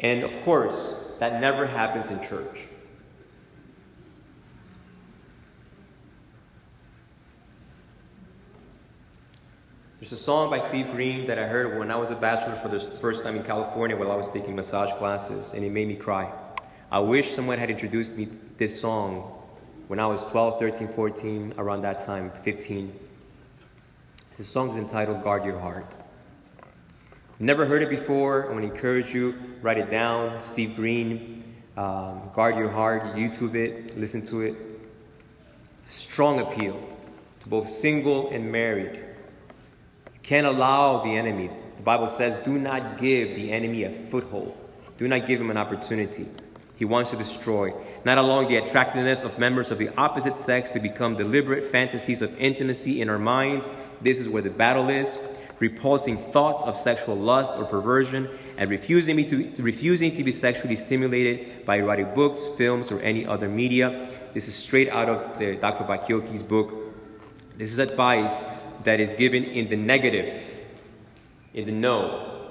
And 0.01 0.25
of 0.25 0.33
course, 0.43 1.13
that 1.21 1.41
never 1.41 1.67
happens 1.67 2.11
in 2.11 2.21
church. 2.21 2.67
There's 10.05 10.21
a 10.21 10.23
song 10.23 10.51
by 10.51 10.61
Steve 10.61 10.91
Green 10.91 11.27
that 11.29 11.39
I 11.39 11.47
heard 11.47 11.79
when 11.79 11.91
I 11.91 11.97
was 11.97 12.11
a 12.11 12.15
bachelor 12.15 12.57
for 12.57 12.69
the 12.69 12.79
first 12.79 13.25
time 13.25 13.37
in 13.37 13.43
California 13.43 13.97
while 13.97 14.13
I 14.13 14.17
was 14.17 14.31
taking 14.31 14.55
massage 14.55 14.93
classes, 14.99 15.55
and 15.55 15.65
it 15.65 15.73
made 15.73 15.89
me 15.89 15.97
cry. 15.97 16.31
I 16.93 16.99
wish 16.99 17.31
someone 17.31 17.57
had 17.57 17.71
introduced 17.71 18.15
me 18.15 18.29
this 18.59 18.79
song 18.79 19.23
when 19.89 19.99
I 19.99 20.07
was 20.07 20.23
12, 20.27 20.59
13, 20.59 20.89
14, 20.89 21.55
around 21.57 21.81
that 21.83 22.01
time, 22.01 22.31
15. 22.43 22.93
The 24.37 24.45
song 24.45 24.69
is 24.69 24.77
entitled 24.77 25.23
Guard 25.23 25.43
Your 25.43 25.59
Heart. 25.59 25.91
Never 27.39 27.65
heard 27.65 27.83
it 27.83 27.89
before. 27.89 28.51
I 28.51 28.53
want 28.53 28.67
to 28.67 28.71
encourage 28.71 29.15
you, 29.15 29.35
write 29.63 29.79
it 29.79 29.89
down. 29.89 30.43
Steve 30.43 30.77
Green, 30.77 31.43
um, 31.79 32.29
Guard 32.35 32.59
Your 32.59 32.69
Heart, 32.69 33.17
YouTube 33.17 33.55
it, 33.55 33.99
listen 33.99 34.23
to 34.27 34.43
it. 34.43 34.55
Strong 35.85 36.41
appeal 36.41 36.79
to 37.41 37.49
both 37.49 37.71
single 37.71 38.29
and 38.29 38.53
married 38.53 39.04
can't 40.25 40.47
allow 40.47 41.03
the 41.03 41.11
enemy. 41.11 41.51
The 41.77 41.83
Bible 41.83 42.09
says, 42.09 42.37
do 42.45 42.59
not 42.59 42.99
give 42.99 43.37
the 43.37 43.53
enemy 43.53 43.85
a 43.85 43.91
foothold. 43.91 44.57
Do 44.97 45.07
not 45.07 45.27
give 45.27 45.41
him 45.41 45.51
an 45.51 45.59
opportunity. 45.59 46.27
He 46.77 46.87
wants 46.87 47.11
to 47.11 47.17
destroy, 47.17 47.73
not 48.05 48.19
allowing 48.19 48.49
the 48.49 48.57
attractiveness 48.57 49.23
of 49.23 49.39
members 49.39 49.71
of 49.71 49.79
the 49.79 49.95
opposite 49.97 50.39
sex 50.39 50.71
to 50.71 50.81
become 50.81 51.15
deliberate 51.15 51.65
fantasies 51.67 52.23
of 52.23 52.37
intimacy 52.41 53.01
in 53.01 53.11
our 53.11 53.19
minds. 53.19 53.71
This 54.01 54.19
is 54.19 54.29
where 54.29 54.43
the 54.43 54.51
battle 54.51 54.89
is. 54.89 55.19
Repulsing 55.61 56.17
thoughts 56.17 56.65
of 56.65 56.77
sexual 56.77 57.17
lust 57.17 57.57
or 57.57 57.65
perversion 57.65 58.29
and 58.57 58.71
refusing, 58.71 59.17
me 59.17 59.25
to, 59.25 59.53
refusing 59.63 60.17
to 60.17 60.25
be 60.25 60.33
sexually 60.33 60.75
stimulated 60.75 61.65
by 61.65 61.77
erotic 61.77 62.15
books, 62.15 62.49
films, 62.57 62.91
or 62.91 62.99
any 63.01 63.25
other 63.27 63.49
media. 63.49 64.09
This 64.33 64.49
is 64.49 64.55
straight 64.55 64.89
out 64.89 65.09
of 65.09 65.39
the 65.39 65.57
Dr. 65.57 65.85
Bacchiocchi's 65.85 66.43
book. 66.43 66.73
This 67.57 67.71
is 67.71 67.79
advice 67.79 68.45
that 68.85 69.01
is 69.01 69.15
given 69.15 69.45
in 69.45 69.69
the 69.69 69.77
negative, 69.77 70.33
in 71.53 71.67
the 71.67 71.73
no. 71.73 72.51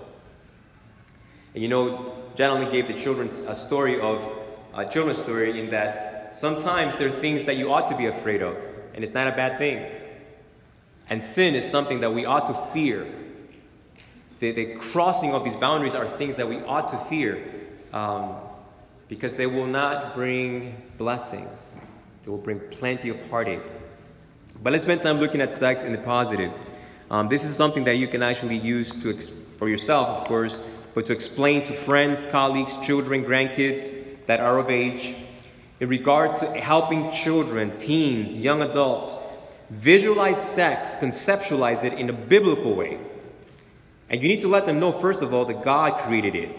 And 1.54 1.64
you 1.64 1.70
know, 1.70 2.16
Jan 2.36 2.70
gave 2.72 2.88
the 2.88 3.00
children 3.00 3.30
a 3.48 3.56
story 3.56 4.00
of 4.00 4.28
a 4.74 4.86
children's 4.86 5.20
story 5.20 5.60
in 5.60 5.70
that 5.70 6.36
sometimes 6.36 6.96
there 6.96 7.08
are 7.08 7.12
things 7.12 7.46
that 7.46 7.58
you 7.58 7.72
ought 7.72 7.88
to 7.90 7.96
be 7.96 8.08
afraid 8.08 8.42
of, 8.42 8.58
and 8.94 9.04
it's 9.04 9.14
not 9.14 9.28
a 9.28 9.32
bad 9.32 9.58
thing. 9.58 9.86
And 11.10 11.24
sin 11.24 11.54
is 11.54 11.70
something 11.70 12.00
that 12.00 12.14
we 12.14 12.26
ought 12.26 12.48
to 12.48 12.74
fear. 12.74 13.08
The, 14.40 14.52
the 14.52 14.76
crossing 14.76 15.34
of 15.34 15.44
these 15.44 15.56
boundaries 15.56 15.94
are 15.94 16.08
things 16.08 16.38
that 16.38 16.50
we 16.50 16.58
ought 16.62 16.88
to 16.90 16.98
fear 17.06 17.44
um, 17.94 18.36
because 19.08 19.36
they 19.36 19.46
will 19.46 19.68
not 19.68 20.16
bring 20.16 20.82
blessings, 20.98 21.76
they 22.24 22.32
will 22.32 22.40
bring 22.40 22.60
plenty 22.72 23.10
of 23.10 23.30
heartache. 23.30 23.62
But 24.64 24.72
let's 24.72 24.86
spend 24.86 25.01
time 25.01 25.20
looking 25.20 25.41
at 25.41 25.51
sex 25.51 25.84
in 25.84 25.91
the 25.91 25.97
positive. 25.97 26.51
Um, 27.11 27.28
this 27.28 27.43
is 27.43 27.53
something 27.53 27.84
that 27.84 27.97
you 27.97 28.07
can 28.07 28.24
actually 28.24 28.57
use 28.57 28.95
to 29.03 29.14
for 29.57 29.68
yourself, 29.68 30.07
of 30.07 30.28
course, 30.28 30.59
but 30.93 31.05
to 31.07 31.14
explain 31.14 31.66
to 31.66 31.74
friends, 31.74 32.26
colleagues, 32.32 32.78
children, 32.80 33.26
grandkids 33.26 34.26
that 34.26 34.39
are 34.39 34.57
of 34.57 34.70
age. 34.70 35.16
In 35.82 35.89
regards 35.89 36.39
to 36.39 36.45
helping 36.45 37.11
children, 37.11 37.78
teens, 37.78 38.38
young 38.38 38.61
adults 38.61 39.18
visualize 39.70 40.41
sex, 40.41 40.95
conceptualize 40.95 41.84
it 41.84 41.93
in 41.93 42.09
a 42.09 42.14
biblical 42.14 42.74
way. 42.74 42.99
And 44.09 44.22
you 44.22 44.30
need 44.30 44.41
to 44.41 44.47
let 44.47 44.66
them 44.66 44.80
know, 44.80 44.93
first 44.93 45.22
of 45.22 45.34
all, 45.34 45.43
that 45.45 45.61
God 45.61 45.99
created 45.99 46.36
it. 46.36 46.57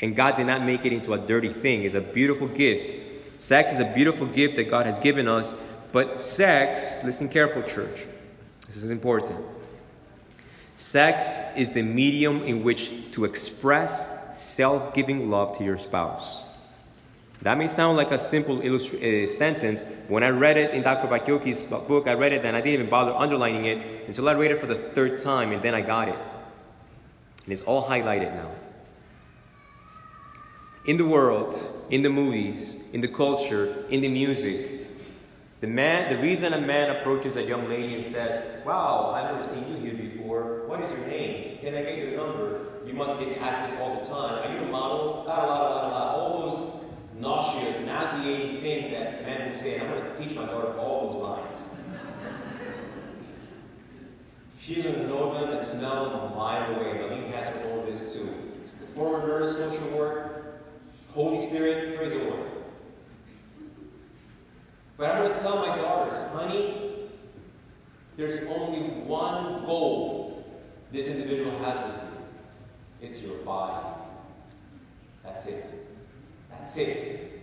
And 0.00 0.14
God 0.14 0.36
did 0.36 0.46
not 0.46 0.62
make 0.62 0.84
it 0.84 0.92
into 0.92 1.12
a 1.12 1.18
dirty 1.18 1.52
thing. 1.52 1.82
It's 1.82 1.94
a 1.94 2.00
beautiful 2.00 2.46
gift. 2.46 3.40
Sex 3.40 3.72
is 3.72 3.80
a 3.80 3.84
beautiful 3.84 4.26
gift 4.26 4.56
that 4.56 4.70
God 4.70 4.86
has 4.86 4.98
given 4.98 5.26
us. 5.26 5.56
But 5.92 6.18
sex, 6.18 7.04
listen 7.04 7.28
careful, 7.28 7.62
church. 7.62 8.06
This 8.66 8.76
is 8.76 8.90
important. 8.90 9.38
Sex 10.76 11.42
is 11.56 11.72
the 11.72 11.82
medium 11.82 12.42
in 12.42 12.64
which 12.64 13.12
to 13.12 13.24
express 13.26 14.36
self 14.36 14.94
giving 14.94 15.30
love 15.30 15.58
to 15.58 15.64
your 15.64 15.78
spouse. 15.78 16.44
That 17.42 17.58
may 17.58 17.66
sound 17.66 17.96
like 17.96 18.10
a 18.12 18.18
simple 18.18 18.58
illustra- 18.58 19.24
uh, 19.24 19.26
sentence. 19.26 19.84
When 20.08 20.22
I 20.22 20.28
read 20.28 20.56
it 20.56 20.74
in 20.74 20.82
Dr. 20.82 21.08
Bacchiocchi's 21.08 21.62
book, 21.62 22.06
I 22.06 22.14
read 22.14 22.32
it 22.32 22.44
and 22.44 22.56
I 22.56 22.60
didn't 22.60 22.74
even 22.74 22.88
bother 22.88 23.12
underlining 23.12 23.66
it 23.66 24.06
until 24.06 24.28
I 24.28 24.34
read 24.34 24.52
it 24.52 24.60
for 24.60 24.66
the 24.66 24.76
third 24.76 25.20
time 25.20 25.52
and 25.52 25.60
then 25.60 25.74
I 25.74 25.80
got 25.80 26.08
it. 26.08 26.18
And 27.44 27.52
it's 27.52 27.62
all 27.62 27.84
highlighted 27.84 28.32
now. 28.34 28.50
In 30.86 30.96
the 30.96 31.04
world, 31.04 31.58
in 31.90 32.02
the 32.02 32.10
movies, 32.10 32.82
in 32.92 33.00
the 33.00 33.08
culture, 33.08 33.84
in 33.90 34.00
the 34.00 34.08
music, 34.08 34.81
the 35.62 35.68
man, 35.68 36.12
the 36.12 36.20
reason 36.20 36.54
a 36.54 36.60
man 36.60 36.90
approaches 36.90 37.36
a 37.36 37.42
young 37.44 37.68
lady 37.68 37.94
and 37.94 38.04
says, 38.04 38.64
Wow, 38.66 39.12
I've 39.14 39.32
never 39.32 39.46
seen 39.46 39.64
you 39.72 39.80
here 39.80 39.94
before. 39.94 40.66
What 40.66 40.82
is 40.82 40.90
your 40.90 41.06
name? 41.06 41.58
Can 41.60 41.76
I 41.76 41.82
get 41.82 41.98
your 41.98 42.16
number? 42.16 42.66
You 42.84 42.94
must 42.94 43.16
get 43.20 43.38
asked 43.38 43.70
this 43.70 43.80
all 43.80 44.00
the 44.00 44.04
time. 44.04 44.42
Are 44.42 44.52
you 44.52 44.66
a 44.66 44.70
model? 44.72 45.24
La 45.24 45.36
la 45.36 45.58
la 45.58 45.68
la 45.68 45.88
la. 45.88 46.10
All 46.16 46.50
those 46.50 47.20
nauseous, 47.20 47.78
nauseating 47.86 48.60
things 48.60 48.90
that 48.90 49.24
men 49.24 49.48
will 49.48 49.56
say. 49.56 49.76
And 49.76 49.84
I'm 49.84 49.98
going 49.98 50.12
to 50.12 50.20
teach 50.20 50.34
my 50.34 50.46
daughter 50.46 50.76
all 50.78 51.12
those 51.12 51.22
lines. 51.22 51.62
She's 54.58 54.82
going 54.82 54.96
to 54.96 55.06
know 55.06 55.32
them 55.32 55.56
and 55.56 55.64
smell 55.64 56.10
them 56.10 56.32
a 56.32 56.34
mile 56.34 56.74
away. 56.74 57.08
Link 57.08 57.32
has 57.36 57.54
all 57.66 57.80
of 57.80 57.86
this 57.86 58.14
too. 58.14 58.28
The 58.80 58.86
former 58.88 59.24
nurse, 59.24 59.56
social 59.56 59.86
work, 59.96 60.60
Holy 61.12 61.46
Spirit, 61.46 61.96
praise 61.96 62.14
the 62.14 62.18
Lord. 62.18 62.51
But 65.02 65.16
I'm 65.16 65.24
going 65.24 65.34
to 65.34 65.40
tell 65.40 65.56
my 65.56 65.74
daughters, 65.74 66.14
honey, 66.30 67.08
there's 68.16 68.38
only 68.46 68.82
one 69.02 69.64
goal 69.66 70.46
this 70.92 71.08
individual 71.08 71.58
has 71.58 71.76
with 71.78 72.02
you. 72.04 73.08
It's 73.08 73.20
your 73.20 73.34
body. 73.38 73.84
That's 75.24 75.48
it. 75.48 75.64
That's 76.52 76.76
it. 76.76 77.42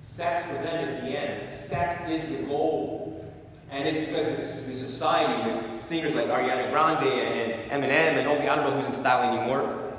Sex 0.00 0.44
for 0.46 0.54
them 0.54 0.88
is 0.88 1.04
the 1.04 1.16
end. 1.16 1.48
Sex 1.48 2.08
is 2.08 2.24
the 2.24 2.42
goal. 2.48 3.32
And 3.70 3.86
it's 3.86 4.04
because 4.08 4.26
this, 4.26 4.56
is 4.56 4.66
this 4.66 4.80
society 4.80 5.52
with 5.52 5.84
singers 5.84 6.16
like 6.16 6.26
Ariana 6.26 6.72
Grande 6.72 7.06
and 7.06 7.70
Eminem 7.70 8.18
and 8.18 8.26
all 8.26 8.34
the, 8.34 8.50
I 8.50 8.56
don't 8.56 8.68
know 8.68 8.76
who's 8.76 8.88
in 8.88 8.94
style 9.00 9.32
anymore. 9.32 9.94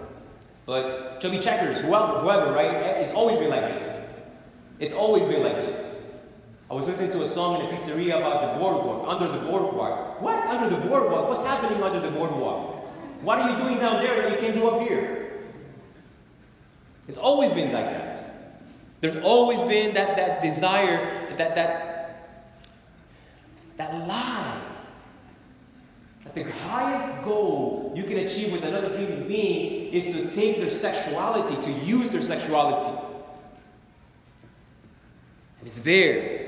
But 0.65 1.21
Chubby 1.21 1.39
Checkers, 1.39 1.79
whoever, 1.79 2.19
whoever, 2.19 2.51
right? 2.51 2.75
It's 2.97 3.13
always 3.13 3.39
been 3.39 3.51
like 3.51 3.61
this. 3.61 4.05
It's 4.79 4.93
always 4.93 5.25
been 5.29 5.43
like 5.43 5.55
this. 5.55 6.00
I 6.71 6.73
was 6.73 6.87
listening 6.87 7.11
to 7.11 7.21
a 7.21 7.27
song 7.27 7.59
in 7.59 7.65
a 7.65 7.69
pizzeria 7.77 8.15
about 8.15 8.53
the 8.53 8.57
boardwalk, 8.57 9.05
under 9.05 9.27
the 9.27 9.39
boardwalk. 9.45 10.21
What? 10.21 10.41
Under 10.45 10.73
the 10.73 10.81
boardwalk? 10.87 11.27
What's 11.27 11.41
happening 11.41 11.83
under 11.83 11.99
the 11.99 12.11
boardwalk? 12.11 12.87
What 13.23 13.39
are 13.39 13.49
you 13.49 13.57
doing 13.57 13.77
down 13.77 14.01
there 14.01 14.21
that 14.21 14.31
you 14.31 14.37
can't 14.37 14.55
do 14.55 14.69
up 14.69 14.87
here? 14.87 15.41
It's 17.09 17.17
always 17.17 17.51
been 17.51 17.73
like 17.73 17.87
that. 17.87 18.61
There's 19.01 19.17
always 19.17 19.59
been 19.59 19.93
that, 19.95 20.15
that 20.15 20.41
desire, 20.41 21.35
that, 21.35 21.55
that, 21.55 22.29
that 23.75 24.07
lie. 24.07 24.61
That 26.23 26.35
the 26.35 26.49
highest 26.69 27.21
goal 27.25 27.91
you 27.97 28.03
can 28.03 28.19
achieve 28.19 28.53
with 28.53 28.63
another 28.63 28.97
human 28.97 29.27
being 29.27 29.91
is 29.91 30.05
to 30.05 30.33
take 30.33 30.55
their 30.61 30.69
sexuality, 30.69 31.61
to 31.69 31.79
use 31.79 32.11
their 32.11 32.21
sexuality. 32.21 32.97
And 35.59 35.67
it's 35.67 35.75
there. 35.75 36.40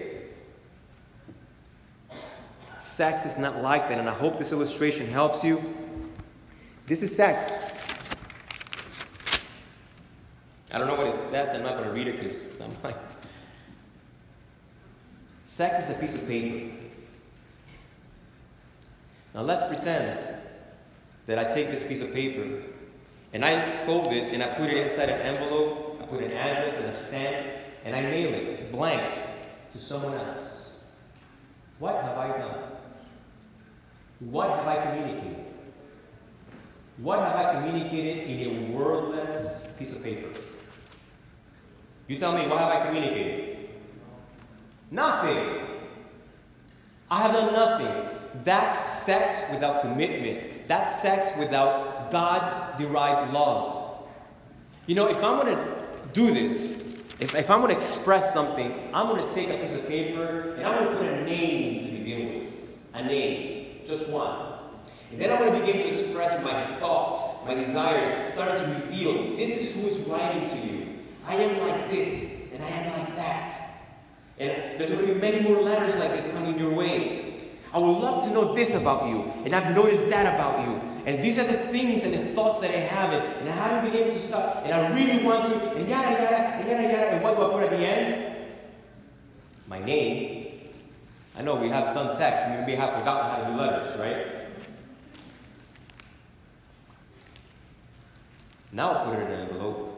Sex 2.83 3.25
is 3.25 3.37
not 3.37 3.63
like 3.63 3.87
that, 3.87 3.97
and 3.97 4.09
I 4.09 4.13
hope 4.13 4.37
this 4.37 4.51
illustration 4.51 5.07
helps 5.07 5.41
you. 5.41 5.63
This 6.85 7.01
is 7.01 7.15
sex. 7.15 7.63
I 10.71 10.77
don't 10.77 10.87
know 10.87 10.95
what 10.95 11.07
it 11.07 11.15
says, 11.15 11.53
I'm 11.53 11.63
not 11.63 11.77
going 11.77 11.85
to 11.85 11.93
read 11.93 12.07
it 12.07 12.17
because 12.17 12.51
I'm 12.59 12.75
like. 12.83 12.97
Sex 15.45 15.79
is 15.79 15.89
a 15.91 15.93
piece 15.93 16.13
of 16.15 16.27
paper. 16.27 16.75
Now 19.33 19.43
let's 19.43 19.63
pretend 19.63 20.19
that 21.25 21.39
I 21.39 21.45
take 21.45 21.71
this 21.71 21.83
piece 21.83 22.01
of 22.01 22.13
paper 22.13 22.63
and 23.31 23.45
I 23.45 23.61
fold 23.85 24.11
it 24.11 24.33
and 24.33 24.43
I 24.43 24.47
put 24.49 24.69
it 24.69 24.77
inside 24.77 25.07
an 25.07 25.21
envelope, 25.21 25.99
I 26.01 26.05
put 26.05 26.21
an 26.21 26.33
address 26.33 26.75
and 26.77 26.85
a 26.85 26.93
stamp, 26.93 27.47
and 27.85 27.95
I 27.95 28.01
mail 28.01 28.33
it 28.33 28.71
blank 28.73 29.19
to 29.71 29.79
someone 29.79 30.15
else. 30.15 30.73
What 31.79 32.03
have 32.03 32.17
I 32.17 32.27
done? 32.37 32.62
What 34.29 34.49
have 34.49 34.67
I 34.67 34.85
communicated? 34.85 35.45
What 36.97 37.19
have 37.19 37.35
I 37.35 37.53
communicated 37.53 38.29
in 38.29 38.39
a 38.47 38.71
wordless 38.71 39.75
piece 39.77 39.93
of 39.93 40.03
paper? 40.03 40.29
You 42.07 42.17
tell 42.17 42.33
me, 42.33 42.47
what 42.47 42.59
have 42.59 42.71
I 42.71 42.85
communicated? 42.85 43.69
Nothing. 44.91 45.67
I 47.09 47.21
have 47.21 47.31
done 47.31 47.53
nothing. 47.53 48.19
That's 48.43 48.79
sex 48.79 49.43
without 49.51 49.81
commitment. 49.81 50.67
That's 50.67 51.01
sex 51.01 51.31
without 51.37 52.11
God 52.11 52.77
derived 52.77 53.33
love. 53.33 54.05
You 54.85 54.95
know, 54.95 55.07
if 55.07 55.17
I'm 55.17 55.45
going 55.45 55.55
to 55.55 55.75
do 56.13 56.33
this, 56.33 56.73
if, 57.19 57.35
if 57.35 57.49
I'm 57.49 57.61
going 57.61 57.71
to 57.71 57.77
express 57.77 58.33
something, 58.33 58.89
I'm 58.93 59.07
going 59.07 59.27
to 59.27 59.33
take 59.33 59.49
a 59.49 59.57
piece 59.57 59.75
of 59.75 59.87
paper 59.87 60.55
and 60.57 60.65
I'm 60.65 60.83
going 60.83 60.91
to 60.91 60.97
put 60.97 61.07
a 61.07 61.23
name 61.25 61.85
to 61.85 61.91
begin 61.91 62.39
with. 62.39 62.53
A 62.93 63.03
name. 63.03 63.62
Just 63.87 64.09
one. 64.09 64.53
And 65.11 65.21
then 65.21 65.31
I'm 65.31 65.37
going 65.37 65.53
to 65.53 65.59
begin 65.59 65.83
to 65.83 65.89
express 65.89 66.43
my 66.43 66.79
thoughts, 66.79 67.45
my 67.45 67.53
desires, 67.53 68.33
start 68.33 68.57
to 68.57 68.65
reveal 68.65 69.37
this 69.37 69.57
is 69.57 69.75
who 69.75 69.87
is 69.87 69.99
writing 70.07 70.49
to 70.49 70.67
you. 70.67 70.99
I 71.27 71.35
am 71.35 71.59
like 71.67 71.91
this, 71.91 72.51
and 72.53 72.63
I 72.63 72.67
am 72.67 72.99
like 72.99 73.15
that. 73.15 73.53
And 74.39 74.79
there's 74.79 74.91
going 74.91 75.05
to 75.05 75.13
be 75.13 75.19
many 75.19 75.41
more 75.41 75.61
letters 75.61 75.95
like 75.97 76.11
this 76.11 76.31
coming 76.33 76.57
your 76.57 76.73
way. 76.73 77.49
I 77.71 77.77
would 77.77 77.99
love 77.99 78.23
to 78.25 78.31
know 78.31 78.53
this 78.55 78.73
about 78.73 79.07
you, 79.07 79.31
and 79.45 79.53
I've 79.53 79.75
noticed 79.75 80.09
that 80.09 80.33
about 80.33 80.67
you. 80.67 80.81
And 81.05 81.23
these 81.23 81.37
are 81.37 81.43
the 81.43 81.57
things 81.57 82.03
and 82.03 82.13
the 82.13 82.25
thoughts 82.33 82.59
that 82.59 82.71
I 82.71 82.79
have, 82.79 83.13
and, 83.13 83.49
I 83.49 83.53
haven't 83.53 83.91
been 83.91 84.01
able 84.01 84.13
to 84.13 84.19
stop, 84.21 84.63
and 84.63 84.73
I 84.73 84.97
really 84.97 85.23
want 85.23 85.45
to, 85.49 85.75
and 85.75 85.87
yada 85.87 86.11
yada, 86.11 86.35
and 86.35 86.69
yada 86.69 86.83
yada. 86.83 87.09
And 87.11 87.23
what 87.23 87.35
do 87.35 87.43
I 87.43 87.49
put 87.49 87.63
at 87.63 87.69
the 87.71 87.85
end? 87.85 88.47
My 89.67 89.79
name. 89.79 90.42
I 91.35 91.41
know 91.41 91.55
we 91.55 91.69
have 91.69 91.93
done 91.93 92.15
text, 92.15 92.45
we 92.47 92.65
may 92.65 92.75
have 92.75 92.97
forgotten 92.97 93.31
how 93.31 93.37
to 93.37 93.51
do 93.51 93.57
letters, 93.59 93.97
right? 93.99 94.27
Now 98.71 98.91
I 98.91 99.05
put 99.05 99.19
it 99.19 99.25
in 99.27 99.31
an 99.31 99.49
envelope. 99.49 99.89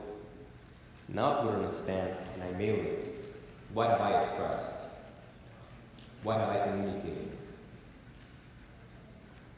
Now 1.10 1.40
I 1.40 1.44
put 1.44 1.54
it 1.54 1.58
on 1.58 1.64
a 1.66 1.72
stamp 1.72 2.12
and 2.34 2.44
I 2.44 2.52
mail 2.58 2.76
it. 2.76 3.16
What 3.74 3.90
have 3.90 4.02
I 4.02 4.22
expressed? 4.22 4.86
What 6.24 6.40
have 6.40 6.50
I 6.50 6.68
communicated? 6.68 7.32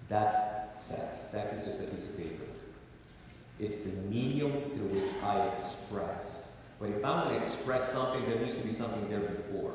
That's 0.10 0.38
sex. 0.78 1.18
Sex 1.18 1.54
is 1.54 1.66
just 1.66 1.82
a 1.82 1.84
piece 1.84 2.10
of 2.10 2.18
paper. 2.18 2.44
It's 3.60 3.80
the 3.80 3.90
medium 4.10 4.52
through 4.76 4.88
which 4.88 5.12
I 5.24 5.48
express. 5.48 6.58
But 6.80 6.90
if 6.90 7.04
I'm 7.04 7.28
going 7.28 7.40
to 7.40 7.42
express 7.42 7.92
something, 7.92 8.24
there 8.30 8.40
needs 8.40 8.58
to 8.58 8.64
be 8.64 8.72
something 8.72 9.10
there 9.10 9.20
before. 9.20 9.74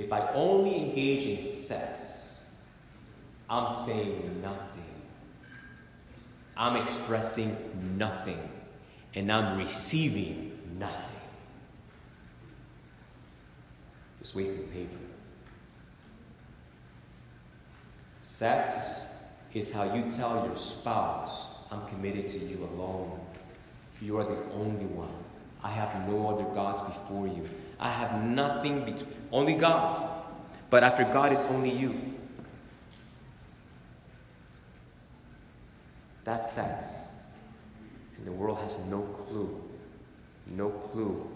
If 0.00 0.12
I 0.14 0.32
only 0.32 0.76
engage 0.76 1.24
in 1.24 1.44
sex, 1.44 2.44
I'm 3.50 3.68
saying 3.68 4.40
nothing. 4.40 4.94
I'm 6.56 6.76
expressing 6.76 7.54
nothing. 7.98 8.38
And 9.14 9.30
I'm 9.30 9.58
receiving 9.58 10.58
nothing. 10.78 11.20
Just 14.20 14.34
wasting 14.34 14.66
paper. 14.68 14.96
Sex 18.16 19.08
is 19.52 19.70
how 19.70 19.94
you 19.94 20.10
tell 20.10 20.46
your 20.46 20.56
spouse, 20.56 21.46
I'm 21.70 21.86
committed 21.88 22.26
to 22.28 22.38
you 22.38 22.68
alone. 22.72 23.20
You 24.00 24.16
are 24.18 24.24
the 24.24 24.38
only 24.54 24.86
one. 24.86 25.12
I 25.62 25.70
have 25.70 26.08
no 26.08 26.28
other 26.28 26.44
gods 26.54 26.80
before 26.80 27.26
you. 27.26 27.48
I 27.80 27.88
have 27.88 28.22
nothing 28.22 28.84
between, 28.84 29.08
only 29.32 29.54
God. 29.54 30.06
But 30.68 30.84
after 30.84 31.02
God, 31.02 31.32
it's 31.32 31.44
only 31.44 31.70
you. 31.70 31.98
That 36.24 36.46
sex. 36.46 37.08
And 38.18 38.26
the 38.26 38.32
world 38.32 38.58
has 38.58 38.78
no 38.90 39.00
clue, 39.00 39.62
no 40.46 40.68
clue 40.68 41.26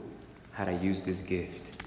how 0.53 0.66
to 0.66 0.72
use 0.74 1.01
this 1.01 1.22
gift. 1.22 1.82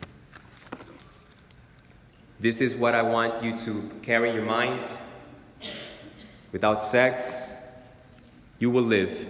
This 2.39 2.59
is 2.59 2.73
what 2.73 2.95
I 2.95 3.03
want 3.03 3.43
you 3.43 3.55
to 3.57 3.91
carry 4.01 4.29
in 4.29 4.35
your 4.35 4.45
minds. 4.45 4.97
Without 6.51 6.81
sex, 6.81 7.51
you 8.57 8.71
will 8.71 8.83
live. 8.83 9.27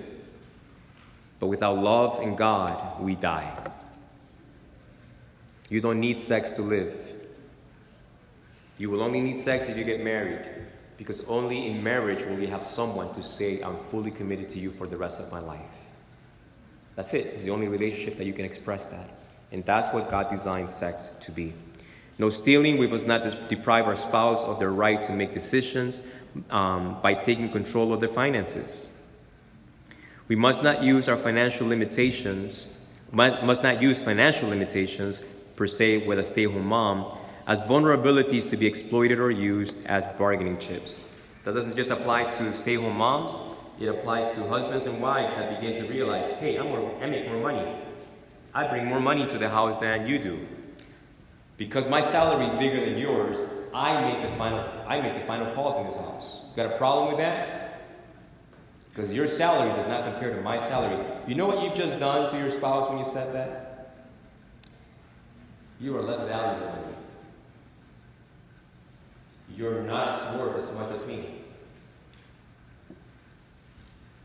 But 1.40 1.48
without 1.48 1.78
love 1.78 2.20
and 2.22 2.38
God, 2.38 3.02
we 3.02 3.16
die. 3.16 3.52
You 5.70 5.82
don't 5.82 6.00
need 6.00 6.20
sex 6.20 6.52
to 6.54 6.62
live. 6.62 6.96
You 8.78 8.90
will 8.90 9.02
only 9.02 9.22
need 9.22 9.40
sex 9.40 9.70
if 9.70 9.78
you 9.78 9.84
get 9.84 10.04
married. 10.04 10.46
Because 10.98 11.28
only 11.28 11.68
in 11.68 11.84
marriage 11.84 12.26
will 12.26 12.40
you 12.40 12.48
have 12.48 12.64
someone 12.64 13.14
to 13.14 13.22
say, 13.22 13.62
I'm 13.62 13.78
fully 13.92 14.12
committed 14.12 14.50
to 14.50 14.60
you 14.60 14.72
for 14.72 14.88
the 14.88 14.98
rest 14.98 15.20
of 15.20 15.32
my 15.32 15.40
life. 15.40 15.60
That's 16.96 17.14
it. 17.14 17.28
It's 17.28 17.44
the 17.44 17.52
only 17.52 17.68
relationship 17.68 18.18
that 18.18 18.26
you 18.26 18.34
can 18.34 18.46
express 18.46 18.88
that. 18.88 19.10
And 19.52 19.64
that's 19.64 19.94
what 19.94 20.10
God 20.10 20.30
designed 20.30 20.72
sex 20.72 21.10
to 21.22 21.32
be. 21.32 21.54
No 22.18 22.30
stealing. 22.30 22.78
We 22.78 22.88
must 22.88 23.06
not 23.06 23.48
deprive 23.48 23.86
our 23.86 23.96
spouse 23.96 24.44
of 24.44 24.58
their 24.58 24.72
right 24.72 25.04
to 25.04 25.14
make 25.14 25.34
decisions 25.34 26.02
um, 26.50 27.00
by 27.02 27.14
taking 27.14 27.50
control 27.52 27.94
of 27.94 28.00
their 28.00 28.10
finances. 28.10 28.88
We 30.28 30.36
must 30.36 30.64
not 30.64 30.84
use 30.84 31.08
our 31.08 31.16
financial 31.16 31.68
limitations, 31.68 32.76
must, 33.12 33.44
must 33.44 33.64
not 33.64 33.82
use 33.82 34.02
financial 34.02 34.50
limitations 34.50 35.24
per 35.58 35.68
se 35.68 36.08
with 36.08 36.20
a 36.20 36.24
stay 36.24 36.46
home 36.46 36.68
mom 36.68 37.18
as 37.48 37.60
vulnerabilities 37.62 38.50
to 38.50 38.56
be 38.56 38.68
exploited 38.68 39.20
or 39.20 39.32
used 39.32 39.86
as 39.86 40.06
bargaining 40.18 40.58
chips. 40.60 41.14
That 41.44 41.54
doesn't 41.54 41.76
just 41.76 41.90
apply 41.90 42.30
to 42.30 42.54
stay 42.54 42.76
home 42.76 42.98
moms, 42.98 43.44
it 43.80 43.88
applies 43.88 44.32
to 44.32 44.48
husbands 44.48 44.86
and 44.86 45.02
wives 45.02 45.34
that 45.34 45.60
begin 45.60 45.82
to 45.82 45.90
realize 45.90 46.32
hey, 46.34 46.58
I'm 46.58 46.68
more, 46.68 46.94
I 47.02 47.08
make 47.08 47.28
more 47.28 47.42
money. 47.42 47.76
I 48.54 48.68
bring 48.68 48.86
more 48.86 49.00
money 49.00 49.26
to 49.26 49.38
the 49.38 49.50
house 49.50 49.78
than 49.78 50.08
you 50.08 50.20
do. 50.20 50.48
Because 51.58 51.90
my 51.90 52.02
salary 52.02 52.46
is 52.46 52.54
bigger 52.54 52.80
than 52.80 52.98
yours, 52.98 53.46
I 53.74 54.02
make 54.02 54.30
the 54.30 54.36
final, 54.38 54.60
I 54.88 55.02
make 55.02 55.16
the 55.20 55.26
final 55.26 55.54
calls 55.54 55.78
in 55.78 55.86
this 55.86 55.98
house. 55.98 56.42
You 56.50 56.56
Got 56.56 56.74
a 56.74 56.78
problem 56.78 57.08
with 57.10 57.18
that? 57.18 57.82
Because 58.90 59.14
your 59.14 59.28
salary 59.28 59.70
does 59.76 59.88
not 59.88 60.12
compare 60.12 60.36
to 60.36 60.42
my 60.42 60.58
salary. 60.58 61.04
You 61.28 61.36
know 61.36 61.48
what 61.48 61.64
you've 61.64 61.76
just 61.76 62.00
done 62.00 62.32
to 62.32 62.38
your 62.38 62.52
spouse 62.52 62.90
when 62.90 62.98
you 63.00 63.06
said 63.06 63.34
that? 63.34 63.67
You 65.80 65.98
are 65.98 66.02
less 66.02 66.24
valuable 66.24 66.72
than 66.72 66.92
me 66.92 66.98
you're 69.58 69.82
not 69.82 70.10
as 70.10 70.40
worth 70.40 70.58
as 70.60 70.72
much 70.76 70.92
as 70.92 71.06
me. 71.06 71.26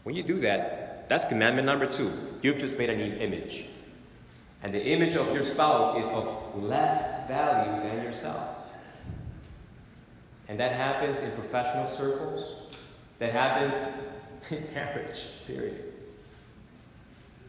When 0.02 0.14
you 0.14 0.22
do 0.22 0.40
that, 0.40 1.08
that's 1.08 1.24
commandment 1.24 1.66
number 1.66 1.86
two. 1.86 2.12
You've 2.42 2.58
just 2.58 2.78
made 2.78 2.90
an 2.90 3.00
image. 3.00 3.66
And 4.62 4.74
the 4.74 4.84
image 4.84 5.16
of 5.16 5.32
your 5.34 5.44
spouse 5.44 5.96
is 5.98 6.10
of 6.12 6.62
less 6.62 7.28
value 7.28 7.82
than 7.82 8.04
yourself. 8.04 8.58
And 10.48 10.60
that 10.60 10.72
happens 10.72 11.20
in 11.20 11.30
professional 11.32 11.88
circles, 11.88 12.54
that 13.18 13.32
happens 13.32 14.06
in 14.50 14.66
marriage, 14.74 15.24
period. 15.46 15.92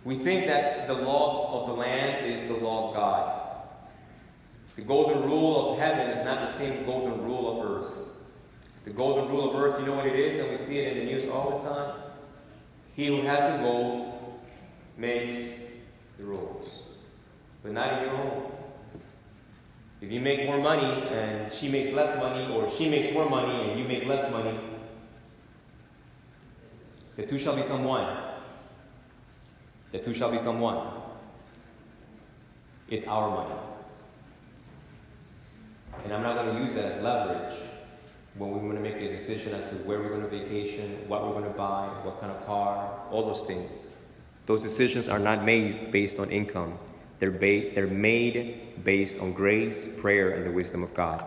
We 0.05 0.15
think 0.15 0.47
that 0.47 0.87
the 0.87 0.93
law 0.93 1.61
of 1.61 1.67
the 1.67 1.73
land 1.73 2.31
is 2.31 2.43
the 2.43 2.57
law 2.57 2.89
of 2.89 2.95
God. 2.95 3.42
The 4.75 4.81
golden 4.81 5.23
rule 5.23 5.73
of 5.73 5.79
heaven 5.79 6.07
is 6.07 6.25
not 6.25 6.47
the 6.47 6.51
same 6.51 6.85
golden 6.85 7.23
rule 7.23 7.61
of 7.61 7.71
earth. 7.71 8.07
The 8.85 8.89
golden 8.89 9.29
rule 9.29 9.49
of 9.49 9.55
earth, 9.55 9.79
you 9.79 9.85
know 9.85 9.93
what 9.93 10.07
it 10.07 10.15
is? 10.15 10.39
And 10.39 10.51
we 10.51 10.57
see 10.57 10.79
it 10.79 10.97
in 10.97 11.05
the 11.05 11.13
news 11.13 11.29
all 11.29 11.59
the 11.59 11.69
time. 11.69 11.95
He 12.95 13.07
who 13.07 13.21
has 13.21 13.57
the 13.57 13.63
gold 13.63 14.39
makes 14.97 15.61
the 16.17 16.23
rules, 16.23 16.79
but 17.61 17.71
not 17.71 17.93
in 17.93 18.03
your 18.03 18.15
home. 18.15 18.51
If 20.01 20.11
you 20.11 20.19
make 20.19 20.45
more 20.45 20.59
money 20.59 21.07
and 21.09 21.51
she 21.53 21.69
makes 21.69 21.93
less 21.93 22.17
money, 22.17 22.53
or 22.53 22.69
she 22.71 22.89
makes 22.89 23.13
more 23.13 23.29
money 23.29 23.69
and 23.69 23.79
you 23.79 23.87
make 23.87 24.05
less 24.05 24.29
money, 24.31 24.59
the 27.15 27.25
two 27.25 27.39
shall 27.39 27.55
become 27.55 27.83
one. 27.83 28.17
The 29.91 29.99
two 29.99 30.13
shall 30.13 30.31
become 30.31 30.59
one. 30.59 30.87
It's 32.89 33.07
our 33.07 33.29
money. 33.29 33.72
And 36.03 36.13
I'm 36.13 36.23
not 36.23 36.35
going 36.35 36.55
to 36.55 36.61
use 36.61 36.75
that 36.75 36.85
as 36.85 37.01
leverage 37.01 37.55
when 38.35 38.51
we 38.51 38.59
want 38.67 38.75
to 38.75 38.81
make 38.81 38.95
a 38.95 39.11
decision 39.11 39.53
as 39.53 39.67
to 39.67 39.75
where 39.85 39.99
we're 39.99 40.09
going 40.09 40.21
to 40.21 40.27
vacation, 40.27 41.07
what 41.07 41.25
we're 41.25 41.33
going 41.33 41.43
to 41.43 41.57
buy, 41.57 41.87
what 42.03 42.19
kind 42.19 42.31
of 42.31 42.45
car, 42.45 42.99
all 43.11 43.25
those 43.25 43.45
things. 43.45 43.91
Those 44.45 44.63
decisions 44.63 45.07
are 45.07 45.19
not 45.19 45.45
made 45.45 45.91
based 45.91 46.19
on 46.19 46.31
income. 46.31 46.77
They're, 47.19 47.31
ba- 47.31 47.71
they're 47.73 47.87
made 47.87 48.83
based 48.83 49.19
on 49.19 49.33
grace, 49.33 49.85
prayer, 49.99 50.31
and 50.31 50.45
the 50.45 50.51
wisdom 50.51 50.83
of 50.83 50.93
God. 50.93 51.23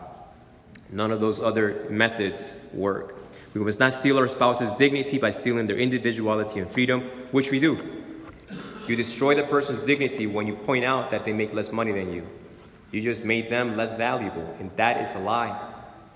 None 0.90 1.10
of 1.10 1.20
those 1.20 1.42
other 1.42 1.86
methods 1.88 2.68
work. 2.74 3.16
We 3.54 3.60
must 3.60 3.80
not 3.80 3.92
steal 3.92 4.18
our 4.18 4.28
spouse's 4.28 4.72
dignity 4.72 5.18
by 5.18 5.30
stealing 5.30 5.66
their 5.66 5.78
individuality 5.78 6.60
and 6.60 6.70
freedom, 6.70 7.02
which 7.30 7.50
we 7.50 7.58
do. 7.58 7.78
You 8.86 8.94
destroy 8.94 9.34
the 9.34 9.42
person's 9.42 9.80
dignity 9.80 10.26
when 10.26 10.46
you 10.46 10.54
point 10.54 10.84
out 10.84 11.10
that 11.10 11.24
they 11.24 11.32
make 11.32 11.52
less 11.54 11.72
money 11.72 11.92
than 11.92 12.12
you. 12.12 12.26
You 12.92 13.00
just 13.02 13.24
made 13.24 13.50
them 13.50 13.76
less 13.76 13.94
valuable, 13.96 14.56
and 14.60 14.70
that 14.76 15.00
is 15.00 15.14
a 15.14 15.18
lie. 15.18 15.58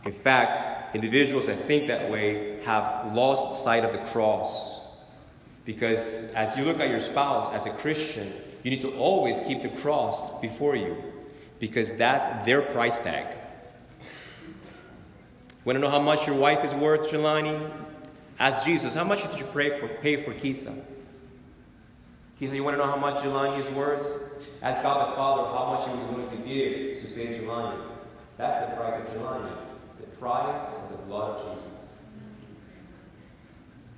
In 0.04 0.12
fact, 0.12 0.94
individuals 0.94 1.46
that 1.46 1.64
think 1.66 1.88
that 1.88 2.10
way 2.10 2.62
have 2.64 3.12
lost 3.14 3.62
sight 3.62 3.84
of 3.84 3.92
the 3.92 3.98
cross. 4.10 4.80
Because 5.64 6.32
as 6.34 6.56
you 6.56 6.64
look 6.64 6.80
at 6.80 6.90
your 6.90 7.00
spouse 7.00 7.52
as 7.52 7.66
a 7.66 7.70
Christian, 7.70 8.32
you 8.62 8.70
need 8.70 8.80
to 8.80 8.96
always 8.96 9.40
keep 9.40 9.62
the 9.62 9.68
cross 9.68 10.40
before 10.40 10.76
you, 10.76 10.96
because 11.58 11.94
that's 11.94 12.24
their 12.46 12.62
price 12.62 12.98
tag. 12.98 13.26
Want 15.64 15.76
to 15.76 15.80
know 15.80 15.90
how 15.90 16.00
much 16.00 16.26
your 16.26 16.36
wife 16.36 16.64
is 16.64 16.74
worth, 16.74 17.10
Jelani? 17.10 17.70
Ask 18.38 18.64
Jesus, 18.64 18.94
how 18.94 19.04
much 19.04 19.28
did 19.30 19.38
you 19.38 19.46
pay 19.46 19.78
for, 19.78 19.88
pay 19.88 20.16
for 20.16 20.32
Kisa? 20.32 20.74
He 22.40 22.46
said, 22.46 22.56
You 22.56 22.64
want 22.64 22.74
to 22.74 22.78
know 22.82 22.90
how 22.90 22.96
much 22.96 23.22
Jelani 23.22 23.60
is 23.60 23.70
worth? 23.72 24.58
Ask 24.62 24.82
God 24.82 25.12
the 25.12 25.16
Father 25.16 25.42
how 25.42 25.74
much 25.74 25.88
He 25.88 25.94
was 25.94 26.06
willing 26.08 26.30
to 26.30 26.48
give 26.48 26.98
to 26.98 27.06
save 27.06 27.40
Jelani. 27.40 27.78
That's 28.38 28.66
the 28.66 28.76
price 28.76 28.98
of 28.98 29.06
Jelani. 29.08 29.52
The 30.00 30.06
price 30.16 30.78
of 30.78 30.96
the 30.96 31.02
blood 31.04 31.36
of 31.36 31.54
Jesus. 31.54 31.66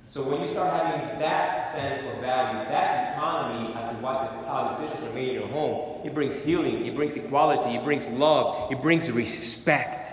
So 0.09 0.21
when 0.21 0.41
you 0.41 0.47
start 0.47 0.71
having 0.71 1.19
that 1.19 1.63
sense 1.63 2.03
of 2.03 2.19
value, 2.19 2.63
that 2.65 3.13
economy 3.13 3.73
as 3.73 3.87
to 3.87 3.95
what 3.95 4.29
how 4.45 4.67
decisions 4.67 5.07
are 5.07 5.13
made 5.13 5.29
in 5.29 5.35
your 5.35 5.47
home, 5.47 6.05
it 6.05 6.13
brings 6.13 6.39
healing, 6.41 6.85
it 6.85 6.93
brings 6.93 7.15
equality, 7.15 7.75
it 7.75 7.83
brings 7.83 8.07
love, 8.09 8.71
it 8.71 8.81
brings 8.81 9.09
respect. 9.09 10.05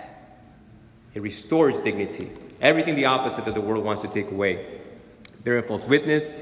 It 1.12 1.20
restores 1.20 1.80
dignity. 1.80 2.30
Everything 2.60 2.94
the 2.94 3.06
opposite 3.06 3.44
that 3.44 3.54
the 3.54 3.60
world 3.60 3.84
wants 3.84 4.02
to 4.02 4.08
take 4.08 4.30
away. 4.30 4.80
Bearing 5.42 5.64
false 5.64 5.86
witness, 5.86 6.32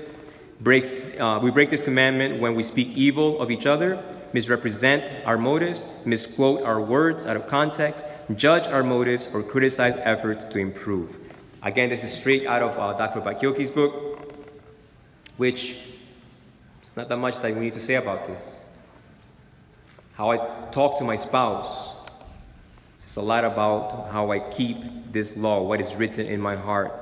breaks, 0.60 0.90
uh, 1.18 1.38
we 1.42 1.50
break 1.50 1.70
this 1.70 1.82
commandment 1.82 2.40
when 2.40 2.54
we 2.54 2.62
speak 2.62 2.88
evil 2.96 3.40
of 3.40 3.50
each 3.50 3.66
other, 3.66 4.02
misrepresent 4.32 5.24
our 5.24 5.38
motives, 5.38 5.88
misquote 6.04 6.62
our 6.62 6.80
words 6.80 7.26
out 7.26 7.36
of 7.36 7.46
context, 7.46 8.06
judge 8.34 8.66
our 8.66 8.82
motives, 8.82 9.30
or 9.32 9.42
criticize 9.42 9.96
efforts 9.96 10.44
to 10.46 10.58
improve. 10.58 11.16
Again, 11.62 11.88
this 11.88 12.04
is 12.04 12.12
straight 12.12 12.46
out 12.46 12.62
of 12.62 12.78
uh, 12.78 12.92
Dr. 12.94 13.20
Bacchiocchi's 13.20 13.70
book, 13.70 14.20
which 15.36 15.76
it's 16.82 16.96
not 16.96 17.08
that 17.08 17.16
much 17.16 17.40
that 17.40 17.54
we 17.54 17.60
need 17.60 17.74
to 17.74 17.80
say 17.80 17.94
about 17.94 18.26
this. 18.26 18.64
How 20.14 20.30
I 20.30 20.38
talk 20.70 20.98
to 20.98 21.04
my 21.04 21.16
spouse. 21.16 21.94
It's 22.96 23.16
a 23.16 23.22
lot 23.22 23.44
about 23.44 24.10
how 24.12 24.32
I 24.32 24.38
keep 24.38 24.76
this 25.12 25.36
law, 25.36 25.62
what 25.62 25.80
is 25.80 25.94
written 25.94 26.26
in 26.26 26.40
my 26.40 26.56
heart. 26.56 26.92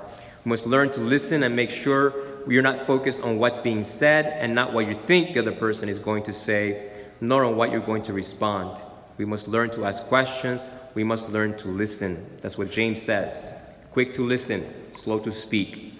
We 0.44 0.50
must 0.50 0.66
learn 0.66 0.90
to 0.92 1.00
listen 1.00 1.42
and 1.42 1.56
make 1.56 1.70
sure 1.70 2.14
you're 2.52 2.62
not 2.62 2.86
focused 2.86 3.22
on 3.22 3.38
what's 3.38 3.58
being 3.58 3.84
said 3.84 4.26
and 4.26 4.54
not 4.54 4.72
what 4.72 4.86
you 4.86 4.94
think 4.94 5.34
the 5.34 5.40
other 5.40 5.52
person 5.52 5.88
is 5.88 5.98
going 5.98 6.22
to 6.24 6.32
say, 6.32 6.90
nor 7.20 7.44
on 7.44 7.56
what 7.56 7.70
you're 7.70 7.80
going 7.80 8.02
to 8.02 8.12
respond. 8.12 8.80
We 9.18 9.24
must 9.24 9.48
learn 9.48 9.70
to 9.70 9.84
ask 9.84 10.04
questions. 10.04 10.64
We 10.94 11.04
must 11.04 11.30
learn 11.30 11.56
to 11.58 11.68
listen. 11.68 12.38
That's 12.40 12.56
what 12.56 12.70
James 12.70 13.02
says. 13.02 13.52
Quick 13.90 14.14
to 14.14 14.22
listen, 14.22 14.64
slow 14.94 15.18
to 15.20 15.32
speak. 15.32 15.94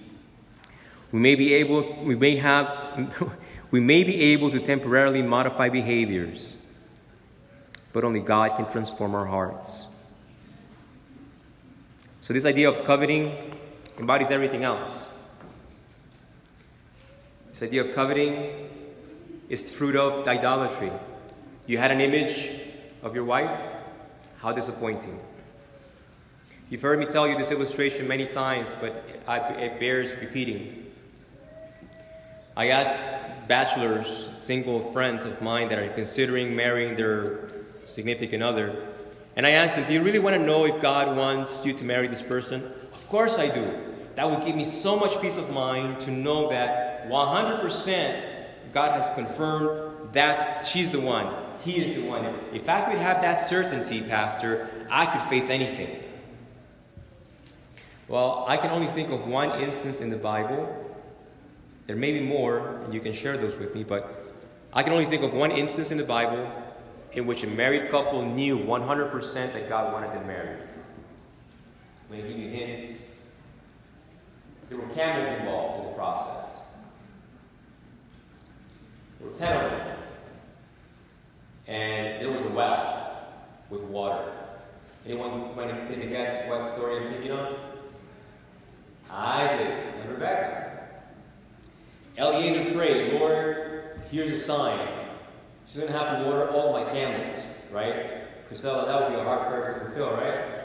We 1.12 1.18
may 1.18 1.34
be 1.34 1.54
able, 1.54 2.04
we 2.04 2.14
may 2.14 2.36
have, 2.36 3.16
we 3.70 3.80
may 3.80 4.04
be 4.04 4.20
able 4.32 4.50
to 4.50 4.60
temporarily 4.60 5.22
modify 5.22 5.68
behaviors, 5.68 6.56
but 7.92 8.04
only 8.04 8.20
God 8.20 8.56
can 8.56 8.70
transform 8.70 9.14
our 9.14 9.26
hearts. 9.26 9.86
So, 12.20 12.34
this 12.34 12.44
idea 12.44 12.68
of 12.68 12.84
coveting 12.84 13.32
embodies 13.98 14.30
everything 14.30 14.64
else. 14.64 15.05
This 17.56 17.70
idea 17.70 17.84
of 17.84 17.94
coveting 17.94 18.68
is 19.48 19.64
the 19.64 19.70
fruit 19.70 19.96
of 19.96 20.28
idolatry. 20.28 20.92
You 21.66 21.78
had 21.78 21.90
an 21.90 22.02
image 22.02 22.50
of 23.02 23.14
your 23.14 23.24
wife? 23.24 23.58
How 24.42 24.52
disappointing. 24.52 25.18
You've 26.68 26.82
heard 26.82 26.98
me 26.98 27.06
tell 27.06 27.26
you 27.26 27.38
this 27.38 27.50
illustration 27.50 28.06
many 28.06 28.26
times, 28.26 28.74
but 28.78 29.02
it 29.26 29.80
bears 29.80 30.12
repeating. 30.16 30.92
I 32.58 32.68
asked 32.68 33.48
bachelors, 33.48 34.28
single 34.34 34.92
friends 34.92 35.24
of 35.24 35.40
mine 35.40 35.70
that 35.70 35.78
are 35.78 35.88
considering 35.88 36.54
marrying 36.54 36.94
their 36.94 37.48
significant 37.86 38.42
other, 38.42 38.86
and 39.34 39.46
I 39.46 39.52
asked 39.52 39.76
them, 39.76 39.86
Do 39.86 39.94
you 39.94 40.02
really 40.02 40.18
want 40.18 40.36
to 40.36 40.42
know 40.42 40.66
if 40.66 40.78
God 40.82 41.16
wants 41.16 41.64
you 41.64 41.72
to 41.72 41.84
marry 41.86 42.06
this 42.06 42.20
person? 42.20 42.62
Of 42.92 43.08
course 43.08 43.38
I 43.38 43.48
do. 43.48 43.66
That 44.14 44.28
would 44.28 44.44
give 44.44 44.56
me 44.56 44.64
so 44.64 44.98
much 44.98 45.18
peace 45.22 45.38
of 45.38 45.50
mind 45.50 46.00
to 46.00 46.10
know 46.10 46.50
that 46.50 46.85
100% 47.08 48.22
God 48.72 48.92
has 48.92 49.12
confirmed 49.14 50.12
that 50.12 50.66
she's 50.66 50.90
the 50.90 51.00
one. 51.00 51.34
He 51.64 51.78
is 51.78 52.00
the 52.00 52.08
one. 52.08 52.24
If, 52.52 52.68
I 52.68 52.82
could 52.82 52.98
have 52.98 53.22
that 53.22 53.36
certainty, 53.36 54.02
Pastor, 54.02 54.68
I 54.90 55.06
could 55.06 55.22
face 55.28 55.50
anything. 55.50 56.02
Well, 58.08 58.44
I 58.46 58.56
can 58.56 58.70
only 58.70 58.86
think 58.86 59.10
of 59.10 59.26
one 59.26 59.60
instance 59.60 60.00
in 60.00 60.10
the 60.10 60.16
Bible. 60.16 60.84
There 61.86 61.96
may 61.96 62.12
be 62.12 62.20
more, 62.20 62.80
and 62.84 62.94
you 62.94 63.00
can 63.00 63.12
share 63.12 63.36
those 63.36 63.56
with 63.56 63.74
me, 63.74 63.82
but 63.82 64.26
I 64.72 64.82
can 64.82 64.92
only 64.92 65.06
think 65.06 65.22
of 65.22 65.32
one 65.32 65.50
instance 65.50 65.90
in 65.90 65.98
the 65.98 66.04
Bible 66.04 66.50
in 67.12 67.26
which 67.26 67.42
a 67.42 67.46
married 67.46 67.90
couple 67.90 68.22
knew 68.22 68.58
100% 68.58 69.34
that 69.52 69.68
God 69.68 69.92
wanted 69.92 70.12
them 70.12 70.26
married. 70.26 70.58
Let 72.10 72.28
give 72.28 72.38
you 72.38 72.48
hints. 72.48 73.02
There 74.68 74.78
were 74.78 74.86
cameras 74.94 75.32
involved 75.40 75.80
in 75.80 75.90
the 75.90 75.96
process. 75.96 76.45
Were 79.20 79.30
10 79.38 79.64
of 79.64 79.70
them. 79.70 79.98
And 81.66 82.22
there 82.22 82.30
was 82.30 82.44
a 82.44 82.50
well 82.50 83.28
with 83.70 83.82
water. 83.82 84.32
Anyone 85.04 85.56
want 85.56 85.70
to 85.70 85.94
take 85.94 86.04
a 86.04 86.08
guess 86.08 86.48
what 86.48 86.66
story 86.66 86.96
I'm 86.96 87.12
thinking 87.12 87.32
of? 87.32 87.58
Isaac 89.10 89.74
and 90.00 90.10
Rebecca. 90.10 90.88
Eliezer 92.18 92.72
prayed, 92.74 93.14
Lord, 93.14 94.00
here's 94.10 94.32
a 94.32 94.38
sign. 94.38 94.88
She's 95.66 95.80
going 95.80 95.92
to 95.92 95.98
have 95.98 96.18
to 96.18 96.24
water 96.24 96.48
all 96.50 96.72
my 96.72 96.84
camels, 96.84 97.42
right? 97.70 98.46
Priscilla, 98.48 98.86
that 98.86 99.02
would 99.02 99.16
be 99.16 99.20
a 99.20 99.24
hard 99.24 99.48
prayer 99.48 99.74
to 99.74 99.80
fulfill, 99.86 100.16
right? 100.16 100.64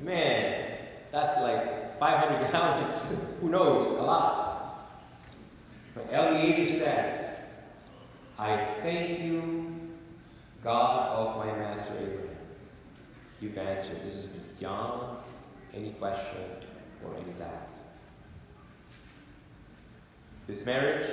Man, 0.00 0.78
that's 1.12 1.38
like 1.40 1.98
500 1.98 2.50
gallons. 2.52 3.38
Who 3.40 3.50
knows? 3.50 3.88
A 3.88 4.02
lot. 4.02 4.90
But 5.94 6.12
Eliezer 6.12 6.72
says, 6.72 7.25
I 8.38 8.64
thank 8.82 9.20
you, 9.20 9.74
God 10.62 11.08
of 11.10 11.36
my 11.38 11.56
master 11.56 11.94
Abraham. 11.94 12.36
You've 13.40 13.56
answered. 13.56 14.02
This 14.04 14.14
is 14.14 14.26
beyond 14.58 15.18
any 15.72 15.90
question 15.92 16.42
or 17.04 17.14
any 17.14 17.32
doubt. 17.38 17.68
This 20.46 20.64
marriage, 20.66 21.10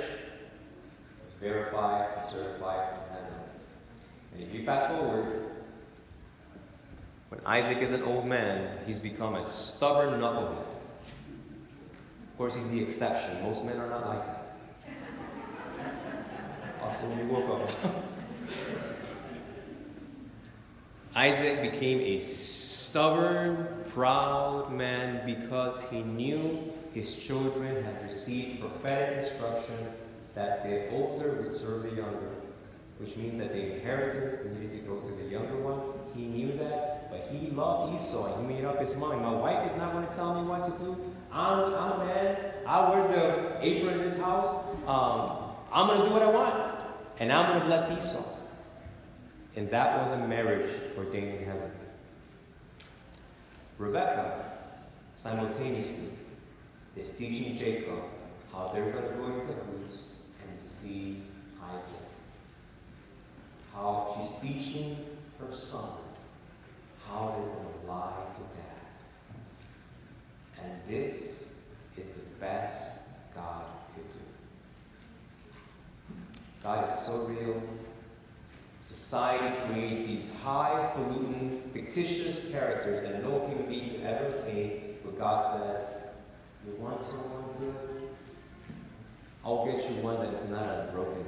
verified, 1.40 2.08
and 2.16 2.26
certified 2.26 2.90
from 2.90 3.16
heaven. 3.16 3.38
And 4.34 4.42
if 4.42 4.54
you 4.54 4.64
fast 4.64 4.88
forward, 4.88 5.50
when 7.30 7.40
Isaac 7.46 7.78
is 7.78 7.92
an 7.92 8.02
old 8.02 8.26
man, 8.26 8.78
he's 8.86 9.00
become 9.00 9.34
a 9.34 9.44
stubborn 9.44 10.20
knucklehead. 10.20 10.58
Of 10.58 12.38
course, 12.38 12.54
he's 12.54 12.70
the 12.70 12.82
exception. 12.82 13.42
Most 13.42 13.64
men 13.64 13.78
are 13.78 13.88
not 13.88 14.06
like 14.06 14.26
that. 14.26 14.43
Also, 16.84 17.08
you 17.16 17.24
woke 17.28 17.62
up. 17.62 17.70
Isaac 21.16 21.62
became 21.62 22.00
a 22.00 22.18
stubborn, 22.18 23.66
proud 23.90 24.70
man 24.70 25.24
because 25.24 25.82
he 25.90 26.02
knew 26.02 26.72
his 26.92 27.16
children 27.16 27.82
had 27.82 28.02
received 28.02 28.60
prophetic 28.60 29.24
instruction 29.24 29.76
that 30.34 30.64
the 30.64 30.90
older 30.90 31.40
would 31.42 31.52
serve 31.52 31.84
the 31.84 31.96
younger, 31.96 32.30
which 32.98 33.16
means 33.16 33.38
that 33.38 33.52
the 33.52 33.76
inheritance 33.76 34.44
needed 34.44 34.72
to 34.72 34.78
go 34.80 35.00
to 35.00 35.14
the 35.14 35.24
younger 35.30 35.56
one. 35.56 35.80
He 36.14 36.26
knew 36.26 36.52
that, 36.58 37.10
but 37.10 37.28
he 37.32 37.48
loved 37.50 37.94
Esau 37.94 38.40
he 38.40 38.46
made 38.46 38.64
up 38.64 38.78
his 38.78 38.94
mind. 38.96 39.22
My 39.22 39.32
wife 39.32 39.70
is 39.70 39.76
not 39.76 39.92
going 39.92 40.06
to 40.06 40.14
tell 40.14 40.40
me 40.40 40.48
what 40.48 40.64
to 40.64 40.84
do. 40.84 40.96
I'm, 41.32 41.74
I'm 41.74 42.00
a 42.00 42.04
man. 42.04 42.36
I 42.66 42.90
wear 42.90 43.08
the 43.08 43.58
apron 43.66 44.00
in 44.00 44.08
this 44.08 44.18
house. 44.18 44.54
Um, 44.86 45.44
I'm 45.72 45.88
going 45.88 46.02
to 46.02 46.06
do 46.06 46.12
what 46.12 46.22
I 46.22 46.30
want. 46.30 46.63
And 47.18 47.32
I'm 47.32 47.48
going 47.48 47.60
to 47.60 47.66
bless 47.66 47.90
Esau. 47.90 48.24
And 49.56 49.70
that 49.70 50.00
was 50.00 50.12
a 50.12 50.26
marriage 50.26 50.70
ordained 50.96 51.38
in 51.38 51.44
heaven. 51.44 51.70
Rebecca, 53.78 54.52
simultaneously, 55.12 56.10
is 56.96 57.10
teaching 57.10 57.56
Jacob 57.56 58.02
how 58.52 58.70
they're 58.72 58.90
going 58.90 59.04
to 59.04 59.14
go 59.14 59.26
in 59.26 59.46
cahoots 59.46 60.14
and 60.42 60.60
see 60.60 61.22
Isaac. 61.78 61.96
How 63.72 64.16
she's 64.16 64.40
teaching 64.40 64.96
her 65.40 65.52
son 65.52 65.98
how 67.14 67.34
they're 67.36 67.46
going 67.46 67.80
to 67.80 67.86
lie 67.86 68.12
to 68.34 68.40
dad. 68.56 68.82
And 70.62 70.72
this 70.88 71.54
is 71.96 72.08
the 72.08 72.22
best 72.40 72.96
God. 73.34 73.64
God 76.64 76.88
is 76.88 76.98
so 76.98 77.26
real. 77.26 77.62
Society 78.78 79.54
creates 79.66 80.04
these 80.04 80.32
highfalutin, 80.42 81.62
fictitious 81.74 82.50
characters 82.50 83.02
that 83.02 83.22
no 83.22 83.46
human 83.46 83.66
being 83.66 83.90
can 83.90 84.06
ever 84.06 84.26
attain, 84.28 84.96
but 85.04 85.18
God 85.18 85.44
says, 85.60 86.04
you 86.66 86.74
want 86.82 87.02
someone 87.02 87.44
good? 87.58 88.08
I'll 89.44 89.66
get 89.66 89.76
you 89.76 89.96
one 89.96 90.16
that 90.16 90.32
is 90.32 90.48
not 90.48 90.62
as 90.62 90.90
broken. 90.90 91.22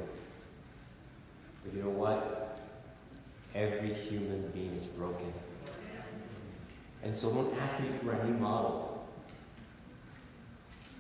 But 1.63 1.75
you 1.75 1.83
know 1.83 1.91
what? 1.91 2.59
Every 3.55 3.93
human 3.93 4.49
being 4.53 4.73
is 4.75 4.87
broken. 4.87 5.33
And 7.03 7.15
so 7.15 7.31
don't 7.31 7.55
ask 7.61 7.79
me 7.81 7.89
for 8.03 8.13
a 8.13 8.25
new 8.25 8.39
model. 8.39 9.07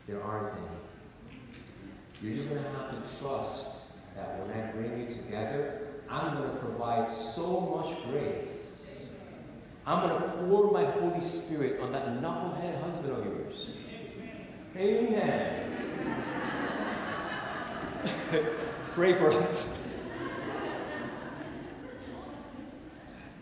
There 0.06 0.22
aren't 0.22 0.54
any. 0.54 1.38
You're 2.22 2.36
just 2.36 2.50
going 2.50 2.62
to 2.62 2.68
have 2.70 2.90
to 2.90 3.18
trust 3.18 3.75
that 4.16 4.40
when 4.40 4.50
I 4.58 4.70
bring 4.72 4.98
you 4.98 5.06
together, 5.14 5.80
I'm 6.08 6.36
going 6.36 6.50
to 6.50 6.56
provide 6.56 7.10
so 7.10 7.60
much 7.76 8.02
grace. 8.10 9.06
I'm 9.86 10.08
going 10.08 10.20
to 10.20 10.28
pour 10.38 10.72
my 10.72 10.84
Holy 10.84 11.20
Spirit 11.20 11.80
on 11.80 11.92
that 11.92 12.06
knucklehead 12.20 12.82
husband 12.82 13.12
of 13.12 13.24
yours. 13.24 13.70
Amen. 14.76 15.72
Pray 18.92 19.12
for 19.12 19.30
us. 19.30 19.86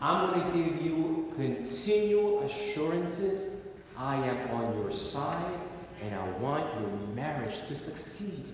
I'm 0.01 0.31
going 0.31 0.53
to 0.53 0.59
give 0.59 0.83
you 0.83 1.33
continual 1.35 2.43
assurances. 2.43 3.69
I 3.97 4.17
am 4.17 4.51
on 4.51 4.79
your 4.79 4.91
side, 4.91 5.55
and 6.03 6.15
I 6.15 6.29
want 6.39 6.65
your 6.79 6.91
marriage 7.15 7.67
to 7.69 7.75
succeed. 7.75 8.45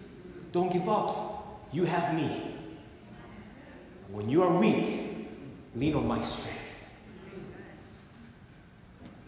Don't 0.53 0.73
give 0.73 0.89
up. 0.89 1.30
You 1.73 1.85
have 1.85 2.15
me. 2.15 2.57
When 4.11 4.29
you 4.29 4.43
are 4.43 4.59
weak, 4.59 5.29
lean 5.77 5.95
on 5.95 6.07
my 6.09 6.23
strength. 6.25 6.59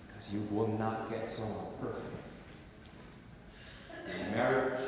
Because 0.07 0.33
you 0.33 0.43
will 0.51 0.67
not 0.67 1.09
get 1.09 1.27
someone 1.29 1.67
perfect 1.81 2.07
Your 4.09 4.27
marriage 4.35 4.81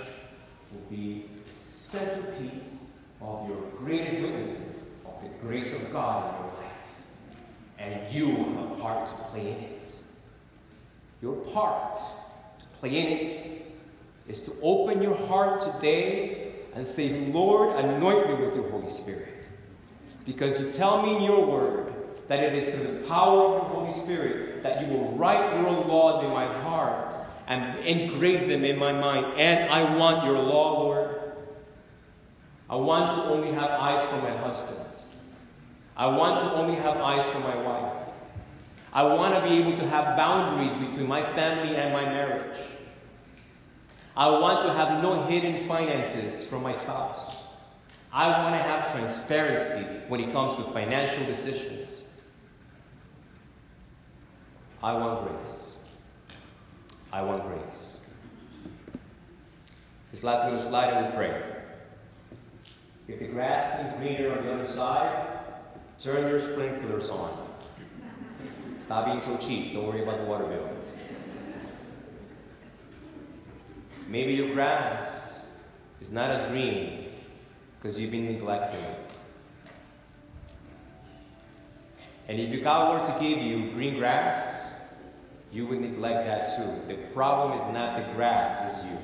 will 0.72 0.80
be 0.90 1.26
the 1.54 1.60
centerpiece 1.60 2.90
of 3.20 3.48
your 3.48 3.60
greatest 3.78 4.20
witnesses 4.20 4.90
of 5.06 5.22
the 5.22 5.28
grace 5.40 5.80
of 5.80 5.92
God 5.92 6.34
in 6.34 6.40
your 6.40 6.54
life. 6.54 6.70
And 7.78 8.10
you 8.12 8.26
have 8.56 8.72
a 8.72 8.82
part 8.82 9.06
to 9.06 9.14
play 9.14 9.52
in 9.52 9.60
it. 9.60 9.96
Your 11.22 11.36
part 11.36 11.94
to 11.94 12.66
play 12.80 12.98
in 12.98 13.28
it 13.28 13.74
is 14.26 14.42
to 14.42 14.52
open 14.60 15.00
your 15.00 15.14
heart 15.14 15.60
today 15.60 16.53
and 16.74 16.86
say, 16.86 17.26
Lord, 17.26 17.76
anoint 17.76 18.28
me 18.28 18.46
with 18.46 18.56
your 18.56 18.68
Holy 18.70 18.90
Spirit. 18.90 19.28
Because 20.26 20.60
you 20.60 20.70
tell 20.72 21.02
me 21.02 21.16
in 21.16 21.22
your 21.22 21.46
word 21.46 21.92
that 22.28 22.42
it 22.42 22.54
is 22.54 22.74
through 22.74 22.98
the 22.98 23.06
power 23.06 23.56
of 23.56 23.62
the 23.62 23.68
Holy 23.68 23.92
Spirit 23.92 24.62
that 24.62 24.82
you 24.82 24.88
will 24.88 25.12
write 25.12 25.60
your 25.60 25.70
laws 25.84 26.24
in 26.24 26.30
my 26.30 26.46
heart 26.46 27.14
and 27.46 27.78
engrave 27.80 28.48
them 28.48 28.64
in 28.64 28.78
my 28.78 28.92
mind. 28.92 29.38
And 29.38 29.70
I 29.70 29.96
want 29.96 30.24
your 30.24 30.38
law, 30.38 30.80
Lord. 30.80 31.20
I 32.68 32.76
want 32.76 33.14
to 33.16 33.24
only 33.30 33.52
have 33.52 33.70
eyes 33.70 34.04
for 34.06 34.16
my 34.16 34.30
husbands. 34.38 35.20
I 35.96 36.06
want 36.06 36.40
to 36.40 36.52
only 36.54 36.76
have 36.76 36.96
eyes 36.96 37.26
for 37.26 37.38
my 37.40 37.56
wife. 37.56 37.92
I 38.92 39.04
want 39.04 39.34
to 39.34 39.42
be 39.42 39.58
able 39.58 39.76
to 39.76 39.86
have 39.88 40.16
boundaries 40.16 40.74
between 40.74 41.06
my 41.06 41.22
family 41.34 41.76
and 41.76 41.92
my 41.92 42.04
marriage. 42.04 42.58
I 44.16 44.30
want 44.30 44.62
to 44.62 44.72
have 44.72 45.02
no 45.02 45.24
hidden 45.24 45.66
finances 45.66 46.44
from 46.44 46.62
my 46.62 46.74
spouse. 46.74 47.48
I 48.12 48.28
want 48.28 48.54
to 48.54 48.62
have 48.62 48.92
transparency 48.92 49.84
when 50.06 50.20
it 50.20 50.32
comes 50.32 50.54
to 50.56 50.62
financial 50.62 51.24
decisions. 51.26 52.02
I 54.80 54.92
want 54.92 55.26
grace. 55.26 55.96
I 57.12 57.22
want 57.22 57.42
grace. 57.44 58.02
This 60.12 60.22
last 60.22 60.44
little 60.44 60.60
slide, 60.60 60.94
I 60.94 61.02
will 61.02 61.12
pray. 61.12 61.42
If 63.08 63.18
the 63.18 63.26
grass 63.26 63.80
seems 63.80 63.94
greener 63.98 64.38
on 64.38 64.44
the 64.44 64.52
other 64.54 64.68
side, 64.68 65.26
turn 66.00 66.28
your 66.28 66.38
sprinklers 66.38 67.10
on. 67.10 67.36
Stop 68.76 69.06
being 69.06 69.20
so 69.20 69.36
cheap. 69.38 69.72
Don't 69.72 69.86
worry 69.86 70.02
about 70.02 70.18
the 70.18 70.24
water 70.24 70.44
bill. 70.44 70.73
Maybe 74.08 74.34
your 74.34 74.52
grass 74.54 75.50
is 76.00 76.10
not 76.10 76.30
as 76.30 76.50
green 76.50 77.06
because 77.78 77.98
you've 77.98 78.10
been 78.10 78.26
neglecting 78.26 78.80
it. 78.80 79.00
And 82.28 82.40
if 82.40 82.62
God 82.62 83.00
were 83.00 83.06
to 83.06 83.20
give 83.20 83.38
you 83.38 83.70
green 83.72 83.98
grass, 83.98 84.74
you 85.52 85.66
would 85.66 85.80
neglect 85.80 86.26
that 86.26 86.56
too. 86.56 86.88
The 86.88 87.00
problem 87.12 87.58
is 87.58 87.62
not 87.72 87.96
the 87.96 88.12
grass, 88.14 88.58
it's 88.70 88.84
you. 88.84 88.98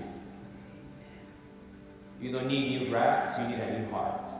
You 2.20 2.32
don't 2.32 2.48
need 2.48 2.80
new 2.80 2.88
grass, 2.88 3.38
you 3.38 3.48
need 3.48 3.58
a 3.58 3.78
new 3.78 3.90
heart. 3.90 4.30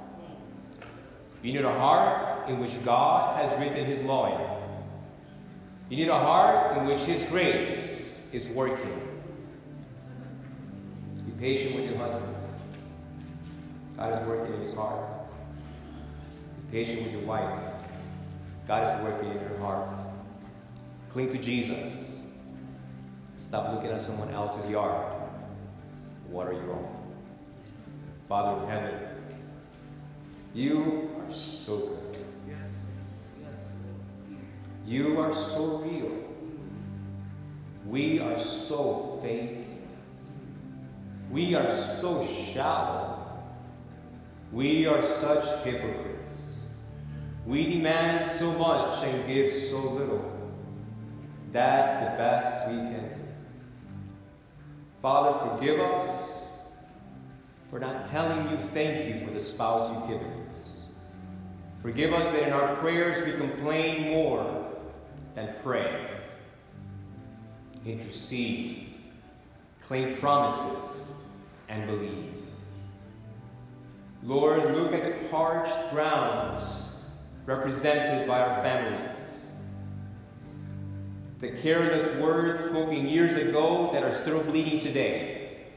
You 1.43 1.53
need 1.53 1.65
a 1.65 1.79
heart 1.79 2.49
in 2.49 2.59
which 2.59 2.83
God 2.85 3.41
has 3.41 3.59
written 3.59 3.87
His 3.87 4.03
law 4.03 4.27
in. 4.27 4.61
You 5.91 6.05
need 6.05 6.11
a 6.11 6.19
heart 6.19 6.77
in 6.77 6.87
which 6.87 7.01
His 7.01 7.25
grace 7.25 8.27
is 8.33 8.49
working. 8.49 9.10
Be 11.41 11.55
patient 11.55 11.75
with 11.75 11.87
your 11.87 11.97
husband. 11.97 12.35
God 13.97 14.13
is 14.13 14.29
working 14.29 14.55
in 14.55 14.61
his 14.61 14.75
heart. 14.75 15.09
Be 16.71 16.85
patient 16.85 17.05
with 17.05 17.13
your 17.13 17.23
wife. 17.23 17.63
God 18.69 18.87
is 18.87 19.05
working 19.05 19.31
in 19.31 19.41
your 19.41 19.59
heart. 19.59 19.89
Cling 21.09 21.31
to 21.31 21.39
Jesus. 21.39 22.21
Stop 23.39 23.73
looking 23.75 23.91
at 23.91 24.03
someone 24.03 24.29
else's 24.31 24.69
yard. 24.69 25.17
Water 26.29 26.53
your 26.53 26.73
own. 26.73 26.97
Father 28.29 28.63
in 28.63 28.69
heaven, 28.69 28.95
you 30.55 31.11
are 31.19 31.33
so 31.33 31.79
good. 31.79 32.25
Yes. 32.49 32.71
Yes. 33.43 33.55
You 34.87 35.19
are 35.19 35.33
so 35.33 35.79
real. 35.79 36.13
We 37.87 38.21
are 38.21 38.39
so 38.39 39.19
fake. 39.23 39.60
We 41.31 41.55
are 41.55 41.71
so 41.71 42.27
shallow. 42.27 43.45
We 44.51 44.87
are 44.87 45.03
such 45.05 45.65
hypocrites. 45.65 46.67
We 47.47 47.69
demand 47.69 48.27
so 48.27 48.51
much 48.59 49.05
and 49.05 49.27
give 49.29 49.53
so 49.53 49.79
little. 49.79 50.27
That's 51.53 51.93
the 52.05 52.17
best 52.17 52.69
we 52.69 52.77
can 52.77 53.09
do. 53.11 53.15
Father, 55.01 55.51
forgive 55.51 55.79
us 55.79 56.59
for 57.71 57.79
not 57.79 58.07
telling 58.07 58.51
you 58.51 58.57
thank 58.57 59.07
you 59.07 59.25
for 59.25 59.33
the 59.33 59.41
spouse 59.41 59.91
you've 59.93 60.09
given 60.09 60.33
us. 60.49 60.81
Forgive 61.81 62.13
us 62.13 62.31
that 62.33 62.49
in 62.49 62.53
our 62.53 62.75
prayers 62.77 63.25
we 63.25 63.33
complain 63.33 64.11
more 64.11 64.67
than 65.35 65.55
pray, 65.63 66.09
intercede, 67.87 68.95
claim 69.83 70.15
promises, 70.17 71.10
and 71.71 71.87
believe. 71.87 72.35
Lord, 74.23 74.75
look 74.77 74.93
at 74.93 75.05
the 75.05 75.29
parched 75.29 75.91
grounds 75.91 77.07
represented 77.47 78.29
by 78.29 78.41
our 78.41 78.63
families. 78.63 79.51
The 81.39 81.51
careless 81.51 82.07
words 82.19 82.61
spoken 82.61 83.09
years 83.09 83.37
ago 83.37 83.89
that 83.93 84.03
are 84.03 84.15
still 84.15 84.43
bleeding 84.43 84.79
today. 84.79 85.69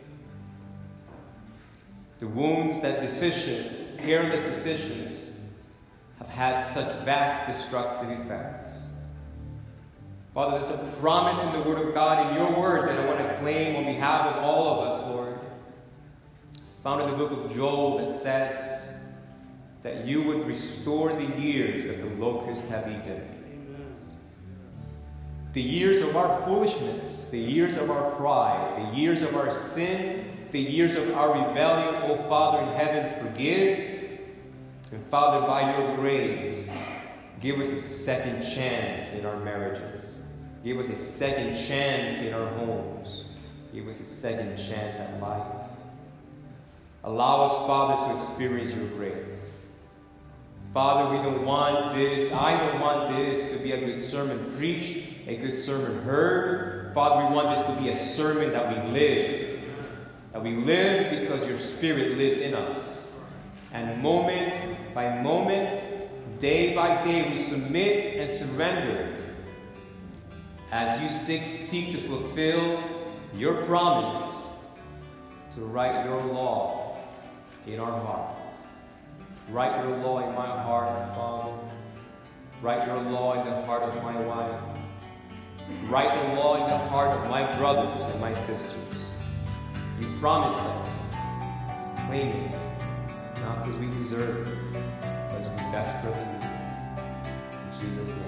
The 2.20 2.28
wounds 2.28 2.82
that 2.82 3.02
decisions, 3.02 3.98
careless 4.02 4.44
decisions, 4.44 5.40
have 6.18 6.28
had 6.28 6.60
such 6.60 6.94
vast 7.06 7.48
destructive 7.48 8.10
effects. 8.20 8.82
Father, 10.34 10.60
there's 10.60 10.72
a 10.72 11.02
promise 11.02 11.42
in 11.44 11.54
the 11.54 11.70
Word 11.70 11.88
of 11.88 11.94
God, 11.94 12.32
in 12.32 12.38
your 12.38 12.60
Word, 12.60 12.90
that 12.90 13.00
I 13.00 13.06
want 13.06 13.20
to 13.20 13.38
claim 13.38 13.76
on 13.76 13.86
behalf 13.86 14.36
of 14.36 14.44
all 14.44 14.82
of 14.82 14.92
us, 14.92 15.02
Lord. 15.08 15.33
Found 16.84 17.02
in 17.02 17.12
the 17.12 17.16
book 17.16 17.32
of 17.32 17.56
Joel 17.56 17.98
that 18.00 18.14
says 18.14 18.94
that 19.84 20.06
you 20.06 20.22
would 20.24 20.46
restore 20.46 21.14
the 21.14 21.40
years 21.40 21.86
that 21.86 22.02
the 22.02 22.16
locusts 22.16 22.70
have 22.70 22.88
eaten. 22.88 23.26
The 25.54 25.62
years 25.62 26.02
of 26.02 26.18
our 26.18 26.42
foolishness, 26.42 27.30
the 27.30 27.40
years 27.40 27.78
of 27.78 27.90
our 27.90 28.12
pride, 28.12 28.92
the 28.92 28.98
years 28.98 29.22
of 29.22 29.34
our 29.36 29.50
sin, 29.50 30.30
the 30.52 30.60
years 30.60 30.98
of 30.98 31.16
our 31.16 31.30
rebellion, 31.30 32.04
oh 32.04 32.18
Father 32.28 32.64
in 32.64 32.76
heaven, 32.76 33.28
forgive. 33.28 34.20
And 34.92 35.06
Father, 35.06 35.48
by 35.48 35.78
your 35.78 35.96
grace, 35.96 36.86
give 37.40 37.60
us 37.60 37.72
a 37.72 37.78
second 37.78 38.42
chance 38.42 39.14
in 39.14 39.26
our 39.26 39.40
marriages. 39.40 40.24
Give 40.66 40.80
us 40.80 40.90
a 40.90 40.98
second 40.98 41.56
chance 41.56 42.22
in 42.22 42.34
our 42.34 42.48
homes. 42.56 43.24
Give 43.74 43.88
us 43.88 44.02
a 44.02 44.06
second 44.06 44.58
chance 44.58 45.00
at 45.00 45.22
life. 45.22 45.63
Allow 47.04 47.42
us, 47.44 47.68
Father, 47.68 48.08
to 48.08 48.16
experience 48.16 48.74
your 48.74 48.88
grace. 48.88 49.68
Father, 50.74 51.16
we 51.16 51.22
don't 51.22 51.46
want 51.46 51.96
this, 51.96 52.32
I 52.32 52.58
don't 52.58 52.80
want 52.80 53.16
this 53.16 53.52
to 53.52 53.60
be 53.60 53.74
a 53.74 53.80
good 53.80 54.00
sermon 54.00 54.52
preached, 54.58 55.28
a 55.28 55.36
good 55.36 55.54
sermon 55.54 56.02
heard. 56.04 56.94
Father, 56.96 57.28
we 57.28 57.36
want 57.36 57.54
this 57.54 57.64
to 57.66 57.82
be 57.82 57.90
a 57.90 57.96
sermon 57.96 58.52
that 58.54 58.70
we 58.70 58.92
live. 58.92 59.60
That 60.32 60.42
we 60.42 60.56
live 60.56 61.22
because 61.22 61.48
your 61.48 61.60
Spirit 61.60 62.18
lives 62.18 62.38
in 62.38 62.56
us. 62.56 63.14
And 63.74 64.02
moment 64.02 64.56
by 64.96 65.22
moment, 65.22 65.80
day 66.40 66.74
by 66.74 67.04
day, 67.04 67.30
we 67.30 67.38
submit 67.38 68.18
and 68.18 68.30
surrender 68.30 69.18
as 70.72 71.00
you 71.02 71.10
seek, 71.10 71.62
seek 71.62 71.92
to 71.92 71.98
fulfill 71.98 72.82
your 73.36 73.62
promise 73.64 74.54
to 75.54 75.62
write 75.62 76.06
your 76.06 76.24
law 76.24 76.83
in 77.68 77.80
our 77.80 78.00
hearts. 78.02 78.56
Write 79.50 79.84
your 79.84 79.98
law 79.98 80.28
in 80.28 80.36
my 80.36 80.48
heart, 80.48 81.16
Father. 81.16 81.54
Write 82.62 82.88
your 82.88 83.02
law 83.02 83.40
in 83.40 83.50
the 83.50 83.66
heart 83.66 83.84
of 83.84 84.04
my 84.04 84.20
wife. 84.22 84.62
Write 85.86 86.14
the 86.14 86.36
law 86.36 86.64
in 86.64 86.70
the 86.70 86.78
heart 86.78 87.18
of 87.18 87.30
my 87.30 87.58
brothers 87.58 88.02
and 88.02 88.20
my 88.22 88.34
sisters. 88.34 88.78
You 90.00 90.08
promised 90.20 90.64
us. 90.64 91.14
Claim 92.08 92.28
it. 92.28 92.56
Not 93.42 93.64
because 93.64 93.80
we 93.80 93.88
deserve 93.88 94.48
it, 94.48 94.58
because 95.02 95.50
we 95.50 95.58
desperately 95.72 96.26
need. 96.34 96.50
In 97.54 97.90
Jesus' 97.90 98.10
name. 98.10 98.23